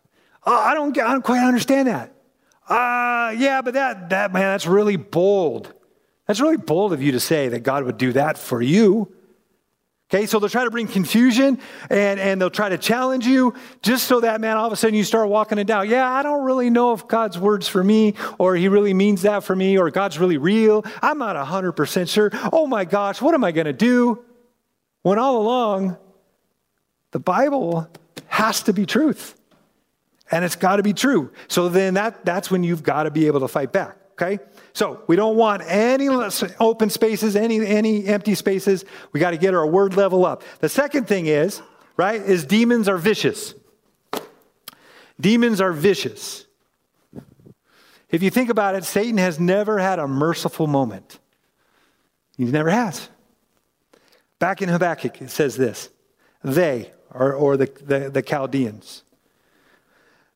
Oh, 0.45 0.55
I 0.55 0.75
don't, 0.75 0.95
I 0.95 1.11
don't 1.11 1.23
quite 1.23 1.43
understand 1.43 1.87
that. 1.87 2.13
Uh, 2.69 3.33
yeah, 3.35 3.63
but 3.63 3.73
that, 3.73 4.09
that, 4.11 4.31
man, 4.31 4.43
that's 4.43 4.67
really 4.67 4.95
bold. 4.95 5.73
That's 6.27 6.39
really 6.39 6.57
bold 6.57 6.93
of 6.93 7.01
you 7.01 7.13
to 7.13 7.19
say 7.19 7.47
that 7.47 7.61
God 7.61 7.83
would 7.83 7.97
do 7.97 8.13
that 8.13 8.37
for 8.37 8.61
you. 8.61 9.11
Okay, 10.11 10.25
so 10.25 10.39
they'll 10.39 10.49
try 10.49 10.63
to 10.63 10.71
bring 10.71 10.87
confusion 10.87 11.59
and, 11.91 12.19
and 12.19 12.41
they'll 12.41 12.49
try 12.49 12.67
to 12.67 12.79
challenge 12.79 13.27
you 13.27 13.53
just 13.83 14.07
so 14.07 14.19
that, 14.21 14.41
man, 14.41 14.57
all 14.57 14.65
of 14.65 14.73
a 14.73 14.75
sudden 14.75 14.95
you 14.95 15.03
start 15.03 15.29
walking 15.29 15.59
in 15.59 15.67
doubt. 15.67 15.87
Yeah, 15.87 16.09
I 16.09 16.23
don't 16.23 16.43
really 16.43 16.71
know 16.71 16.93
if 16.93 17.07
God's 17.07 17.37
word's 17.37 17.67
for 17.67 17.83
me 17.83 18.15
or 18.39 18.55
he 18.55 18.69
really 18.69 18.95
means 18.95 19.21
that 19.21 19.43
for 19.43 19.55
me 19.55 19.77
or 19.77 19.91
God's 19.91 20.17
really 20.17 20.37
real. 20.37 20.83
I'm 21.03 21.19
not 21.19 21.35
100% 21.35 22.09
sure. 22.09 22.31
Oh 22.51 22.65
my 22.65 22.85
gosh, 22.85 23.21
what 23.21 23.35
am 23.35 23.43
I 23.43 23.51
going 23.51 23.67
to 23.67 23.73
do? 23.73 24.23
When 25.03 25.19
all 25.19 25.43
along, 25.43 25.95
the 27.11 27.19
Bible 27.19 27.87
has 28.25 28.63
to 28.63 28.73
be 28.73 28.87
truth 28.87 29.39
and 30.31 30.43
it's 30.43 30.55
got 30.55 30.77
to 30.77 30.83
be 30.83 30.93
true. 30.93 31.31
So 31.47 31.69
then 31.69 31.93
that, 31.93 32.25
that's 32.25 32.49
when 32.49 32.63
you've 32.63 32.81
got 32.81 33.03
to 33.03 33.11
be 33.11 33.27
able 33.27 33.41
to 33.41 33.47
fight 33.47 33.71
back. 33.71 33.95
Okay? 34.13 34.39
So 34.73 35.03
we 35.07 35.15
don't 35.15 35.35
want 35.35 35.63
any 35.65 36.07
open 36.59 36.89
spaces, 36.89 37.35
any, 37.35 37.65
any 37.65 38.05
empty 38.05 38.35
spaces. 38.35 38.85
We 39.11 39.19
got 39.19 39.31
to 39.31 39.37
get 39.37 39.53
our 39.53 39.65
word 39.65 39.95
level 39.95 40.25
up. 40.25 40.43
The 40.59 40.69
second 40.69 41.07
thing 41.07 41.25
is, 41.25 41.61
right, 41.97 42.21
is 42.21 42.45
demons 42.45 42.87
are 42.87 42.97
vicious. 42.97 43.53
Demons 45.19 45.59
are 45.59 45.73
vicious. 45.73 46.45
If 48.09 48.23
you 48.23 48.29
think 48.29 48.49
about 48.49 48.75
it, 48.75 48.83
Satan 48.83 49.17
has 49.17 49.39
never 49.39 49.79
had 49.79 49.99
a 49.99 50.07
merciful 50.07 50.67
moment. 50.67 51.19
He 52.37 52.45
never 52.45 52.69
has. 52.69 53.09
Back 54.39 54.61
in 54.61 54.69
Habakkuk, 54.69 55.21
it 55.21 55.29
says 55.29 55.57
this 55.57 55.89
they, 56.43 56.91
or, 57.11 57.33
or 57.33 57.57
the, 57.57 57.69
the, 57.85 58.09
the 58.09 58.21
Chaldeans, 58.21 59.03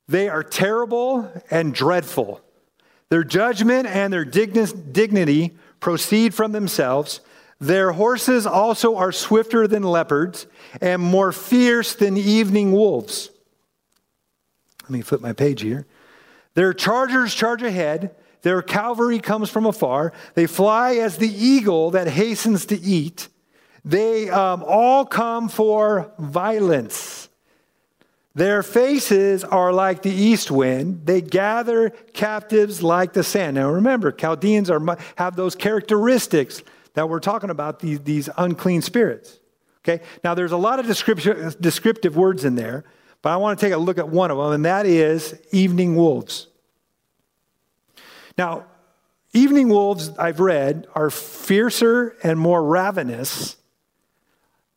they 0.08 0.28
are 0.28 0.44
terrible 0.44 1.32
and 1.50 1.74
dreadful. 1.74 2.42
Their 3.10 3.24
judgment 3.24 3.88
and 3.88 4.12
their 4.12 4.26
dignity 4.26 5.56
proceed 5.80 6.34
from 6.34 6.52
themselves. 6.52 7.22
Their 7.60 7.92
horses 7.92 8.46
also 8.46 8.96
are 8.96 9.12
swifter 9.12 9.68
than 9.68 9.84
leopards 9.84 10.48
and 10.82 11.02
more 11.02 11.32
fierce 11.32 11.96
than 11.96 12.18
evening 12.18 12.72
wolves. 12.72 13.30
Let 14.84 14.92
me 14.92 15.02
flip 15.02 15.22
my 15.22 15.34
page 15.34 15.62
here. 15.62 15.86
Their 16.56 16.74
chargers 16.74 17.34
charge 17.34 17.64
ahead. 17.64 18.16
Their 18.42 18.62
cavalry 18.62 19.20
comes 19.20 19.50
from 19.50 19.66
afar. 19.66 20.12
They 20.34 20.48
fly 20.48 20.96
as 20.96 21.18
the 21.18 21.30
eagle 21.30 21.92
that 21.92 22.08
hastens 22.08 22.66
to 22.68 22.80
eat. 22.80 23.30
They 23.86 24.30
um, 24.30 24.64
all 24.66 25.06
come 25.06 25.50
for 25.50 26.12
violence. 26.20 27.30
Their 28.36 28.64
faces 28.64 29.44
are 29.44 29.72
like 29.72 30.02
the 30.02 30.12
east 30.12 30.50
wind. 30.50 31.06
They 31.06 31.22
gather 31.22 31.92
captives 32.14 32.82
like 32.82 33.14
the 33.14 33.24
sand. 33.24 33.56
Now 33.56 33.70
remember, 33.70 34.12
Chaldeans 34.12 34.72
are, 34.72 34.82
have 35.18 35.36
those 35.36 35.56
characteristics 35.56 36.64
that 36.96 37.10
we're 37.10 37.20
talking 37.20 37.52
about, 37.52 37.80
these, 37.80 38.00
these 38.00 38.30
unclean 38.38 38.82
spirits. 38.82 39.40
Okay? 39.82 40.04
Now 40.24 40.34
there's 40.34 40.52
a 40.52 40.58
lot 40.58 40.80
of 40.80 40.88
descriptive 40.88 42.16
words 42.16 42.44
in 42.44 42.56
there, 42.56 42.86
but 43.22 43.30
I 43.30 43.38
want 43.38 43.60
to 43.60 43.66
take 43.66 43.74
a 43.74 43.78
look 43.78 44.00
at 44.00 44.10
one 44.10 44.32
of 44.32 44.38
them, 44.38 44.52
and 44.52 44.66
that 44.66 44.86
is 44.86 45.40
evening 45.52 45.96
wolves. 45.96 46.48
Now, 48.36 48.66
evening 49.34 49.70
wolves, 49.70 50.10
I've 50.18 50.40
read, 50.40 50.88
are 50.96 51.12
fiercer 51.12 52.16
and 52.24 52.40
more 52.40 52.64
ravenous 52.64 53.58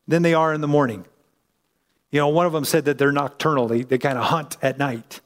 than 0.07 0.21
they 0.21 0.35
are 0.35 0.53
in 0.53 0.61
the 0.61 0.67
morning. 0.67 1.05
You 2.11 2.19
know, 2.19 2.29
one 2.29 2.45
of 2.45 2.53
them 2.53 2.65
said 2.65 2.85
that 2.85 2.97
they're 2.97 3.11
nocturnal, 3.11 3.67
they, 3.67 3.81
they 3.81 3.97
kind 3.97 4.17
of 4.17 4.25
hunt 4.25 4.57
at 4.61 4.77
night. 4.77 5.21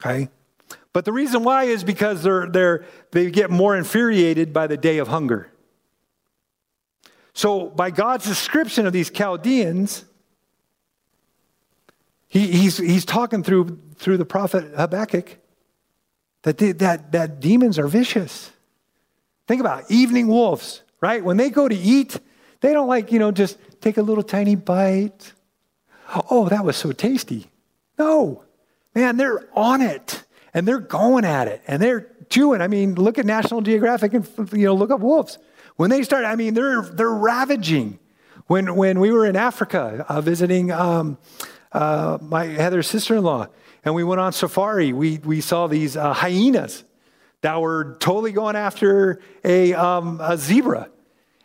Okay? 0.00 0.28
But 0.92 1.04
the 1.04 1.12
reason 1.12 1.42
why 1.44 1.64
is 1.64 1.84
because 1.84 2.22
they're, 2.22 2.46
they're, 2.48 2.84
they 3.10 3.30
get 3.30 3.50
more 3.50 3.76
infuriated 3.76 4.52
by 4.52 4.66
the 4.66 4.76
day 4.76 4.98
of 4.98 5.08
hunger. 5.08 5.50
So, 7.34 7.70
by 7.70 7.90
God's 7.90 8.26
description 8.26 8.86
of 8.86 8.92
these 8.92 9.10
Chaldeans, 9.10 10.04
he, 12.28 12.46
he's, 12.46 12.76
he's 12.76 13.06
talking 13.06 13.42
through, 13.42 13.78
through 13.96 14.18
the 14.18 14.24
prophet 14.26 14.72
Habakkuk 14.76 15.38
that, 16.42 16.58
they, 16.58 16.72
that, 16.72 17.12
that 17.12 17.40
demons 17.40 17.78
are 17.78 17.88
vicious. 17.88 18.50
Think 19.46 19.60
about 19.60 19.80
it, 19.80 19.90
evening 19.90 20.28
wolves, 20.28 20.82
right? 21.00 21.24
When 21.24 21.36
they 21.36 21.48
go 21.50 21.68
to 21.68 21.74
eat, 21.74 22.18
they 22.60 22.72
don't 22.72 22.88
like, 22.88 23.12
you 23.12 23.18
know, 23.18 23.32
just 23.32 23.58
take 23.80 23.96
a 23.96 24.02
little 24.02 24.22
tiny 24.22 24.54
bite. 24.54 25.32
Oh, 26.30 26.48
that 26.48 26.64
was 26.64 26.76
so 26.76 26.92
tasty. 26.92 27.50
No, 27.98 28.44
man, 28.94 29.16
they're 29.16 29.48
on 29.54 29.80
it 29.80 30.24
and 30.54 30.66
they're 30.66 30.78
going 30.78 31.24
at 31.24 31.48
it 31.48 31.62
and 31.66 31.80
they're 31.80 32.10
chewing. 32.28 32.60
I 32.60 32.68
mean, 32.68 32.94
look 32.94 33.18
at 33.18 33.26
National 33.26 33.60
Geographic 33.60 34.14
and, 34.14 34.28
you 34.52 34.66
know, 34.66 34.74
look 34.74 34.90
up 34.90 35.00
wolves. 35.00 35.38
When 35.76 35.90
they 35.90 36.02
start, 36.02 36.24
I 36.24 36.36
mean, 36.36 36.54
they're, 36.54 36.82
they're 36.82 37.10
ravaging. 37.10 37.98
When, 38.46 38.74
when 38.76 39.00
we 39.00 39.10
were 39.12 39.26
in 39.26 39.36
Africa 39.36 40.04
uh, 40.08 40.20
visiting 40.20 40.70
um, 40.70 41.16
uh, 41.72 42.18
my 42.20 42.44
Heather's 42.44 42.86
sister 42.86 43.16
in 43.16 43.24
law, 43.24 43.46
and 43.84 43.94
we 43.94 44.04
went 44.04 44.20
on 44.20 44.32
safari, 44.32 44.92
we, 44.92 45.18
we 45.18 45.40
saw 45.40 45.66
these 45.66 45.96
uh, 45.96 46.12
hyenas 46.12 46.84
that 47.40 47.60
were 47.60 47.96
totally 47.98 48.32
going 48.32 48.56
after 48.56 49.20
a, 49.44 49.74
um, 49.74 50.20
a 50.20 50.36
zebra. 50.36 50.88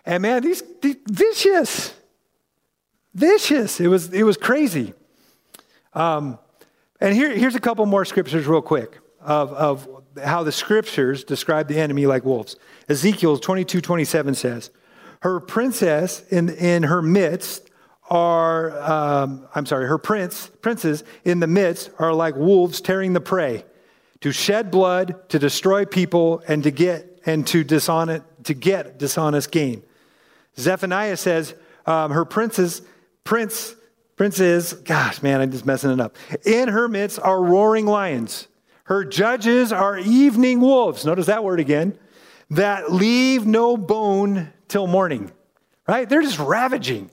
And 0.05 0.21
man, 0.21 0.43
these, 0.43 0.63
these 0.81 0.97
vicious, 1.09 1.93
vicious. 3.17 3.79
It 3.79 3.87
was, 3.87 4.13
it 4.13 4.23
was 4.23 4.37
crazy. 4.37 4.93
Um, 5.93 6.37
and 7.01 7.15
here, 7.15 7.35
here's 7.35 7.55
a 7.55 7.59
couple 7.59 7.85
more 7.87 8.05
scriptures, 8.05 8.45
real 8.45 8.61
quick, 8.61 8.99
of, 9.19 9.51
of 9.53 9.87
how 10.23 10.43
the 10.43 10.51
scriptures 10.51 11.23
describe 11.23 11.67
the 11.67 11.79
enemy 11.79 12.05
like 12.05 12.23
wolves. 12.23 12.55
Ezekiel 12.87 13.37
22 13.37 13.81
27 13.81 14.35
says, 14.35 14.69
Her 15.21 15.39
princess 15.39 16.21
in, 16.29 16.49
in 16.49 16.83
her 16.83 17.01
midst 17.01 17.71
are, 18.09 18.79
um, 18.81 19.47
I'm 19.53 19.65
sorry, 19.65 19.87
her 19.87 19.97
prince, 19.97 20.51
princes 20.61 21.03
in 21.25 21.39
the 21.39 21.47
midst 21.47 21.89
are 21.97 22.13
like 22.13 22.35
wolves 22.35 22.81
tearing 22.81 23.13
the 23.13 23.21
prey, 23.21 23.65
to 24.21 24.31
shed 24.31 24.69
blood, 24.69 25.27
to 25.29 25.39
destroy 25.39 25.85
people, 25.85 26.43
and 26.47 26.63
to 26.63 26.71
get 26.71 27.21
and 27.25 27.45
to 27.47 27.63
dishonest, 27.63 28.23
to 28.43 28.53
get 28.53 28.99
dishonest 28.99 29.51
gain. 29.51 29.83
Zephaniah 30.57 31.17
says 31.17 31.55
um, 31.85 32.11
her 32.11 32.25
princes, 32.25 32.81
prince, 33.27 33.75
princes, 34.15 34.71
gosh, 34.71 35.21
man, 35.21 35.41
I'm 35.41 35.51
just 35.51 35.65
messing 35.65 35.91
it 35.91 35.99
up. 35.99 36.15
In 36.45 36.69
her 36.69 36.87
midst 36.87 37.19
are 37.19 37.43
roaring 37.43 37.85
lions. 37.85 38.47
Her 38.85 39.03
judges 39.03 39.73
are 39.73 39.99
evening 39.99 40.61
wolves. 40.61 41.05
Notice 41.05 41.25
that 41.25 41.43
word 41.43 41.59
again. 41.59 41.99
That 42.51 42.89
leave 42.89 43.45
no 43.45 43.75
bone 43.75 44.53
till 44.69 44.87
morning. 44.87 45.33
Right? 45.85 46.07
They're 46.07 46.21
just 46.21 46.39
ravaging 46.39 47.11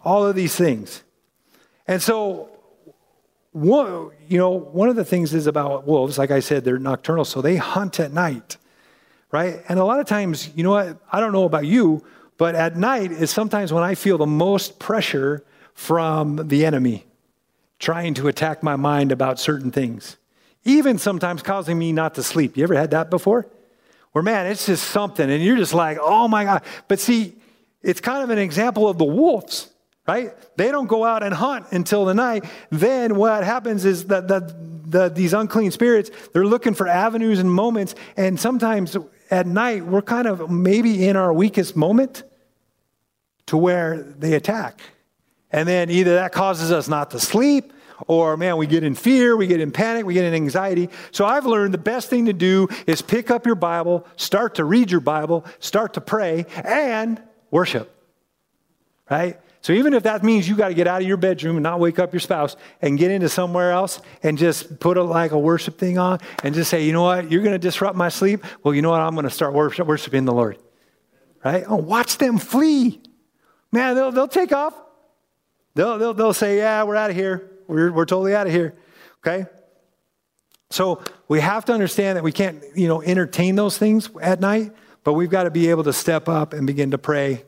all 0.00 0.26
of 0.26 0.34
these 0.34 0.56
things. 0.56 1.04
And 1.86 2.02
so, 2.02 2.50
one, 3.52 4.10
you 4.28 4.38
know, 4.38 4.50
one 4.50 4.88
of 4.88 4.96
the 4.96 5.04
things 5.04 5.32
is 5.34 5.46
about 5.46 5.86
wolves, 5.86 6.18
like 6.18 6.32
I 6.32 6.40
said, 6.40 6.64
they're 6.64 6.80
nocturnal, 6.80 7.24
so 7.24 7.40
they 7.40 7.56
hunt 7.56 8.00
at 8.00 8.12
night, 8.12 8.56
right? 9.30 9.62
And 9.68 9.78
a 9.78 9.84
lot 9.84 10.00
of 10.00 10.06
times, 10.06 10.50
you 10.56 10.64
know 10.64 10.70
what? 10.70 10.98
I 11.12 11.20
don't 11.20 11.32
know 11.32 11.44
about 11.44 11.64
you, 11.64 12.04
but 12.38 12.54
at 12.54 12.76
night 12.76 13.12
is 13.12 13.30
sometimes 13.30 13.72
when 13.72 13.82
I 13.82 13.94
feel 13.94 14.16
the 14.16 14.26
most 14.26 14.78
pressure 14.78 15.44
from 15.74 16.48
the 16.48 16.64
enemy 16.64 17.04
trying 17.78 18.14
to 18.14 18.28
attack 18.28 18.62
my 18.62 18.76
mind 18.76 19.12
about 19.12 19.38
certain 19.38 19.70
things, 19.70 20.16
even 20.64 20.98
sometimes 20.98 21.42
causing 21.42 21.78
me 21.78 21.92
not 21.92 22.14
to 22.14 22.22
sleep. 22.22 22.56
You 22.56 22.62
ever 22.62 22.74
had 22.74 22.92
that 22.92 23.10
before? 23.10 23.46
Where, 24.12 24.22
man, 24.22 24.46
it's 24.46 24.66
just 24.66 24.84
something, 24.84 25.30
and 25.30 25.44
you're 25.44 25.56
just 25.56 25.74
like, 25.74 25.98
oh 26.00 26.26
my 26.28 26.44
God. 26.44 26.62
But 26.88 26.98
see, 26.98 27.34
it's 27.82 28.00
kind 28.00 28.22
of 28.22 28.30
an 28.30 28.38
example 28.38 28.88
of 28.88 28.98
the 28.98 29.04
wolves, 29.04 29.70
right? 30.06 30.32
They 30.56 30.70
don't 30.70 30.86
go 30.86 31.04
out 31.04 31.22
and 31.22 31.34
hunt 31.34 31.66
until 31.70 32.04
the 32.04 32.14
night. 32.14 32.44
Then 32.70 33.16
what 33.16 33.44
happens 33.44 33.84
is 33.84 34.06
that 34.06 34.26
the, 34.26 34.40
the, 34.86 35.08
these 35.08 35.34
unclean 35.34 35.70
spirits, 35.70 36.10
they're 36.32 36.46
looking 36.46 36.74
for 36.74 36.88
avenues 36.88 37.38
and 37.38 37.52
moments, 37.52 37.94
and 38.16 38.38
sometimes 38.38 38.96
at 39.30 39.46
night, 39.46 39.84
we're 39.84 40.02
kind 40.02 40.26
of 40.26 40.50
maybe 40.50 41.06
in 41.06 41.16
our 41.16 41.32
weakest 41.32 41.76
moment 41.76 42.22
to 43.48 43.56
where 43.56 44.02
they 44.02 44.34
attack. 44.34 44.80
And 45.50 45.68
then 45.68 45.90
either 45.90 46.14
that 46.14 46.32
causes 46.32 46.70
us 46.70 46.88
not 46.88 47.10
to 47.12 47.20
sleep, 47.20 47.72
or 48.06 48.36
man, 48.36 48.56
we 48.56 48.66
get 48.66 48.84
in 48.84 48.94
fear, 48.94 49.36
we 49.36 49.46
get 49.46 49.60
in 49.60 49.72
panic, 49.72 50.06
we 50.06 50.14
get 50.14 50.24
in 50.24 50.34
anxiety. 50.34 50.88
So 51.10 51.26
I've 51.26 51.46
learned 51.46 51.74
the 51.74 51.78
best 51.78 52.08
thing 52.10 52.26
to 52.26 52.32
do 52.32 52.68
is 52.86 53.02
pick 53.02 53.30
up 53.30 53.46
your 53.46 53.54
Bible, 53.56 54.06
start 54.16 54.54
to 54.56 54.64
read 54.64 54.90
your 54.90 55.00
Bible, 55.00 55.44
start 55.58 55.94
to 55.94 56.00
pray, 56.00 56.46
and 56.64 57.20
worship. 57.50 57.94
Right? 59.10 59.40
So 59.62 59.72
even 59.72 59.94
if 59.94 60.04
that 60.04 60.22
means 60.22 60.48
you 60.48 60.54
got 60.54 60.68
to 60.68 60.74
get 60.74 60.86
out 60.86 61.00
of 61.00 61.08
your 61.08 61.16
bedroom 61.16 61.56
and 61.56 61.62
not 61.62 61.80
wake 61.80 61.98
up 61.98 62.12
your 62.12 62.20
spouse 62.20 62.56
and 62.80 62.98
get 62.98 63.10
into 63.10 63.28
somewhere 63.28 63.72
else 63.72 64.00
and 64.22 64.38
just 64.38 64.78
put 64.78 64.96
a, 64.96 65.02
like 65.02 65.32
a 65.32 65.38
worship 65.38 65.78
thing 65.78 65.98
on 65.98 66.20
and 66.44 66.54
just 66.54 66.70
say, 66.70 66.84
you 66.84 66.92
know 66.92 67.02
what, 67.02 67.32
you're 67.32 67.42
going 67.42 67.54
to 67.54 67.58
disrupt 67.58 67.96
my 67.96 68.10
sleep. 68.10 68.44
Well, 68.62 68.74
you 68.74 68.82
know 68.82 68.90
what, 68.90 69.00
I'm 69.00 69.14
going 69.14 69.24
to 69.24 69.30
start 69.30 69.54
worship, 69.54 69.88
worshiping 69.88 70.26
the 70.26 70.32
Lord. 70.32 70.58
Right? 71.44 71.64
Oh, 71.66 71.76
watch 71.76 72.18
them 72.18 72.38
flee. 72.38 73.00
Man, 73.72 73.94
they'll, 73.94 74.10
they'll 74.10 74.28
take 74.28 74.52
off. 74.52 74.74
They'll, 75.74 75.98
they'll, 75.98 76.14
they'll 76.14 76.34
say, 76.34 76.56
yeah, 76.58 76.82
we're 76.84 76.96
out 76.96 77.10
of 77.10 77.16
here. 77.16 77.50
We're, 77.66 77.92
we're 77.92 78.06
totally 78.06 78.34
out 78.34 78.46
of 78.46 78.52
here. 78.52 78.74
Okay? 79.18 79.46
So 80.70 81.02
we 81.28 81.40
have 81.40 81.64
to 81.66 81.72
understand 81.72 82.16
that 82.16 82.24
we 82.24 82.32
can't, 82.32 82.62
you 82.74 82.88
know, 82.88 83.02
entertain 83.02 83.56
those 83.56 83.78
things 83.78 84.10
at 84.20 84.40
night, 84.40 84.72
but 85.04 85.14
we've 85.14 85.30
got 85.30 85.44
to 85.44 85.50
be 85.50 85.70
able 85.70 85.84
to 85.84 85.92
step 85.92 86.28
up 86.28 86.52
and 86.52 86.66
begin 86.66 86.90
to 86.90 86.98
pray, 86.98 87.44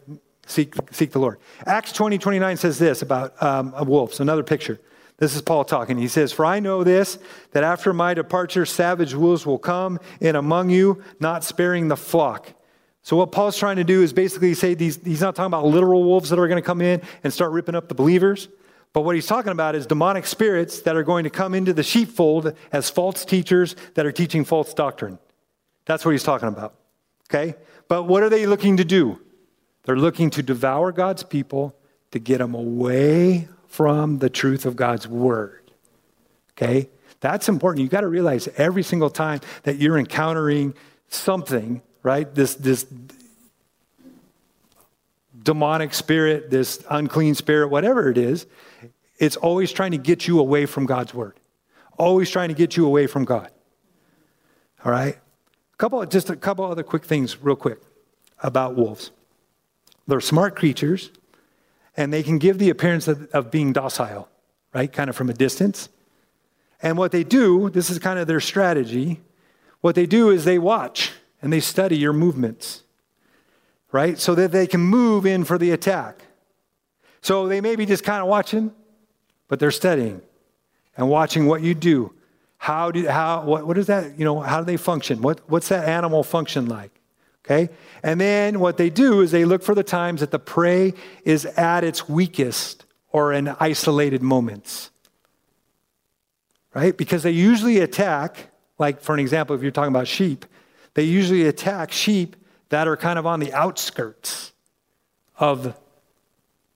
seek, 0.46 0.74
seek 0.90 1.12
the 1.12 1.18
Lord. 1.18 1.38
Acts 1.66 1.92
20, 1.92 2.18
29 2.18 2.56
says 2.56 2.78
this 2.78 3.02
about 3.02 3.40
um, 3.42 3.74
wolves, 3.86 4.20
another 4.20 4.42
picture. 4.42 4.80
This 5.18 5.36
is 5.36 5.42
Paul 5.42 5.64
talking. 5.64 5.98
He 5.98 6.08
says, 6.08 6.32
For 6.32 6.46
I 6.46 6.60
know 6.60 6.82
this, 6.82 7.18
that 7.52 7.62
after 7.62 7.92
my 7.92 8.14
departure, 8.14 8.64
savage 8.64 9.12
wolves 9.12 9.44
will 9.44 9.58
come 9.58 10.00
in 10.18 10.34
among 10.34 10.70
you, 10.70 11.02
not 11.20 11.44
sparing 11.44 11.88
the 11.88 11.96
flock. 11.96 12.54
So, 13.03 13.16
what 13.16 13.32
Paul's 13.32 13.57
trying 13.57 13.76
to 13.76 13.84
do 13.84 14.03
is 14.03 14.12
basically 14.12 14.55
say 14.55 14.74
these, 14.74 15.03
he's 15.03 15.20
not 15.20 15.34
talking 15.34 15.46
about 15.46 15.66
literal 15.66 16.05
wolves 16.05 16.30
that 16.30 16.38
are 16.38 16.48
going 16.48 16.61
to 16.61 16.66
come 16.66 16.80
in 16.80 17.01
and 17.24 17.32
start 17.32 17.53
ripping 17.53 17.74
up 17.74 17.88
the 17.88 17.94
believers. 17.94 18.48
But 18.92 19.03
what 19.03 19.14
he's 19.14 19.26
talking 19.26 19.53
about 19.53 19.74
is 19.74 19.86
demonic 19.86 20.26
spirits 20.26 20.82
that 20.82 20.96
are 20.96 21.05
going 21.05 21.24
to 21.24 21.30
come 21.30 21.55
into 21.55 21.72
the 21.72 21.82
sheepfold 21.82 22.55
as 22.72 22.90
false 22.90 23.24
teachers 23.24 23.76
that 23.94 24.05
are 24.05 24.12
teaching 24.12 24.44
false 24.44 24.74
doctrine. 24.74 25.18
That's 25.86 26.05
what 26.05 26.11
he's 26.11 26.24
talking 26.24 26.48
about. 26.48 26.74
Okay? 27.30 27.55
But 27.88 28.05
what 28.05 28.22
are 28.22 28.28
they 28.28 28.46
looking 28.46 28.76
to 28.78 28.84
do? 28.84 29.20
They're 29.84 29.96
looking 29.96 30.30
to 30.30 30.42
devour 30.42 30.92
God's 30.92 31.22
people 31.22 31.76
to 32.11 32.18
get 32.18 32.38
them 32.38 32.55
away 32.55 33.48
from 33.68 34.18
the 34.18 34.28
truth 34.28 34.66
of 34.66 34.76
God's 34.76 35.07
word. 35.07 35.70
Okay? 36.53 36.88
That's 37.20 37.48
important. 37.48 37.82
You've 37.82 37.92
got 37.92 38.01
to 38.01 38.09
realize 38.09 38.48
every 38.57 38.82
single 38.82 39.11
time 39.11 39.40
that 39.62 39.76
you're 39.76 39.98
encountering 39.98 40.74
something, 41.09 41.82
right? 42.03 42.32
This, 42.34 42.55
this 42.55 42.86
demonic 45.42 45.94
spirit, 45.94 46.51
this 46.51 46.84
unclean 46.90 47.34
spirit, 47.34 47.68
whatever 47.68 48.11
it 48.11 48.18
is, 48.18 48.46
it's 49.18 49.36
always 49.36 49.72
trying 49.72 49.92
to 49.92 49.98
get 49.98 50.26
you 50.26 50.40
away 50.40 50.66
from 50.66 50.86
God's 50.86 51.12
word. 51.12 51.34
Always 51.98 52.30
trying 52.30 52.48
to 52.48 52.55
get 52.55 52.76
you 52.76 52.86
away 52.86 53.07
from 53.07 53.24
God. 53.24 53.51
All 54.84 54.92
right? 54.92 55.16
A 55.16 55.76
couple, 55.76 56.05
just 56.07 56.30
a 56.30 56.36
couple 56.36 56.64
other 56.64 56.82
quick 56.82 57.05
things, 57.05 57.42
real 57.42 57.57
quick, 57.57 57.80
about 58.42 58.76
wolves. 58.76 59.11
They're 60.07 60.20
smart 60.20 60.57
creatures, 60.57 61.11
and 61.96 62.12
they 62.12 62.22
can 62.22 62.38
give 62.38 62.59
the 62.59 62.70
appearance 62.70 63.07
of, 63.09 63.28
of 63.32 63.51
being 63.51 63.72
docile, 63.72 64.28
right? 64.72 64.90
Kind 64.90 65.11
of 65.11 65.16
from 65.16 65.28
a 65.28 65.34
distance. 65.34 65.88
And 66.82 66.96
what 66.96 67.12
they 67.12 67.24
do, 67.24 67.68
this 67.68 67.90
is 67.90 67.98
kind 67.98 68.18
of 68.18 68.26
their 68.26 68.40
strategy. 68.40 69.20
What 69.82 69.94
they 69.94 70.07
do 70.07 70.30
is 70.30 70.44
they 70.44 70.59
watch 70.59 71.12
and 71.43 71.53
they 71.53 71.61
study 71.61 71.97
your 71.97 72.12
movements, 72.12 72.82
right? 73.93 74.18
So 74.18 74.34
that 74.34 74.53
they 74.53 74.66
can 74.66 74.80
move 74.80 75.26
in 75.26 75.45
for 75.45 75.59
the 75.59 75.70
attack. 75.70 76.22
So 77.22 77.49
they 77.49 77.61
may 77.61 77.76
be 77.76 77.86
just 77.86 78.05
kind 78.05 78.22
of 78.22 78.28
watching, 78.28 78.72
but 79.49 79.59
they're 79.59 79.70
studying 79.70 80.22
and 80.97 81.09
watching 81.09 81.47
what 81.47 81.62
you 81.62 81.74
do. 81.74 82.12
How 82.59 82.91
do 82.91 83.07
how 83.09 83.45
what, 83.45 83.66
what 83.66 83.78
is 83.78 83.86
that? 83.86 84.18
You 84.18 84.24
know, 84.24 84.41
how 84.41 84.61
do 84.61 84.66
they 84.66 84.76
function? 84.76 85.22
What, 85.22 85.41
what's 85.49 85.68
that 85.68 85.88
animal 85.88 86.22
function 86.22 86.66
like? 86.66 86.93
Okay? 87.45 87.72
And 88.03 88.20
then 88.20 88.61
what 88.61 88.76
they 88.76 88.91
do 88.91 89.22
is 89.22 89.30
they 89.30 89.45
look 89.45 89.62
for 89.62 89.74
the 89.74 89.82
times 89.82 90.20
that 90.20 90.30
the 90.30 90.38
prey 90.38 90.95
is 91.24 91.47
at 91.47 91.84
its 91.84 92.09
weakest 92.09 92.84
or 93.12 93.32
in 93.32 93.49
isolated 93.61 94.22
moments. 94.22 94.91
Right? 96.74 96.97
Because 96.97 97.22
they 97.22 97.32
usually 97.32 97.78
attack, 97.78 98.51
like 98.78 99.01
for 99.01 99.14
an 99.14 99.20
example, 99.20 99.57
if 99.57 99.62
you're 99.62 99.72
talking 99.72 99.93
about 99.93 100.07
sheep, 100.07 100.45
they 100.95 101.05
usually 101.05 101.47
attack 101.47 101.93
sheep 101.93 102.36
that 102.68 102.88
are 102.88 102.97
kind 102.97 103.18
of 103.18 103.26
on 103.26 103.41
the 103.41 103.53
outskirts 103.53 104.53
of 105.38 105.74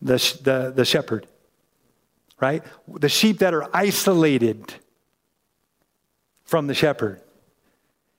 the, 0.00 0.38
the, 0.42 0.72
the 0.74 0.84
shepherd. 0.84 1.26
Right? 2.40 2.62
The 2.88 3.08
sheep 3.08 3.38
that 3.38 3.54
are 3.54 3.68
isolated 3.72 4.74
from 6.44 6.66
the 6.66 6.74
shepherd. 6.74 7.20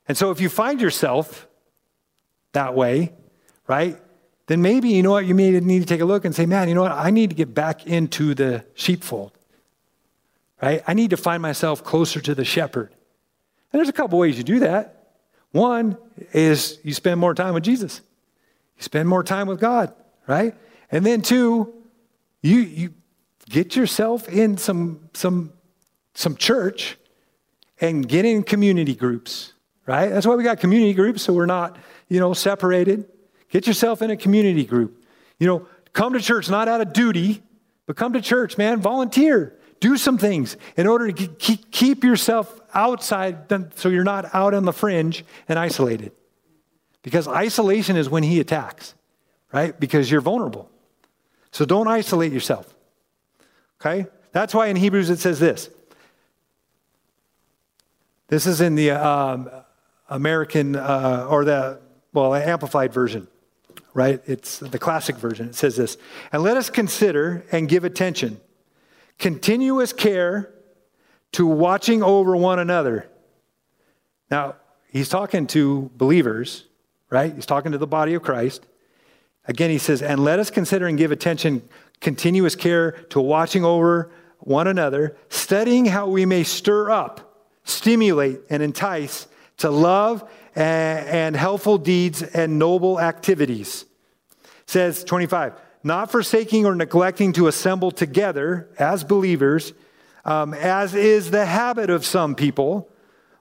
And 0.07 0.17
so 0.17 0.31
if 0.31 0.39
you 0.39 0.49
find 0.49 0.81
yourself 0.81 1.47
that 2.53 2.73
way, 2.73 3.13
right? 3.67 3.99
Then 4.47 4.61
maybe, 4.61 4.89
you 4.89 5.03
know 5.03 5.11
what, 5.11 5.25
you 5.25 5.35
may 5.35 5.51
need 5.59 5.79
to 5.79 5.85
take 5.85 6.01
a 6.01 6.05
look 6.05 6.25
and 6.25 6.33
say, 6.33 6.45
man, 6.45 6.69
you 6.69 6.75
know 6.75 6.83
what, 6.83 6.91
I 6.91 7.09
need 7.09 7.29
to 7.31 7.35
get 7.35 7.53
back 7.53 7.87
into 7.87 8.33
the 8.33 8.65
sheepfold, 8.75 9.31
right? 10.61 10.83
I 10.87 10.93
need 10.93 11.09
to 11.09 11.17
find 11.17 11.41
myself 11.41 11.83
closer 11.83 12.21
to 12.21 12.35
the 12.35 12.45
shepherd. 12.45 12.91
And 13.71 13.79
there's 13.79 13.89
a 13.89 13.93
couple 13.93 14.17
ways 14.19 14.37
you 14.37 14.43
do 14.43 14.59
that. 14.59 15.04
One 15.55 15.97
is 16.33 16.79
you 16.83 16.93
spend 16.93 17.17
more 17.17 17.33
time 17.33 17.53
with 17.53 17.63
Jesus, 17.63 18.01
you 18.75 18.83
spend 18.83 19.07
more 19.07 19.23
time 19.23 19.47
with 19.47 19.61
God, 19.61 19.93
right? 20.27 20.53
And 20.91 21.05
then 21.05 21.21
two, 21.21 21.73
you, 22.41 22.59
you 22.59 22.93
get 23.49 23.73
yourself 23.73 24.27
in 24.27 24.57
some, 24.57 25.09
some, 25.13 25.53
some 26.13 26.35
church 26.35 26.97
and 27.79 28.05
get 28.05 28.25
in 28.25 28.43
community 28.43 28.95
groups, 28.95 29.53
right? 29.85 30.09
That's 30.09 30.27
why 30.27 30.35
we 30.35 30.43
got 30.43 30.59
community 30.59 30.93
groups, 30.93 31.21
so 31.21 31.31
we're 31.31 31.45
not 31.45 31.77
you 32.09 32.19
know, 32.19 32.33
separated. 32.33 33.05
Get 33.49 33.65
yourself 33.65 34.01
in 34.01 34.11
a 34.11 34.17
community 34.17 34.65
group. 34.65 35.05
You 35.39 35.47
know, 35.47 35.67
come 35.93 36.11
to 36.11 36.19
church 36.19 36.49
not 36.49 36.67
out 36.67 36.81
of 36.81 36.91
duty, 36.91 37.41
but 37.85 37.95
come 37.95 38.11
to 38.11 38.21
church, 38.21 38.57
man. 38.57 38.81
Volunteer. 38.81 39.57
Do 39.79 39.97
some 39.97 40.17
things 40.17 40.57
in 40.77 40.87
order 40.87 41.11
to 41.11 41.27
keep 41.27 42.03
yourself 42.03 42.61
outside 42.73 43.51
so 43.75 43.89
you're 43.89 44.03
not 44.03 44.33
out 44.33 44.53
on 44.53 44.65
the 44.65 44.73
fringe 44.73 45.25
and 45.47 45.59
isolated. 45.59 46.11
Because 47.03 47.27
isolation 47.27 47.97
is 47.97 48.09
when 48.09 48.23
he 48.23 48.39
attacks, 48.39 48.95
right? 49.51 49.79
Because 49.79 50.09
you're 50.09 50.21
vulnerable. 50.21 50.71
So 51.51 51.65
don't 51.65 51.87
isolate 51.87 52.31
yourself. 52.31 52.73
Okay? 53.79 54.07
That's 54.31 54.53
why 54.53 54.67
in 54.67 54.75
Hebrews 54.75 55.09
it 55.09 55.19
says 55.19 55.39
this. 55.39 55.69
This 58.27 58.47
is 58.47 58.59
in 58.59 58.75
the 58.75 58.91
um, 58.91 59.49
American 60.09 60.75
uh, 60.75 61.27
or 61.29 61.45
the 61.45 61.79
well, 62.11 62.33
amplified 62.33 62.91
version, 62.93 63.27
right? 63.93 64.21
It's 64.25 64.59
the 64.59 64.79
classic 64.79 65.17
version. 65.17 65.49
It 65.49 65.55
says 65.55 65.75
this 65.75 65.97
And 66.31 66.41
let 66.41 66.57
us 66.57 66.69
consider 66.69 67.45
and 67.51 67.69
give 67.69 67.83
attention, 67.83 68.41
continuous 69.17 69.93
care 69.93 70.53
to 71.33 71.45
watching 71.45 72.01
over 72.01 72.35
one 72.35 72.59
another. 72.59 73.09
Now, 74.31 74.55
he's 74.89 75.09
talking 75.09 75.47
to 75.47 75.91
believers, 75.95 76.65
right? 77.09 77.33
He's 77.33 77.45
talking 77.45 77.71
to 77.73 77.77
the 77.77 77.87
body 77.87 78.13
of 78.13 78.23
Christ. 78.23 78.65
Again, 79.47 79.69
he 79.69 79.77
says, 79.77 80.01
And 80.01 80.23
let 80.23 80.39
us 80.39 80.49
consider 80.49 80.87
and 80.87 80.97
give 80.97 81.11
attention, 81.11 81.67
continuous 81.99 82.55
care 82.55 82.91
to 83.09 83.19
watching 83.19 83.63
over 83.63 84.11
one 84.39 84.67
another, 84.67 85.17
studying 85.29 85.85
how 85.85 86.07
we 86.07 86.25
may 86.25 86.43
stir 86.43 86.89
up, 86.89 87.47
stimulate, 87.63 88.41
and 88.49 88.61
entice 88.63 89.27
to 89.57 89.69
love 89.69 90.27
and, 90.55 91.35
helpful 91.35 91.77
deeds 91.77 92.21
and 92.21 92.57
noble 92.57 92.99
activities. 92.99 93.85
It 94.43 94.69
says 94.69 95.03
25, 95.03 95.53
not 95.85 96.11
forsaking 96.11 96.65
or 96.65 96.73
neglecting 96.75 97.31
to 97.33 97.47
assemble 97.47 97.91
together 97.91 98.67
as 98.79 99.03
believers, 99.03 99.71
um, 100.25 100.53
as 100.55 100.95
is 100.95 101.29
the 101.29 101.45
habit 101.45 101.91
of 101.91 102.03
some 102.05 102.33
people, 102.33 102.89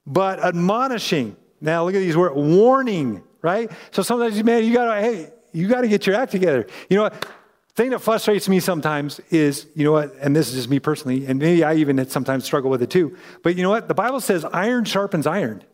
but 0.06 0.38
admonishing. 0.38 1.36
Now 1.62 1.84
look 1.84 1.94
at 1.94 2.00
these 2.00 2.16
words, 2.16 2.34
warning, 2.36 3.22
right? 3.40 3.70
So 3.92 4.02
sometimes, 4.02 4.42
man, 4.44 4.62
you 4.62 4.74
gotta, 4.74 5.00
hey, 5.00 5.30
you 5.52 5.68
gotta 5.68 5.88
get 5.88 6.06
your 6.06 6.16
act 6.16 6.32
together. 6.32 6.66
You 6.90 6.98
know 6.98 7.04
what? 7.04 7.26
thing 7.74 7.90
that 7.90 7.98
frustrates 7.98 8.48
me 8.48 8.60
sometimes 8.60 9.20
is, 9.30 9.66
you 9.74 9.84
know 9.84 9.92
what, 9.92 10.14
and 10.20 10.34
this 10.34 10.48
is 10.48 10.54
just 10.54 10.70
me 10.70 10.78
personally, 10.78 11.26
and 11.26 11.40
maybe 11.40 11.64
I 11.64 11.74
even 11.74 12.08
sometimes 12.08 12.44
struggle 12.44 12.70
with 12.70 12.82
it 12.82 12.90
too. 12.90 13.16
But 13.42 13.56
you 13.56 13.62
know 13.62 13.70
what? 13.70 13.88
The 13.88 13.94
Bible 13.94 14.20
says 14.20 14.44
iron 14.44 14.84
sharpens 14.84 15.26
iron. 15.26 15.64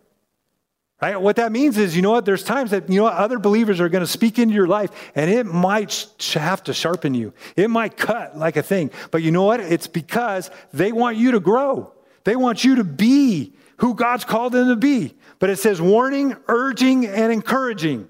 Right? 1.00 1.18
What 1.18 1.36
that 1.36 1.50
means 1.50 1.78
is, 1.78 1.96
you 1.96 2.02
know 2.02 2.10
what? 2.10 2.26
There's 2.26 2.44
times 2.44 2.72
that, 2.72 2.90
you 2.90 2.96
know, 2.96 3.04
what? 3.04 3.14
other 3.14 3.38
believers 3.38 3.80
are 3.80 3.88
going 3.88 4.04
to 4.04 4.10
speak 4.10 4.38
into 4.38 4.54
your 4.54 4.66
life 4.66 4.90
and 5.14 5.30
it 5.30 5.46
might 5.46 6.06
have 6.34 6.62
to 6.64 6.74
sharpen 6.74 7.14
you. 7.14 7.32
It 7.56 7.70
might 7.70 7.96
cut 7.96 8.36
like 8.36 8.56
a 8.56 8.62
thing. 8.62 8.90
But 9.10 9.22
you 9.22 9.30
know 9.30 9.44
what? 9.44 9.60
It's 9.60 9.86
because 9.86 10.50
they 10.74 10.92
want 10.92 11.16
you 11.16 11.32
to 11.32 11.40
grow. 11.40 11.94
They 12.24 12.36
want 12.36 12.64
you 12.64 12.76
to 12.76 12.84
be 12.84 13.54
who 13.78 13.94
God's 13.94 14.26
called 14.26 14.52
them 14.52 14.68
to 14.68 14.76
be. 14.76 15.14
But 15.38 15.48
it 15.48 15.58
says 15.58 15.80
warning, 15.80 16.36
urging, 16.48 17.06
and 17.06 17.32
encouraging 17.32 18.06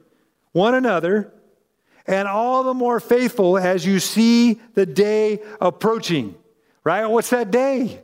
one 0.50 0.74
another, 0.74 1.32
and 2.08 2.26
all 2.26 2.64
the 2.64 2.74
more 2.74 2.98
faithful 2.98 3.56
as 3.56 3.86
you 3.86 4.00
see 4.00 4.60
the 4.74 4.84
day 4.84 5.40
approaching. 5.60 6.34
Right? 6.82 7.06
What's 7.06 7.30
that 7.30 7.52
day? 7.52 8.02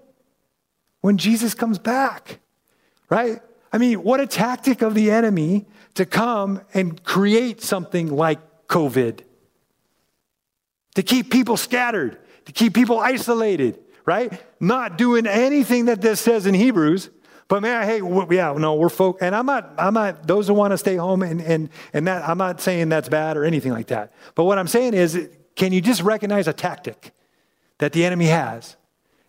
When 1.01 1.19
Jesus 1.19 1.55
comes 1.55 1.79
back. 1.79 2.39
Right? 3.11 3.41
I 3.77 3.79
mean, 3.79 4.03
what 4.03 4.21
a 4.21 4.27
tactic 4.27 4.81
of 4.81 4.95
the 4.95 5.11
enemy 5.11 5.67
to 5.97 6.07
come 6.07 6.63
and 6.73 7.05
create 7.05 7.61
something 7.61 8.09
like 8.09 8.39
COVID, 8.69 9.21
to 10.95 11.03
keep 11.03 11.31
people 11.31 11.59
scattered, 11.59 12.17
to 12.47 12.53
keep 12.53 12.73
people 12.73 12.99
isolated, 12.99 13.79
right? 14.07 14.33
Not 14.61 14.97
doing 14.97 15.27
anything 15.27 15.85
that 15.85 16.01
this 16.01 16.23
says 16.23 16.47
in 16.47 16.55
Hebrews. 16.55 17.11
But 17.49 17.61
man, 17.61 17.87
hey, 17.87 18.01
yeah, 18.35 18.55
no, 18.57 18.77
we're 18.77 18.89
folk, 18.89 19.19
and 19.21 19.37
I'm 19.37 19.45
not, 19.45 19.75
I'm 19.77 19.93
not. 19.93 20.27
Those 20.27 20.49
who 20.49 20.55
want 20.55 20.71
to 20.71 20.79
stay 20.79 20.97
home 20.97 21.23
and 21.23 21.43
and 21.43 21.69
and 21.93 22.07
that, 22.07 22.27
I'm 22.27 22.39
not 22.39 22.63
saying 22.63 22.89
that's 22.89 23.11
bad 23.11 23.37
or 23.37 23.45
anything 23.45 23.73
like 23.73 23.89
that. 23.89 24.15
But 24.35 24.45
what 24.45 24.57
I'm 24.57 24.69
saying 24.69 24.95
is, 24.95 25.29
can 25.55 25.75
you 25.75 25.83
just 25.83 26.01
recognize 26.01 26.49
a 26.49 26.55
tactic 26.55 27.13
that 27.77 27.93
the 27.93 28.07
enemy 28.07 28.29
has 28.29 28.77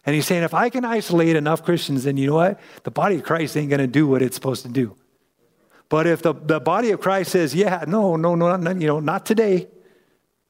and 0.08 0.16
he's 0.16 0.26
saying, 0.26 0.44
if 0.44 0.54
I 0.54 0.70
can 0.70 0.86
isolate 0.86 1.36
enough 1.36 1.66
Christians, 1.66 2.06
then 2.06 2.16
you 2.16 2.28
know 2.28 2.36
what? 2.36 2.62
The 2.84 2.92
body 2.92 3.18
of 3.18 3.24
Christ 3.24 3.58
ain't 3.58 3.70
going 3.70 3.82
to 3.82 3.88
do 3.88 4.08
what 4.08 4.22
it's 4.22 4.36
supposed 4.36 4.64
to 4.64 4.70
do. 4.70 4.96
But 5.90 6.08
if 6.08 6.22
the, 6.22 6.34
the 6.34 6.62
body 6.62 6.92
of 6.92 7.02
Christ 7.02 7.32
says, 7.32 7.54
yeah, 7.54 7.84
no, 7.86 8.16
no, 8.16 8.34
no, 8.34 8.56
not, 8.56 8.80
you 8.80 8.88
know, 8.88 9.02
not 9.02 9.26
today. 9.26 9.68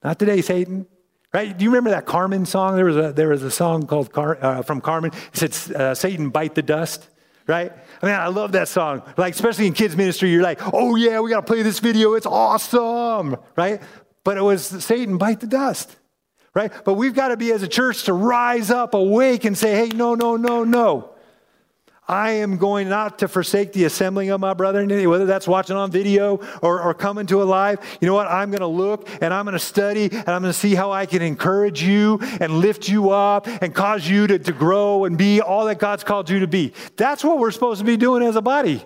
Not 0.03 0.19
today, 0.19 0.41
Satan. 0.41 0.85
Right? 1.33 1.57
Do 1.57 1.63
you 1.63 1.71
remember 1.71 1.89
that 1.89 2.05
Carmen 2.05 2.45
song? 2.45 2.75
There 2.75 2.85
was 2.85 2.97
a, 2.97 3.13
there 3.13 3.29
was 3.29 3.41
a 3.41 3.49
song 3.49 3.87
called 3.87 4.13
Car, 4.13 4.37
uh, 4.39 4.61
from 4.61 4.79
Carmen. 4.79 5.11
It 5.33 5.55
said, 5.55 5.75
uh, 5.75 5.95
Satan, 5.95 6.29
bite 6.29 6.53
the 6.53 6.61
dust. 6.61 7.09
Right? 7.47 7.73
I 8.03 8.05
mean, 8.05 8.13
I 8.13 8.27
love 8.27 8.51
that 8.51 8.67
song. 8.67 9.01
Like, 9.17 9.33
especially 9.33 9.65
in 9.65 9.73
kids' 9.73 9.95
ministry, 9.95 10.29
you're 10.29 10.43
like, 10.43 10.59
oh, 10.71 10.95
yeah, 10.95 11.19
we 11.19 11.31
got 11.31 11.47
to 11.47 11.51
play 11.51 11.63
this 11.63 11.79
video. 11.79 12.13
It's 12.13 12.27
awesome. 12.27 13.37
Right? 13.55 13.81
But 14.23 14.37
it 14.37 14.43
was 14.43 14.67
Satan, 14.67 15.17
bite 15.17 15.39
the 15.39 15.47
dust 15.47 15.96
right? 16.57 16.71
But 16.85 16.95
we've 16.95 17.13
got 17.13 17.27
to 17.27 17.37
be 17.37 17.51
as 17.51 17.61
a 17.61 17.67
church 17.67 18.05
to 18.05 18.13
rise 18.13 18.71
up, 18.71 18.95
awake, 18.95 19.45
and 19.45 19.55
say, 19.55 19.75
hey, 19.75 19.89
no, 19.89 20.15
no, 20.15 20.37
no, 20.37 20.63
no. 20.63 21.13
I 22.07 22.31
am 22.31 22.57
going 22.57 22.89
not 22.89 23.19
to 23.19 23.27
forsake 23.27 23.73
the 23.73 23.83
assembling 23.83 24.31
of 24.31 24.39
my 24.39 24.55
brethren, 24.55 24.89
whether 25.07 25.27
that's 25.27 25.47
watching 25.47 25.75
on 25.75 25.91
video 25.91 26.37
or, 26.63 26.81
or 26.81 26.95
coming 26.95 27.27
to 27.27 27.43
a 27.43 27.45
live. 27.45 27.77
You 28.01 28.07
know 28.07 28.15
what? 28.15 28.25
I'm 28.25 28.49
going 28.49 28.61
to 28.61 28.67
look 28.67 29.07
and 29.21 29.31
I'm 29.31 29.45
going 29.45 29.53
to 29.53 29.59
study 29.59 30.05
and 30.05 30.29
I'm 30.29 30.41
going 30.41 30.51
to 30.51 30.59
see 30.59 30.73
how 30.73 30.91
I 30.91 31.05
can 31.05 31.21
encourage 31.21 31.83
you 31.83 32.17
and 32.39 32.53
lift 32.53 32.89
you 32.89 33.11
up 33.11 33.45
and 33.45 33.75
cause 33.75 34.07
you 34.07 34.25
to, 34.25 34.39
to 34.39 34.51
grow 34.51 35.05
and 35.05 35.15
be 35.15 35.41
all 35.41 35.65
that 35.65 35.77
God's 35.77 36.03
called 36.03 36.27
you 36.27 36.39
to 36.39 36.47
be. 36.47 36.73
That's 36.95 37.23
what 37.23 37.37
we're 37.37 37.51
supposed 37.51 37.81
to 37.81 37.85
be 37.85 37.97
doing 37.97 38.23
as 38.23 38.35
a 38.35 38.41
body, 38.41 38.83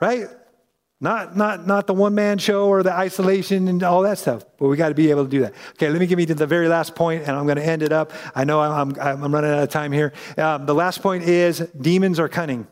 right? 0.00 0.28
Not, 0.98 1.36
not, 1.36 1.66
not 1.66 1.86
the 1.86 1.92
one 1.92 2.14
man 2.14 2.38
show 2.38 2.68
or 2.68 2.82
the 2.82 2.92
isolation 2.92 3.68
and 3.68 3.82
all 3.82 4.02
that 4.02 4.16
stuff, 4.18 4.44
but 4.58 4.68
we 4.68 4.78
got 4.78 4.88
to 4.88 4.94
be 4.94 5.10
able 5.10 5.24
to 5.24 5.30
do 5.30 5.40
that. 5.40 5.52
Okay, 5.72 5.90
let 5.90 6.00
me 6.00 6.06
give 6.06 6.18
you 6.18 6.26
to 6.26 6.34
the 6.34 6.46
very 6.46 6.68
last 6.68 6.94
point, 6.94 7.24
and 7.26 7.36
I'm 7.36 7.44
going 7.44 7.58
to 7.58 7.66
end 7.66 7.82
it 7.82 7.92
up. 7.92 8.12
I 8.34 8.44
know 8.44 8.60
I'm, 8.60 8.98
I'm, 8.98 9.24
I'm 9.24 9.34
running 9.34 9.50
out 9.50 9.62
of 9.62 9.68
time 9.68 9.92
here. 9.92 10.14
Um, 10.38 10.64
the 10.64 10.74
last 10.74 11.02
point 11.02 11.24
is 11.24 11.58
demons 11.78 12.18
are 12.18 12.30
cunning. 12.30 12.66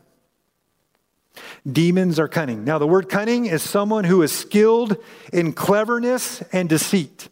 Demons 1.71 2.17
are 2.17 2.27
cunning. 2.27 2.63
Now, 2.63 2.79
the 2.79 2.87
word 2.87 3.09
cunning 3.09 3.45
is 3.45 3.61
someone 3.61 4.05
who 4.05 4.23
is 4.23 4.31
skilled 4.31 4.97
in 5.31 5.53
cleverness 5.53 6.41
and 6.51 6.67
deceit, 6.67 7.29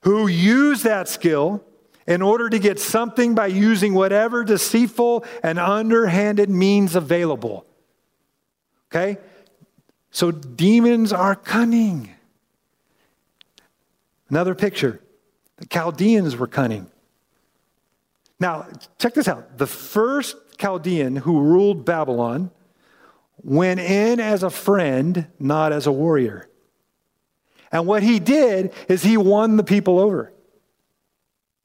who 0.00 0.26
use 0.26 0.82
that 0.82 1.08
skill 1.08 1.64
in 2.08 2.22
order 2.22 2.48
to 2.50 2.58
get 2.58 2.80
something 2.80 3.36
by 3.36 3.46
using 3.46 3.94
whatever 3.94 4.42
deceitful 4.42 5.24
and 5.44 5.60
underhanded 5.60 6.50
means 6.50 6.96
available. 6.96 7.66
Okay? 8.90 9.18
So 10.14 10.30
demons 10.30 11.12
are 11.12 11.34
cunning. 11.34 12.08
Another 14.30 14.54
picture 14.54 15.00
the 15.56 15.66
Chaldeans 15.66 16.36
were 16.36 16.46
cunning. 16.46 16.86
Now, 18.38 18.68
check 18.98 19.14
this 19.14 19.26
out. 19.26 19.58
The 19.58 19.66
first 19.66 20.36
Chaldean 20.56 21.16
who 21.16 21.40
ruled 21.40 21.84
Babylon 21.84 22.52
went 23.42 23.80
in 23.80 24.20
as 24.20 24.44
a 24.44 24.50
friend, 24.50 25.26
not 25.40 25.72
as 25.72 25.88
a 25.88 25.92
warrior. 25.92 26.48
And 27.72 27.84
what 27.88 28.04
he 28.04 28.20
did 28.20 28.72
is 28.88 29.02
he 29.02 29.16
won 29.16 29.56
the 29.56 29.64
people 29.64 29.98
over. 29.98 30.32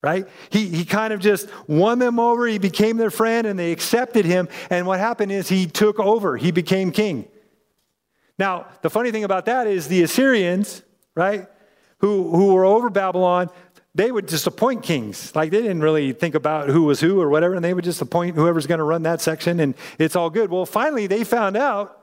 Right? 0.02 0.28
He, 0.50 0.70
he 0.70 0.86
kind 0.86 1.14
of 1.14 1.20
just 1.20 1.48
won 1.68 2.00
them 2.00 2.20
over. 2.20 2.48
He 2.48 2.58
became 2.58 2.98
their 2.98 3.12
friend 3.12 3.46
and 3.46 3.60
they 3.60 3.72
accepted 3.72 4.26
him. 4.26 4.50
And 4.72 4.88
what 4.88 5.00
happened 5.00 5.32
is 5.32 5.48
he 5.48 5.68
took 5.68 6.00
over, 6.00 6.36
he 6.36 6.50
became 6.50 6.92
king. 6.92 7.28
Now, 8.40 8.68
the 8.82 8.90
funny 8.90 9.12
thing 9.12 9.26
about 9.26 9.46
that 9.46 9.68
is 9.68 9.90
the 9.90 10.02
Assyrians, 10.02 10.82
right, 11.14 11.48
who, 11.98 12.32
who 12.32 12.54
were 12.54 12.64
over 12.64 12.90
Babylon, 12.90 13.50
they 13.94 14.12
would 14.12 14.30
just 14.30 14.48
appoint 14.48 14.82
kings. 14.82 15.36
Like 15.36 15.52
they 15.52 15.62
didn't 15.62 15.82
really 15.82 16.14
think 16.14 16.36
about 16.36 16.70
who 16.70 16.84
was 16.84 17.02
who 17.02 17.20
or 17.20 17.30
whatever, 17.30 17.56
and 17.56 17.64
they 17.64 17.74
would 17.74 17.84
just 17.84 18.02
appoint 18.02 18.38
whoever's 18.38 18.66
going 18.66 18.78
to 18.78 18.86
run 18.86 19.04
that 19.04 19.20
section, 19.20 19.60
and 19.60 19.76
it's 19.98 20.16
all 20.16 20.30
good. 20.30 20.50
Well, 20.50 20.66
finally, 20.66 21.06
they 21.06 21.26
found 21.26 21.58
out 21.58 21.98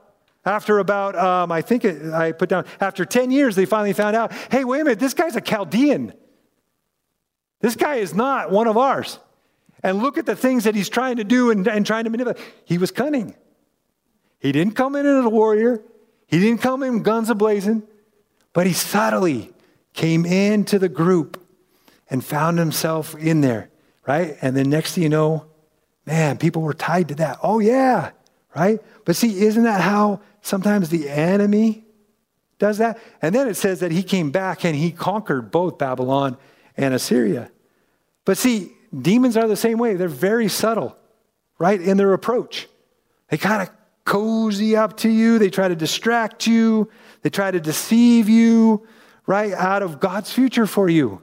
after 0.45 0.77
about, 0.77 1.17
um, 1.17 1.51
I 1.51 1.61
think 1.61 1.83
it, 1.83 2.13
I 2.13 2.33
put 2.33 2.49
down, 2.49 2.65
after 2.79 3.03
10 3.03 3.31
years, 3.31 3.55
they 3.55 3.65
finally 3.65 3.93
found 3.93 4.15
out 4.15 4.31
hey, 4.51 4.63
wait 4.63 4.81
a 4.81 4.83
minute, 4.83 4.99
this 4.99 5.15
guy's 5.15 5.35
a 5.35 5.41
Chaldean. 5.41 6.13
This 7.61 7.75
guy 7.75 7.95
is 7.95 8.13
not 8.13 8.51
one 8.51 8.67
of 8.67 8.77
ours. 8.77 9.17
And 9.81 10.03
look 10.03 10.19
at 10.19 10.27
the 10.27 10.35
things 10.35 10.65
that 10.65 10.75
he's 10.75 10.89
trying 10.89 11.15
to 11.15 11.23
do 11.23 11.49
and, 11.49 11.67
and 11.67 11.83
trying 11.83 12.03
to 12.03 12.11
manipulate. 12.11 12.37
He 12.65 12.77
was 12.77 12.91
cunning. 12.91 13.35
He 14.39 14.51
didn't 14.51 14.75
come 14.75 14.95
in 14.95 15.05
as 15.07 15.25
a 15.25 15.29
warrior. 15.29 15.81
He 16.27 16.39
didn't 16.39 16.61
come 16.61 16.83
in 16.83 17.03
guns 17.03 17.29
ablazing, 17.29 17.83
but 18.53 18.67
he 18.67 18.73
subtly 18.73 19.53
came 19.93 20.25
into 20.25 20.77
the 20.77 20.89
group 20.89 21.43
and 22.09 22.23
found 22.23 22.59
himself 22.59 23.15
in 23.15 23.41
there, 23.41 23.69
right? 24.05 24.37
And 24.41 24.55
then 24.55 24.69
next 24.69 24.93
thing 24.93 25.03
you 25.03 25.09
know, 25.09 25.45
man, 26.05 26.37
people 26.37 26.61
were 26.61 26.73
tied 26.73 27.09
to 27.09 27.15
that. 27.15 27.39
Oh, 27.41 27.59
yeah, 27.59 28.11
right? 28.55 28.79
But 29.05 29.15
see, 29.15 29.41
isn't 29.45 29.63
that 29.63 29.81
how 29.81 30.21
sometimes 30.41 30.89
the 30.89 31.09
enemy 31.09 31.85
does 32.59 32.77
that? 32.79 32.99
And 33.21 33.33
then 33.33 33.47
it 33.47 33.55
says 33.55 33.79
that 33.79 33.91
he 33.91 34.03
came 34.03 34.31
back 34.31 34.65
and 34.65 34.75
he 34.75 34.91
conquered 34.91 35.51
both 35.51 35.77
Babylon 35.77 36.37
and 36.75 36.93
Assyria. 36.93 37.51
But 38.25 38.37
see, 38.37 38.71
demons 38.99 39.37
are 39.37 39.47
the 39.47 39.55
same 39.55 39.77
way. 39.77 39.95
They're 39.95 40.07
very 40.07 40.47
subtle, 40.47 40.97
right, 41.57 41.79
in 41.79 41.97
their 41.97 42.13
approach. 42.13 42.67
They 43.29 43.37
kind 43.37 43.61
of 43.61 43.69
cozy 44.07 44.75
up 44.77 44.95
to 44.97 45.09
you, 45.09 45.37
they 45.37 45.49
try 45.49 45.67
to 45.67 45.75
distract 45.75 46.47
you, 46.47 46.89
they 47.21 47.29
try 47.29 47.51
to 47.51 47.59
deceive 47.59 48.29
you, 48.29 48.87
right, 49.27 49.51
out 49.51 49.83
of 49.83 49.99
God's 49.99 50.31
future 50.31 50.65
for 50.65 50.89
you. 50.89 51.21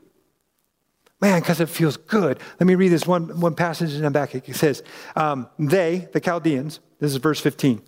Man, 1.19 1.41
because 1.41 1.61
it 1.61 1.71
feels 1.71 1.97
good. 1.97 2.39
Let 2.61 2.67
me 2.67 2.75
read 2.75 2.91
this 2.91 3.07
one, 3.07 3.41
one 3.41 3.55
passage 3.55 3.95
in 3.95 4.03
the 4.03 4.11
back. 4.11 4.35
It 4.35 4.55
says, 4.55 4.83
um, 5.17 5.49
They, 5.59 6.09
the 6.13 6.21
Chaldeans, 6.21 6.81
this 7.01 7.11
is 7.11 7.17
verse 7.17 7.41
15. 7.41 7.81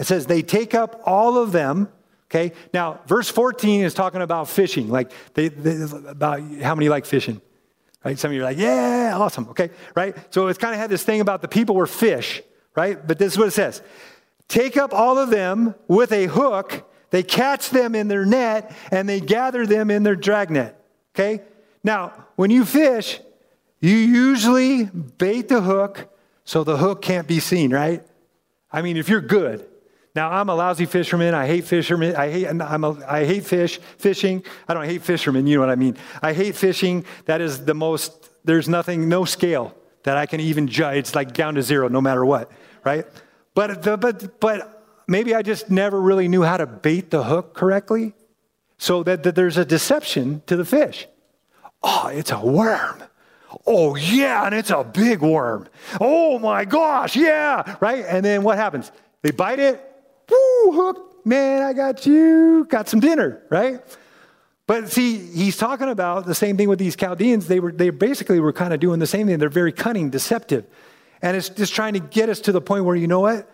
It 0.00 0.06
says, 0.06 0.26
They 0.26 0.40
take 0.40 0.74
up 0.74 1.02
all 1.04 1.36
of 1.36 1.52
them. 1.52 1.88
Okay, 2.30 2.52
now 2.72 3.00
verse 3.06 3.28
14 3.28 3.84
is 3.84 3.92
talking 3.92 4.22
about 4.22 4.48
fishing, 4.48 4.88
like 4.88 5.12
they, 5.34 5.48
they, 5.48 5.82
about 6.06 6.40
how 6.62 6.74
many 6.74 6.88
like 6.88 7.06
fishing, 7.06 7.40
right? 8.04 8.18
Some 8.18 8.30
of 8.30 8.34
you 8.34 8.42
are 8.42 8.44
like, 8.44 8.58
yeah, 8.58 9.12
awesome, 9.14 9.48
okay, 9.48 9.70
right? 9.94 10.14
So 10.28 10.48
it's 10.48 10.58
kind 10.58 10.74
of 10.74 10.80
had 10.80 10.90
this 10.90 11.02
thing 11.02 11.22
about 11.22 11.40
the 11.40 11.48
people 11.48 11.74
were 11.74 11.86
fish, 11.86 12.42
right? 12.74 13.04
But 13.06 13.18
this 13.18 13.32
is 13.32 13.38
what 13.38 13.48
it 13.48 13.52
says 13.52 13.82
Take 14.48 14.76
up 14.76 14.94
all 14.94 15.18
of 15.18 15.30
them 15.30 15.74
with 15.86 16.12
a 16.12 16.26
hook, 16.26 16.90
they 17.10 17.22
catch 17.22 17.70
them 17.70 17.94
in 17.94 18.08
their 18.08 18.24
net, 18.24 18.74
and 18.90 19.08
they 19.08 19.20
gather 19.20 19.66
them 19.66 19.90
in 19.90 20.02
their 20.02 20.16
dragnet. 20.16 20.74
Okay? 21.14 21.42
Now, 21.84 22.12
when 22.36 22.50
you 22.50 22.64
fish, 22.64 23.20
you 23.80 23.94
usually 23.94 24.84
bait 24.84 25.48
the 25.48 25.60
hook 25.60 26.08
so 26.44 26.64
the 26.64 26.76
hook 26.78 27.02
can't 27.02 27.28
be 27.28 27.40
seen, 27.40 27.72
right? 27.72 28.04
I 28.72 28.82
mean, 28.82 28.96
if 28.96 29.08
you're 29.08 29.20
good. 29.20 29.66
Now, 30.14 30.30
I'm 30.30 30.48
a 30.48 30.54
lousy 30.54 30.86
fisherman. 30.86 31.34
I 31.34 31.46
hate 31.46 31.64
fishermen. 31.64 32.16
I 32.16 32.30
hate, 32.30 32.46
I'm 32.48 32.84
a, 32.84 33.06
I 33.06 33.24
hate 33.24 33.44
fish, 33.44 33.78
fishing. 33.98 34.42
I 34.66 34.74
don't 34.74 34.84
hate 34.84 35.02
fishermen, 35.02 35.46
you 35.46 35.56
know 35.56 35.60
what 35.60 35.70
I 35.70 35.76
mean. 35.76 35.96
I 36.22 36.32
hate 36.32 36.56
fishing. 36.56 37.04
That 37.26 37.40
is 37.40 37.64
the 37.64 37.74
most, 37.74 38.28
there's 38.44 38.68
nothing, 38.68 39.08
no 39.08 39.24
scale 39.24 39.74
that 40.04 40.16
I 40.16 40.26
can 40.26 40.40
even 40.40 40.68
judge. 40.68 40.96
It's 40.96 41.14
like 41.14 41.32
down 41.32 41.54
to 41.54 41.62
zero 41.62 41.88
no 41.88 42.00
matter 42.00 42.24
what 42.24 42.50
right? 42.88 43.06
But, 43.54 43.82
the, 43.82 43.96
but, 43.96 44.40
but 44.40 45.02
maybe 45.06 45.34
I 45.34 45.42
just 45.42 45.70
never 45.70 46.00
really 46.00 46.28
knew 46.28 46.42
how 46.42 46.56
to 46.56 46.66
bait 46.66 47.10
the 47.10 47.24
hook 47.24 47.54
correctly 47.54 48.14
so 48.78 49.02
that, 49.02 49.22
that 49.24 49.34
there's 49.34 49.56
a 49.56 49.64
deception 49.64 50.42
to 50.46 50.56
the 50.56 50.64
fish. 50.64 51.06
Oh, 51.82 52.08
it's 52.08 52.30
a 52.30 52.40
worm. 52.40 53.02
Oh, 53.66 53.96
yeah, 53.96 54.44
and 54.44 54.54
it's 54.54 54.70
a 54.70 54.84
big 54.84 55.20
worm. 55.20 55.68
Oh 56.00 56.38
my 56.38 56.64
gosh, 56.64 57.16
yeah, 57.16 57.76
right? 57.80 58.04
And 58.06 58.24
then 58.24 58.42
what 58.42 58.58
happens? 58.58 58.92
They 59.22 59.30
bite 59.30 59.58
it, 59.58 59.80
woo, 60.28 60.72
hook, 60.72 61.26
man, 61.26 61.62
I 61.62 61.72
got 61.72 62.06
you, 62.06 62.66
got 62.68 62.88
some 62.88 63.00
dinner, 63.00 63.42
right? 63.50 63.80
But 64.68 64.92
see, 64.92 65.16
he's 65.16 65.56
talking 65.56 65.88
about 65.88 66.26
the 66.26 66.34
same 66.34 66.58
thing 66.58 66.68
with 66.68 66.78
these 66.78 66.94
Chaldeans. 66.94 67.48
They 67.48 67.58
were 67.58 67.72
they 67.72 67.88
basically 67.88 68.38
were 68.38 68.52
kind 68.52 68.74
of 68.74 68.80
doing 68.80 69.00
the 69.00 69.06
same 69.06 69.26
thing. 69.26 69.38
They're 69.38 69.48
very 69.48 69.72
cunning, 69.72 70.10
deceptive. 70.10 70.66
And 71.22 71.34
it's 71.38 71.48
just 71.48 71.74
trying 71.74 71.94
to 71.94 72.00
get 72.00 72.28
us 72.28 72.40
to 72.40 72.52
the 72.52 72.60
point 72.60 72.84
where, 72.84 72.94
you 72.94 73.06
know 73.08 73.20
what? 73.20 73.50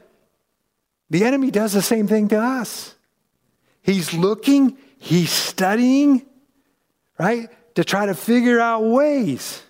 The 1.10 1.22
enemy 1.22 1.52
does 1.52 1.72
the 1.72 1.82
same 1.82 2.08
thing 2.08 2.26
to 2.28 2.38
us. 2.38 2.96
He's 3.80 4.12
looking, 4.12 4.76
he's 4.98 5.30
studying, 5.30 6.26
right? 7.16 7.48
To 7.76 7.84
try 7.84 8.06
to 8.06 8.14
figure 8.14 8.58
out 8.58 8.82
ways 8.82 9.62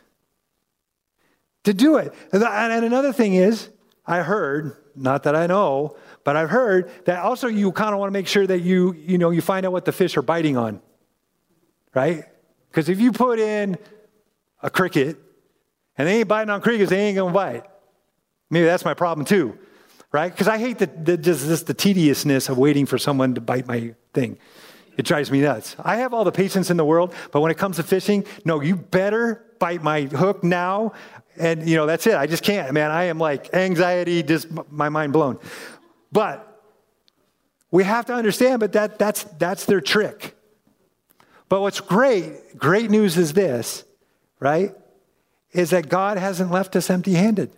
to 1.64 1.74
do 1.74 1.98
it. 1.98 2.14
And 2.32 2.84
another 2.84 3.12
thing 3.12 3.34
is, 3.34 3.68
I 4.06 4.22
heard, 4.22 4.76
not 4.96 5.24
that 5.24 5.36
I 5.36 5.46
know, 5.46 5.96
but 6.24 6.36
I've 6.36 6.50
heard 6.50 6.90
that 7.04 7.18
also 7.18 7.48
you 7.48 7.70
kind 7.70 7.92
of 7.92 8.00
want 8.00 8.08
to 8.08 8.12
make 8.12 8.28
sure 8.28 8.46
that 8.46 8.60
you, 8.60 8.94
you 8.94 9.18
know, 9.18 9.28
you 9.28 9.42
find 9.42 9.66
out 9.66 9.72
what 9.72 9.84
the 9.84 9.92
fish 9.92 10.16
are 10.16 10.22
biting 10.22 10.56
on, 10.56 10.80
right? 11.94 12.24
Because 12.70 12.88
if 12.88 13.00
you 13.00 13.12
put 13.12 13.38
in 13.38 13.78
a 14.62 14.70
cricket 14.70 15.16
and 15.96 16.08
they 16.08 16.20
ain't 16.20 16.28
biting 16.28 16.50
on 16.50 16.60
crickets, 16.60 16.90
they 16.90 17.00
ain't 17.00 17.16
gonna 17.16 17.32
bite. 17.32 17.64
Maybe 18.50 18.66
that's 18.66 18.84
my 18.84 18.94
problem 18.94 19.24
too, 19.24 19.58
right? 20.12 20.30
Because 20.30 20.48
I 20.48 20.58
hate 20.58 20.78
the, 20.78 20.86
the, 20.86 21.16
just, 21.16 21.66
the 21.66 21.74
tediousness 21.74 22.48
of 22.48 22.58
waiting 22.58 22.86
for 22.86 22.98
someone 22.98 23.34
to 23.34 23.40
bite 23.40 23.66
my 23.66 23.94
thing. 24.12 24.38
It 24.96 25.04
drives 25.04 25.30
me 25.30 25.40
nuts. 25.40 25.74
I 25.82 25.96
have 25.96 26.14
all 26.14 26.24
the 26.24 26.32
patience 26.32 26.70
in 26.70 26.76
the 26.76 26.84
world, 26.84 27.14
but 27.32 27.40
when 27.40 27.50
it 27.50 27.58
comes 27.58 27.76
to 27.76 27.82
fishing, 27.82 28.24
no, 28.44 28.60
you 28.60 28.76
better 28.76 29.44
bite 29.58 29.82
my 29.82 30.02
hook 30.02 30.44
now. 30.44 30.92
And, 31.36 31.68
you 31.68 31.74
know, 31.74 31.86
that's 31.86 32.06
it. 32.06 32.14
I 32.14 32.26
just 32.26 32.44
can't, 32.44 32.72
man. 32.72 32.92
I 32.92 33.04
am 33.04 33.18
like 33.18 33.52
anxiety, 33.52 34.22
just 34.22 34.48
my 34.70 34.88
mind 34.88 35.12
blown. 35.12 35.40
But 36.12 36.62
we 37.72 37.82
have 37.82 38.06
to 38.06 38.14
understand, 38.14 38.60
but 38.60 38.72
that, 38.74 39.00
that's, 39.00 39.24
that's 39.24 39.64
their 39.64 39.80
trick. 39.80 40.36
But 41.48 41.60
what's 41.60 41.80
great, 41.80 42.56
great 42.56 42.90
news 42.90 43.16
is 43.16 43.32
this, 43.32 43.84
right? 44.40 44.74
Is 45.52 45.70
that 45.70 45.88
God 45.88 46.18
hasn't 46.18 46.50
left 46.50 46.74
us 46.74 46.90
empty 46.90 47.14
handed. 47.14 47.50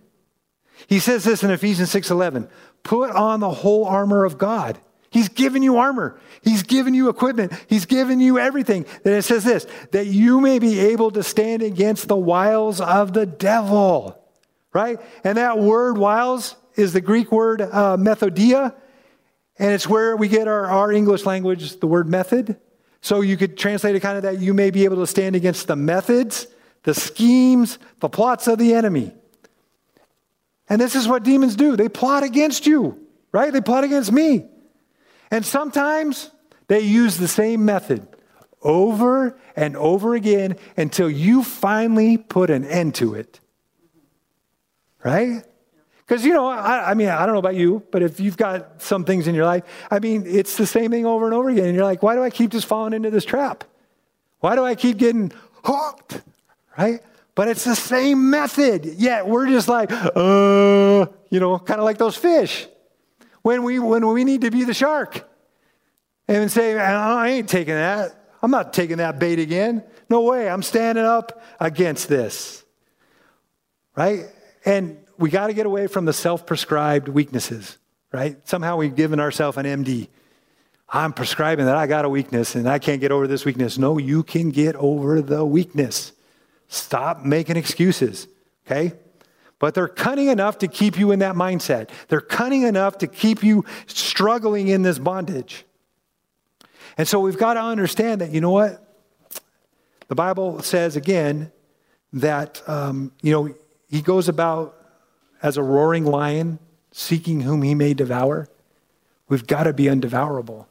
He 0.86 0.98
says 0.98 1.24
this 1.24 1.42
in 1.42 1.50
Ephesians 1.50 1.90
6:11, 1.90 2.48
"Put 2.82 3.10
on 3.10 3.40
the 3.40 3.50
whole 3.50 3.86
armor 3.86 4.24
of 4.24 4.38
God." 4.38 4.78
He's 5.10 5.28
given 5.30 5.62
you 5.62 5.78
armor. 5.78 6.18
He's 6.42 6.62
given 6.62 6.92
you 6.92 7.08
equipment. 7.08 7.52
He's 7.68 7.86
given 7.86 8.20
you 8.20 8.38
everything. 8.38 8.84
Then 9.02 9.14
it 9.14 9.22
says 9.22 9.44
this, 9.44 9.66
that 9.92 10.06
you 10.06 10.40
may 10.42 10.58
be 10.58 10.78
able 10.78 11.10
to 11.12 11.22
stand 11.22 11.62
against 11.62 12.08
the 12.08 12.16
wiles 12.16 12.82
of 12.82 13.14
the 13.14 13.24
devil. 13.24 14.22
right? 14.74 15.00
And 15.24 15.38
that 15.38 15.58
word, 15.58 15.96
wiles, 15.96 16.54
is 16.74 16.92
the 16.92 17.00
Greek 17.00 17.32
word 17.32 17.62
uh, 17.62 17.96
methodia, 17.96 18.74
and 19.58 19.72
it's 19.72 19.88
where 19.88 20.16
we 20.16 20.28
get 20.28 20.48
our, 20.48 20.66
our 20.66 20.92
English 20.92 21.24
language, 21.24 21.80
the 21.80 21.86
word 21.86 22.08
method. 22.10 22.58
So 23.06 23.20
you 23.20 23.36
could 23.36 23.56
translate 23.56 23.94
it 23.94 24.00
kind 24.00 24.16
of 24.16 24.24
that 24.24 24.40
you 24.40 24.52
may 24.52 24.72
be 24.72 24.82
able 24.82 24.96
to 24.96 25.06
stand 25.06 25.36
against 25.36 25.68
the 25.68 25.76
methods, 25.76 26.48
the 26.82 26.92
schemes, 26.92 27.78
the 28.00 28.08
plots 28.08 28.48
of 28.48 28.58
the 28.58 28.74
enemy. 28.74 29.14
And 30.68 30.80
this 30.80 30.96
is 30.96 31.06
what 31.06 31.22
demons 31.22 31.54
do 31.54 31.76
they 31.76 31.88
plot 31.88 32.24
against 32.24 32.66
you, 32.66 32.98
right? 33.30 33.52
They 33.52 33.60
plot 33.60 33.84
against 33.84 34.10
me. 34.10 34.48
And 35.30 35.46
sometimes 35.46 36.32
they 36.66 36.80
use 36.80 37.16
the 37.16 37.28
same 37.28 37.64
method 37.64 38.08
over 38.60 39.38
and 39.54 39.76
over 39.76 40.16
again 40.16 40.56
until 40.76 41.08
you 41.08 41.44
finally 41.44 42.18
put 42.18 42.50
an 42.50 42.64
end 42.64 42.96
to 42.96 43.14
it. 43.14 43.38
Right? 45.04 45.44
Because, 46.06 46.24
you 46.24 46.32
know, 46.32 46.46
I, 46.46 46.92
I, 46.92 46.94
mean, 46.94 47.08
I 47.08 47.26
don't 47.26 47.34
know 47.34 47.40
about 47.40 47.56
you, 47.56 47.82
but 47.90 48.02
if 48.02 48.20
you've 48.20 48.36
got 48.36 48.80
some 48.80 49.04
things 49.04 49.26
in 49.26 49.34
your 49.34 49.44
life, 49.44 49.64
I 49.90 49.98
mean, 49.98 50.22
it's 50.24 50.56
the 50.56 50.66
same 50.66 50.92
thing 50.92 51.04
over 51.04 51.24
and 51.24 51.34
over 51.34 51.50
again. 51.50 51.64
And 51.64 51.74
you're 51.74 51.84
like, 51.84 52.02
why 52.02 52.14
do 52.14 52.22
I 52.22 52.30
keep 52.30 52.52
just 52.52 52.66
falling 52.66 52.92
into 52.92 53.10
this 53.10 53.24
trap? 53.24 53.64
Why 54.38 54.54
do 54.54 54.64
I 54.64 54.76
keep 54.76 54.98
getting 54.98 55.32
hooked? 55.64 56.22
Right? 56.78 57.00
But 57.34 57.48
it's 57.48 57.64
the 57.64 57.74
same 57.74 58.30
method. 58.30 58.84
Yet 58.84 59.26
we're 59.26 59.48
just 59.48 59.66
like, 59.66 59.90
uh, 59.90 61.06
you 61.28 61.40
know, 61.40 61.58
kind 61.58 61.80
of 61.80 61.84
like 61.84 61.98
those 61.98 62.16
fish 62.16 62.68
when 63.42 63.64
we, 63.64 63.80
when 63.80 64.06
we 64.06 64.22
need 64.22 64.42
to 64.42 64.50
be 64.52 64.62
the 64.62 64.74
shark 64.74 65.28
and 66.28 66.50
say, 66.52 66.78
I 66.78 67.30
ain't 67.30 67.48
taking 67.48 67.74
that. 67.74 68.12
I'm 68.42 68.52
not 68.52 68.72
taking 68.72 68.98
that 68.98 69.18
bait 69.18 69.40
again. 69.40 69.82
No 70.08 70.22
way. 70.22 70.48
I'm 70.48 70.62
standing 70.62 71.04
up 71.04 71.42
against 71.58 72.08
this. 72.08 72.64
Right? 73.96 74.26
And 74.64 74.98
we 75.18 75.30
got 75.30 75.48
to 75.48 75.52
get 75.52 75.66
away 75.66 75.86
from 75.86 76.04
the 76.04 76.12
self 76.12 76.46
prescribed 76.46 77.08
weaknesses, 77.08 77.78
right? 78.12 78.36
Somehow 78.48 78.76
we've 78.76 78.94
given 78.94 79.20
ourselves 79.20 79.56
an 79.56 79.66
MD. 79.66 80.08
I'm 80.88 81.12
prescribing 81.12 81.66
that 81.66 81.76
I 81.76 81.86
got 81.86 82.04
a 82.04 82.08
weakness 82.08 82.54
and 82.54 82.68
I 82.68 82.78
can't 82.78 83.00
get 83.00 83.10
over 83.10 83.26
this 83.26 83.44
weakness. 83.44 83.76
No, 83.76 83.98
you 83.98 84.22
can 84.22 84.50
get 84.50 84.76
over 84.76 85.20
the 85.20 85.44
weakness. 85.44 86.12
Stop 86.68 87.24
making 87.24 87.56
excuses, 87.56 88.28
okay? 88.66 88.92
But 89.58 89.74
they're 89.74 89.88
cunning 89.88 90.28
enough 90.28 90.58
to 90.58 90.68
keep 90.68 90.98
you 90.98 91.12
in 91.12 91.20
that 91.20 91.34
mindset. 91.34 91.90
They're 92.08 92.20
cunning 92.20 92.62
enough 92.62 92.98
to 92.98 93.06
keep 93.06 93.42
you 93.42 93.64
struggling 93.86 94.68
in 94.68 94.82
this 94.82 94.98
bondage. 94.98 95.64
And 96.98 97.08
so 97.08 97.20
we've 97.20 97.38
got 97.38 97.54
to 97.54 97.62
understand 97.62 98.20
that, 98.20 98.30
you 98.30 98.40
know 98.40 98.50
what? 98.50 98.82
The 100.08 100.14
Bible 100.14 100.62
says 100.62 100.96
again 100.96 101.50
that, 102.12 102.62
um, 102.68 103.12
you 103.22 103.32
know, 103.32 103.54
he 103.88 104.02
goes 104.02 104.28
about 104.28 104.75
as 105.42 105.56
a 105.56 105.62
roaring 105.62 106.04
lion, 106.04 106.58
seeking 106.92 107.42
whom 107.42 107.62
he 107.62 107.74
may 107.74 107.94
devour. 107.94 108.48
We've 109.28 109.46
got 109.46 109.64
to 109.64 109.72
be 109.72 109.84
undevourable, 109.84 110.66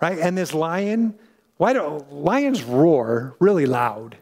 right? 0.00 0.18
And 0.18 0.36
this 0.36 0.54
lion, 0.54 1.14
why 1.56 1.72
do 1.72 2.04
lions 2.10 2.62
roar 2.62 3.36
really 3.40 3.66
loud? 3.66 4.16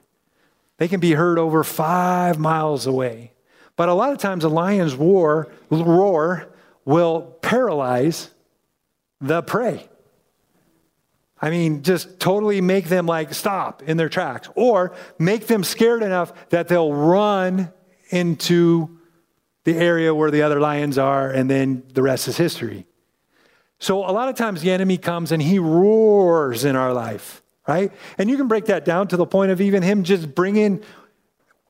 They 0.78 0.88
can 0.88 1.00
be 1.00 1.12
heard 1.12 1.38
over 1.38 1.64
five 1.64 2.38
miles 2.38 2.86
away. 2.86 3.32
But 3.76 3.88
a 3.88 3.94
lot 3.94 4.12
of 4.12 4.18
times, 4.18 4.44
a 4.44 4.48
lion's 4.48 4.94
roar, 4.94 5.48
roar 5.70 6.48
will 6.84 7.22
paralyze 7.42 8.30
the 9.20 9.42
prey. 9.42 9.88
I 11.40 11.50
mean, 11.50 11.82
just 11.82 12.18
totally 12.18 12.60
make 12.60 12.86
them 12.86 13.06
like 13.06 13.32
stop 13.32 13.82
in 13.82 13.96
their 13.96 14.08
tracks 14.08 14.48
or 14.56 14.94
make 15.18 15.46
them 15.46 15.62
scared 15.62 16.02
enough 16.02 16.32
that 16.50 16.66
they'll 16.66 16.92
run 16.92 17.72
into 18.10 18.97
the 19.68 19.76
area 19.76 20.14
where 20.14 20.30
the 20.30 20.40
other 20.40 20.60
lions 20.60 20.96
are, 20.96 21.30
and 21.30 21.50
then 21.50 21.82
the 21.92 22.00
rest 22.00 22.26
is 22.26 22.38
history. 22.38 22.86
So 23.78 23.98
a 23.98 24.12
lot 24.12 24.30
of 24.30 24.34
times 24.34 24.62
the 24.62 24.70
enemy 24.70 24.96
comes 24.96 25.30
and 25.30 25.42
he 25.42 25.58
roars 25.58 26.64
in 26.64 26.74
our 26.74 26.94
life, 26.94 27.42
right? 27.66 27.92
And 28.16 28.30
you 28.30 28.38
can 28.38 28.48
break 28.48 28.64
that 28.66 28.86
down 28.86 29.08
to 29.08 29.18
the 29.18 29.26
point 29.26 29.50
of 29.52 29.60
even 29.60 29.82
him 29.82 30.04
just 30.04 30.34
bringing 30.34 30.82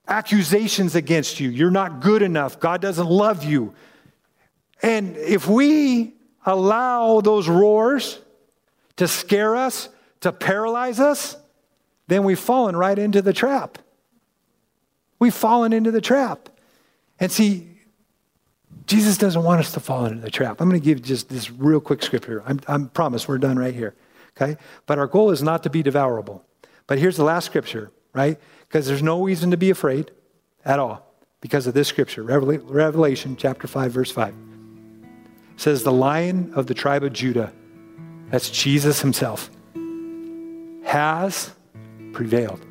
accusations 0.07 0.95
against 0.95 1.41
you. 1.41 1.51
You're 1.51 1.73
not 1.73 2.01
good 2.01 2.23
enough. 2.23 2.61
God 2.61 2.81
doesn't 2.81 3.09
love 3.09 3.43
you. 3.43 3.75
And 4.81 5.17
if 5.17 5.49
we 5.49 6.15
allow 6.47 7.21
those 7.21 7.49
roars 7.49 8.21
to 8.97 9.09
scare 9.09 9.57
us, 9.57 9.89
to 10.21 10.31
paralyze 10.31 11.01
us, 11.01 11.37
then 12.07 12.23
we've 12.23 12.39
fallen 12.39 12.77
right 12.77 12.99
into 12.99 13.23
the 13.23 13.33
trap. 13.33 13.77
We've 15.19 15.35
fallen 15.35 15.73
into 15.73 15.91
the 15.91 16.01
trap. 16.01 16.49
And 17.21 17.33
see, 17.33 17.68
Jesus 18.89 19.19
doesn't 19.19 19.43
want 19.45 19.61
us 19.61 19.71
to 19.73 19.81
fall 19.81 20.07
into 20.07 20.23
the 20.23 20.31
trap. 20.31 20.61
I'm 20.61 20.69
going 20.69 20.81
to 20.81 20.85
give 20.85 21.03
just 21.03 21.29
this 21.29 21.51
real 21.51 21.79
quick 21.79 22.03
scripture. 22.03 22.43
I'm, 22.47 22.59
I 22.67 22.79
promise 22.79 23.29
we're 23.29 23.37
done 23.37 23.59
right 23.59 23.75
here. 23.75 23.95
Okay? 24.35 24.57
But 24.87 24.99
our 24.99 25.07
goal 25.07 25.31
is 25.31 25.43
not 25.43 25.63
to 25.65 25.71
be 25.71 25.83
devourable. 25.83 26.43
But 26.87 26.99
here's 26.99 27.19
the 27.19 27.25
last 27.25 27.45
scripture, 27.45 27.93
right? 28.15 28.41
Because 28.67 28.87
there's 28.87 29.03
no 29.03 29.23
reason 29.23 29.51
to 29.51 29.59
be 29.59 29.69
afraid 29.69 30.11
at 30.65 30.79
all 30.79 31.05
because 31.43 31.67
of 31.67 31.75
this 31.75 31.87
scripture, 31.87 32.23
Revelation 32.23 33.37
chapter 33.37 33.69
5, 33.69 33.93
verse 33.93 34.11
5. 34.11 34.29
It 34.29 35.61
says, 35.61 35.83
The 35.83 35.93
lion 35.93 36.53
of 36.55 36.67
the 36.67 36.75
tribe 36.75 37.05
of 37.05 37.13
Judah, 37.13 37.53
that's 38.31 38.49
Jesus 38.49 39.03
himself, 39.03 39.51
has 40.83 41.53
prevailed 42.13 42.65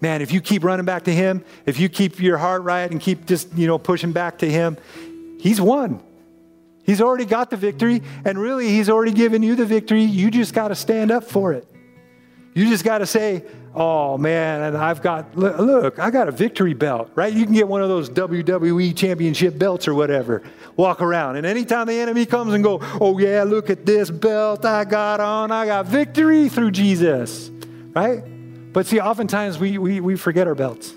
man, 0.00 0.22
if 0.22 0.32
you 0.32 0.40
keep 0.40 0.64
running 0.64 0.86
back 0.86 1.04
to 1.04 1.14
him, 1.14 1.44
if 1.66 1.78
you 1.78 1.88
keep 1.88 2.20
your 2.20 2.38
heart 2.38 2.62
right 2.62 2.90
and 2.90 3.00
keep 3.00 3.26
just, 3.26 3.52
you 3.54 3.66
know, 3.66 3.78
pushing 3.78 4.12
back 4.12 4.38
to 4.38 4.50
him, 4.50 4.76
he's 5.38 5.60
won. 5.60 6.02
He's 6.84 7.00
already 7.00 7.26
got 7.26 7.50
the 7.50 7.56
victory, 7.56 8.02
and 8.24 8.38
really, 8.38 8.68
he's 8.68 8.88
already 8.88 9.12
given 9.12 9.42
you 9.42 9.54
the 9.54 9.66
victory. 9.66 10.02
You 10.02 10.30
just 10.30 10.54
got 10.54 10.68
to 10.68 10.74
stand 10.74 11.10
up 11.10 11.24
for 11.24 11.52
it. 11.52 11.66
You 12.54 12.68
just 12.68 12.84
got 12.84 12.98
to 12.98 13.06
say, 13.06 13.44
oh 13.74 14.18
man, 14.18 14.62
and 14.62 14.76
I've 14.76 15.00
got, 15.02 15.36
look, 15.36 15.98
I 15.98 16.10
got 16.10 16.28
a 16.28 16.32
victory 16.32 16.74
belt, 16.74 17.10
right? 17.14 17.32
You 17.32 17.44
can 17.44 17.54
get 17.54 17.68
one 17.68 17.82
of 17.82 17.88
those 17.88 18.10
WWE 18.10 18.96
championship 18.96 19.56
belts 19.56 19.86
or 19.86 19.94
whatever. 19.94 20.42
Walk 20.76 21.00
around. 21.00 21.36
And 21.36 21.46
anytime 21.46 21.86
the 21.86 22.00
enemy 22.00 22.26
comes 22.26 22.54
and 22.54 22.64
go, 22.64 22.80
oh 23.00 23.18
yeah, 23.18 23.44
look 23.44 23.70
at 23.70 23.86
this 23.86 24.10
belt 24.10 24.64
I 24.64 24.84
got 24.84 25.20
on. 25.20 25.52
I 25.52 25.66
got 25.66 25.86
victory 25.86 26.48
through 26.48 26.72
Jesus, 26.72 27.50
right? 27.94 28.24
But 28.72 28.86
see, 28.86 29.00
oftentimes 29.00 29.58
we, 29.58 29.78
we, 29.78 30.00
we 30.00 30.16
forget 30.16 30.46
our 30.46 30.54
belts. 30.54 30.94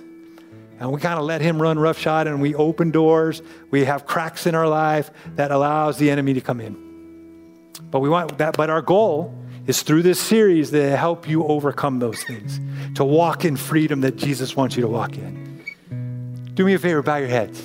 And 0.80 0.92
we 0.92 1.00
kind 1.00 1.18
of 1.20 1.26
let 1.26 1.42
him 1.42 1.62
run 1.62 1.80
roughshod 1.80 2.28
and 2.28 2.42
we 2.42 2.56
open 2.56 2.92
doors. 2.92 3.42
We 3.72 3.86
have 3.86 4.06
cracks 4.06 4.46
in 4.46 4.56
our 4.56 4.68
life 4.68 5.12
that 5.36 5.52
allows 5.52 5.98
the 5.98 6.12
enemy 6.12 6.34
to 6.34 6.42
come 6.42 6.60
in. 6.60 7.72
But 7.90 8.00
we 8.00 8.10
want 8.10 8.38
that, 8.40 8.58
but 8.58 8.70
our 8.70 8.82
goal 8.82 9.34
is 9.66 9.82
through 9.82 10.02
this 10.02 10.20
series 10.20 10.72
to 10.72 10.98
help 10.98 11.28
you 11.28 11.46
overcome 11.46 12.00
those 12.00 12.22
things, 12.24 12.60
to 12.96 13.06
walk 13.06 13.46
in 13.46 13.56
freedom 13.56 14.02
that 14.02 14.18
Jesus 14.18 14.56
wants 14.56 14.76
you 14.76 14.82
to 14.82 14.90
walk 14.90 15.18
in. 15.18 16.52
Do 16.54 16.66
me 16.66 16.74
a 16.74 16.80
favor, 16.80 17.02
bow 17.02 17.18
your 17.18 17.30
heads. 17.30 17.62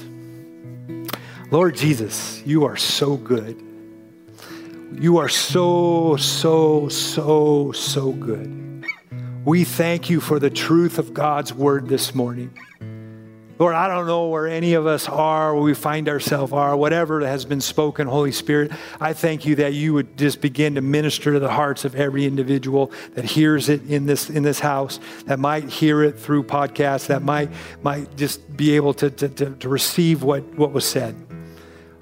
Lord 1.50 1.74
Jesus, 1.74 2.42
you 2.46 2.64
are 2.64 2.76
so 2.76 3.16
good. 3.16 3.61
You 5.00 5.18
are 5.18 5.28
so, 5.28 6.16
so, 6.16 6.88
so, 6.88 7.72
so 7.72 8.12
good. 8.12 8.67
We 9.45 9.64
thank 9.64 10.11
you 10.11 10.20
for 10.20 10.39
the 10.39 10.51
truth 10.51 10.99
of 10.99 11.14
God's 11.14 11.55
word 11.55 11.89
this 11.89 12.14
morning. 12.14 12.53
Lord, 13.59 13.74
I 13.74 13.89
don't 13.89 14.07
know 14.07 14.28
where 14.28 14.47
any 14.47 14.74
of 14.74 14.86
us 14.86 15.09
are, 15.09 15.55
where 15.55 15.62
we 15.62 15.74
find 15.74 16.09
ourselves 16.09 16.53
are, 16.53 16.76
whatever 16.76 17.20
has 17.26 17.45
been 17.45 17.61
spoken, 17.61 18.07
Holy 18.07 18.30
Spirit. 18.30 18.70
I 19.01 19.12
thank 19.12 19.47
you 19.47 19.57
that 19.57 19.74
you 19.74 19.95
would 19.95 20.16
just 20.16 20.41
begin 20.41 20.74
to 20.74 20.80
minister 20.80 21.32
to 21.32 21.41
the 21.41 21.51
hearts 21.51 21.84
of 21.84 21.95
every 21.95 22.24
individual 22.24 22.93
that 23.14 23.24
hears 23.24 23.68
it 23.68 23.82
in 23.89 24.07
this 24.07 24.28
in 24.28 24.43
this 24.43 24.61
house, 24.61 25.01
that 25.26 25.39
might 25.39 25.64
hear 25.64 26.03
it 26.03 26.18
through 26.18 26.45
podcasts, 26.45 27.07
that 27.07 27.22
might 27.22 27.51
might 27.82 28.16
just 28.16 28.57
be 28.57 28.76
able 28.76 28.95
to, 28.95 29.11
to, 29.11 29.28
to, 29.28 29.51
to 29.51 29.68
receive 29.68 30.22
what, 30.22 30.45
what 30.55 30.72
was 30.72 30.84
said. 30.84 31.16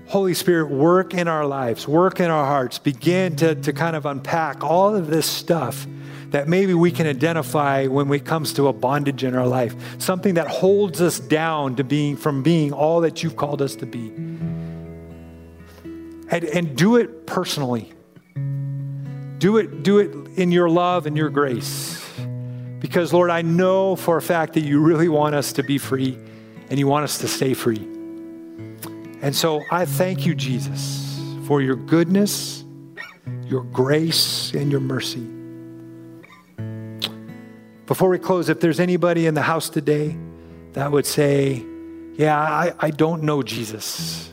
Holy 0.08 0.34
Spirit, 0.34 0.70
work 0.70 1.14
in 1.14 1.26
our 1.26 1.46
lives, 1.46 1.88
work 1.88 2.20
in 2.20 2.30
our 2.30 2.44
hearts, 2.44 2.78
begin 2.78 3.34
to, 3.36 3.54
to 3.54 3.72
kind 3.72 3.96
of 3.96 4.04
unpack 4.06 4.62
all 4.62 4.94
of 4.94 5.08
this 5.08 5.26
stuff 5.26 5.86
that 6.30 6.48
maybe 6.48 6.74
we 6.74 6.90
can 6.90 7.06
identify 7.06 7.86
when 7.86 8.12
it 8.12 8.24
comes 8.24 8.52
to 8.54 8.68
a 8.68 8.72
bondage 8.72 9.24
in 9.24 9.34
our 9.34 9.46
life, 9.46 9.74
something 10.00 10.34
that 10.34 10.48
holds 10.48 11.00
us 11.00 11.20
down 11.20 11.76
to 11.76 11.84
being 11.84 12.16
from 12.16 12.42
being 12.42 12.72
all 12.72 13.00
that 13.02 13.22
you've 13.22 13.36
called 13.36 13.62
us 13.62 13.76
to 13.76 13.86
be. 13.86 14.08
And, 16.28 16.44
and 16.44 16.76
do 16.76 16.96
it 16.96 17.26
personally. 17.26 17.92
Do 19.38 19.58
it, 19.58 19.82
do 19.82 19.98
it 19.98 20.12
in 20.36 20.50
your 20.50 20.68
love 20.68 21.06
and 21.06 21.16
your 21.16 21.30
grace. 21.30 22.04
Because, 22.80 23.12
Lord, 23.12 23.30
I 23.30 23.42
know 23.42 23.96
for 23.96 24.16
a 24.16 24.22
fact 24.22 24.54
that 24.54 24.62
you 24.62 24.80
really 24.80 25.08
want 25.08 25.34
us 25.34 25.52
to 25.54 25.62
be 25.62 25.78
free 25.78 26.18
and 26.68 26.78
you 26.78 26.86
want 26.86 27.04
us 27.04 27.18
to 27.18 27.28
stay 27.28 27.54
free. 27.54 27.86
And 29.22 29.34
so 29.34 29.62
I 29.70 29.84
thank 29.84 30.26
you, 30.26 30.34
Jesus, 30.34 31.20
for 31.46 31.62
your 31.62 31.76
goodness, 31.76 32.64
your 33.46 33.62
grace, 33.62 34.52
and 34.52 34.70
your 34.70 34.80
mercy. 34.80 35.35
Before 37.86 38.08
we 38.08 38.18
close, 38.18 38.48
if 38.48 38.58
there's 38.58 38.80
anybody 38.80 39.26
in 39.26 39.34
the 39.34 39.42
house 39.42 39.70
today 39.70 40.16
that 40.72 40.90
would 40.90 41.06
say, 41.06 41.64
yeah, 42.14 42.36
I, 42.36 42.72
I 42.80 42.90
don't 42.90 43.22
know 43.22 43.42
Jesus. 43.42 44.28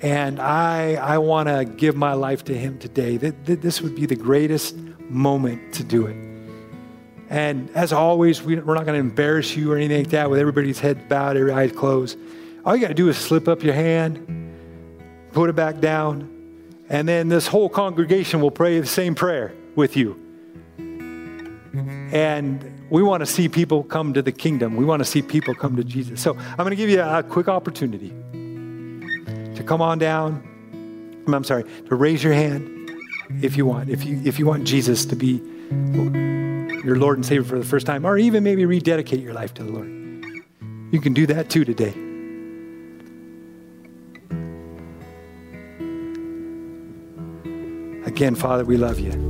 And 0.00 0.40
I, 0.40 0.94
I 0.94 1.18
want 1.18 1.48
to 1.48 1.64
give 1.64 1.96
my 1.96 2.12
life 2.12 2.44
to 2.44 2.56
him 2.56 2.78
today. 2.78 3.16
This 3.16 3.82
would 3.82 3.96
be 3.96 4.06
the 4.06 4.16
greatest 4.16 4.76
moment 5.08 5.74
to 5.74 5.84
do 5.84 6.06
it. 6.06 6.16
And 7.28 7.70
as 7.76 7.92
always, 7.92 8.42
we, 8.42 8.56
are 8.56 8.62
not 8.62 8.86
going 8.86 8.94
to 8.94 9.00
embarrass 9.00 9.56
you 9.56 9.72
or 9.72 9.76
anything 9.76 10.04
like 10.04 10.10
that 10.10 10.30
with 10.30 10.38
everybody's 10.38 10.78
head 10.78 11.08
bowed, 11.08 11.36
every 11.36 11.52
eye 11.52 11.68
closed. 11.68 12.18
All 12.64 12.76
you 12.76 12.82
got 12.82 12.88
to 12.88 12.94
do 12.94 13.08
is 13.08 13.18
slip 13.18 13.48
up 13.48 13.62
your 13.62 13.74
hand, 13.74 14.54
put 15.32 15.50
it 15.50 15.56
back 15.56 15.80
down, 15.80 16.28
and 16.88 17.08
then 17.08 17.28
this 17.28 17.46
whole 17.46 17.68
congregation 17.68 18.40
will 18.40 18.50
pray 18.50 18.78
the 18.78 18.86
same 18.86 19.14
prayer 19.14 19.52
with 19.74 19.96
you. 19.96 20.29
And 22.12 22.86
we 22.90 23.02
want 23.02 23.20
to 23.20 23.26
see 23.26 23.48
people 23.48 23.84
come 23.84 24.12
to 24.14 24.22
the 24.22 24.32
kingdom. 24.32 24.76
We 24.76 24.84
want 24.84 25.00
to 25.00 25.04
see 25.04 25.22
people 25.22 25.54
come 25.54 25.76
to 25.76 25.84
Jesus. 25.84 26.20
So 26.20 26.36
I'm 26.36 26.56
going 26.56 26.70
to 26.70 26.76
give 26.76 26.90
you 26.90 27.00
a 27.00 27.22
quick 27.22 27.48
opportunity 27.48 28.10
to 29.54 29.62
come 29.64 29.80
on 29.80 29.98
down. 29.98 30.46
I'm 31.26 31.44
sorry, 31.44 31.64
to 31.88 31.94
raise 31.94 32.24
your 32.24 32.32
hand 32.32 32.90
if 33.42 33.56
you 33.56 33.66
want. 33.66 33.88
If 33.90 34.04
you 34.04 34.20
if 34.24 34.38
you 34.38 34.46
want 34.46 34.64
Jesus 34.64 35.04
to 35.06 35.16
be 35.16 35.40
your 36.84 36.96
Lord 36.96 37.18
and 37.18 37.24
Savior 37.24 37.44
for 37.44 37.58
the 37.58 37.64
first 37.64 37.86
time, 37.86 38.04
or 38.04 38.18
even 38.18 38.42
maybe 38.42 38.64
rededicate 38.64 39.20
your 39.20 39.34
life 39.34 39.54
to 39.54 39.62
the 39.62 39.70
Lord. 39.70 39.88
You 40.92 41.00
can 41.00 41.12
do 41.12 41.26
that 41.26 41.50
too 41.50 41.64
today. 41.64 41.94
Again, 48.06 48.34
Father, 48.34 48.64
we 48.64 48.76
love 48.76 48.98
you. 48.98 49.29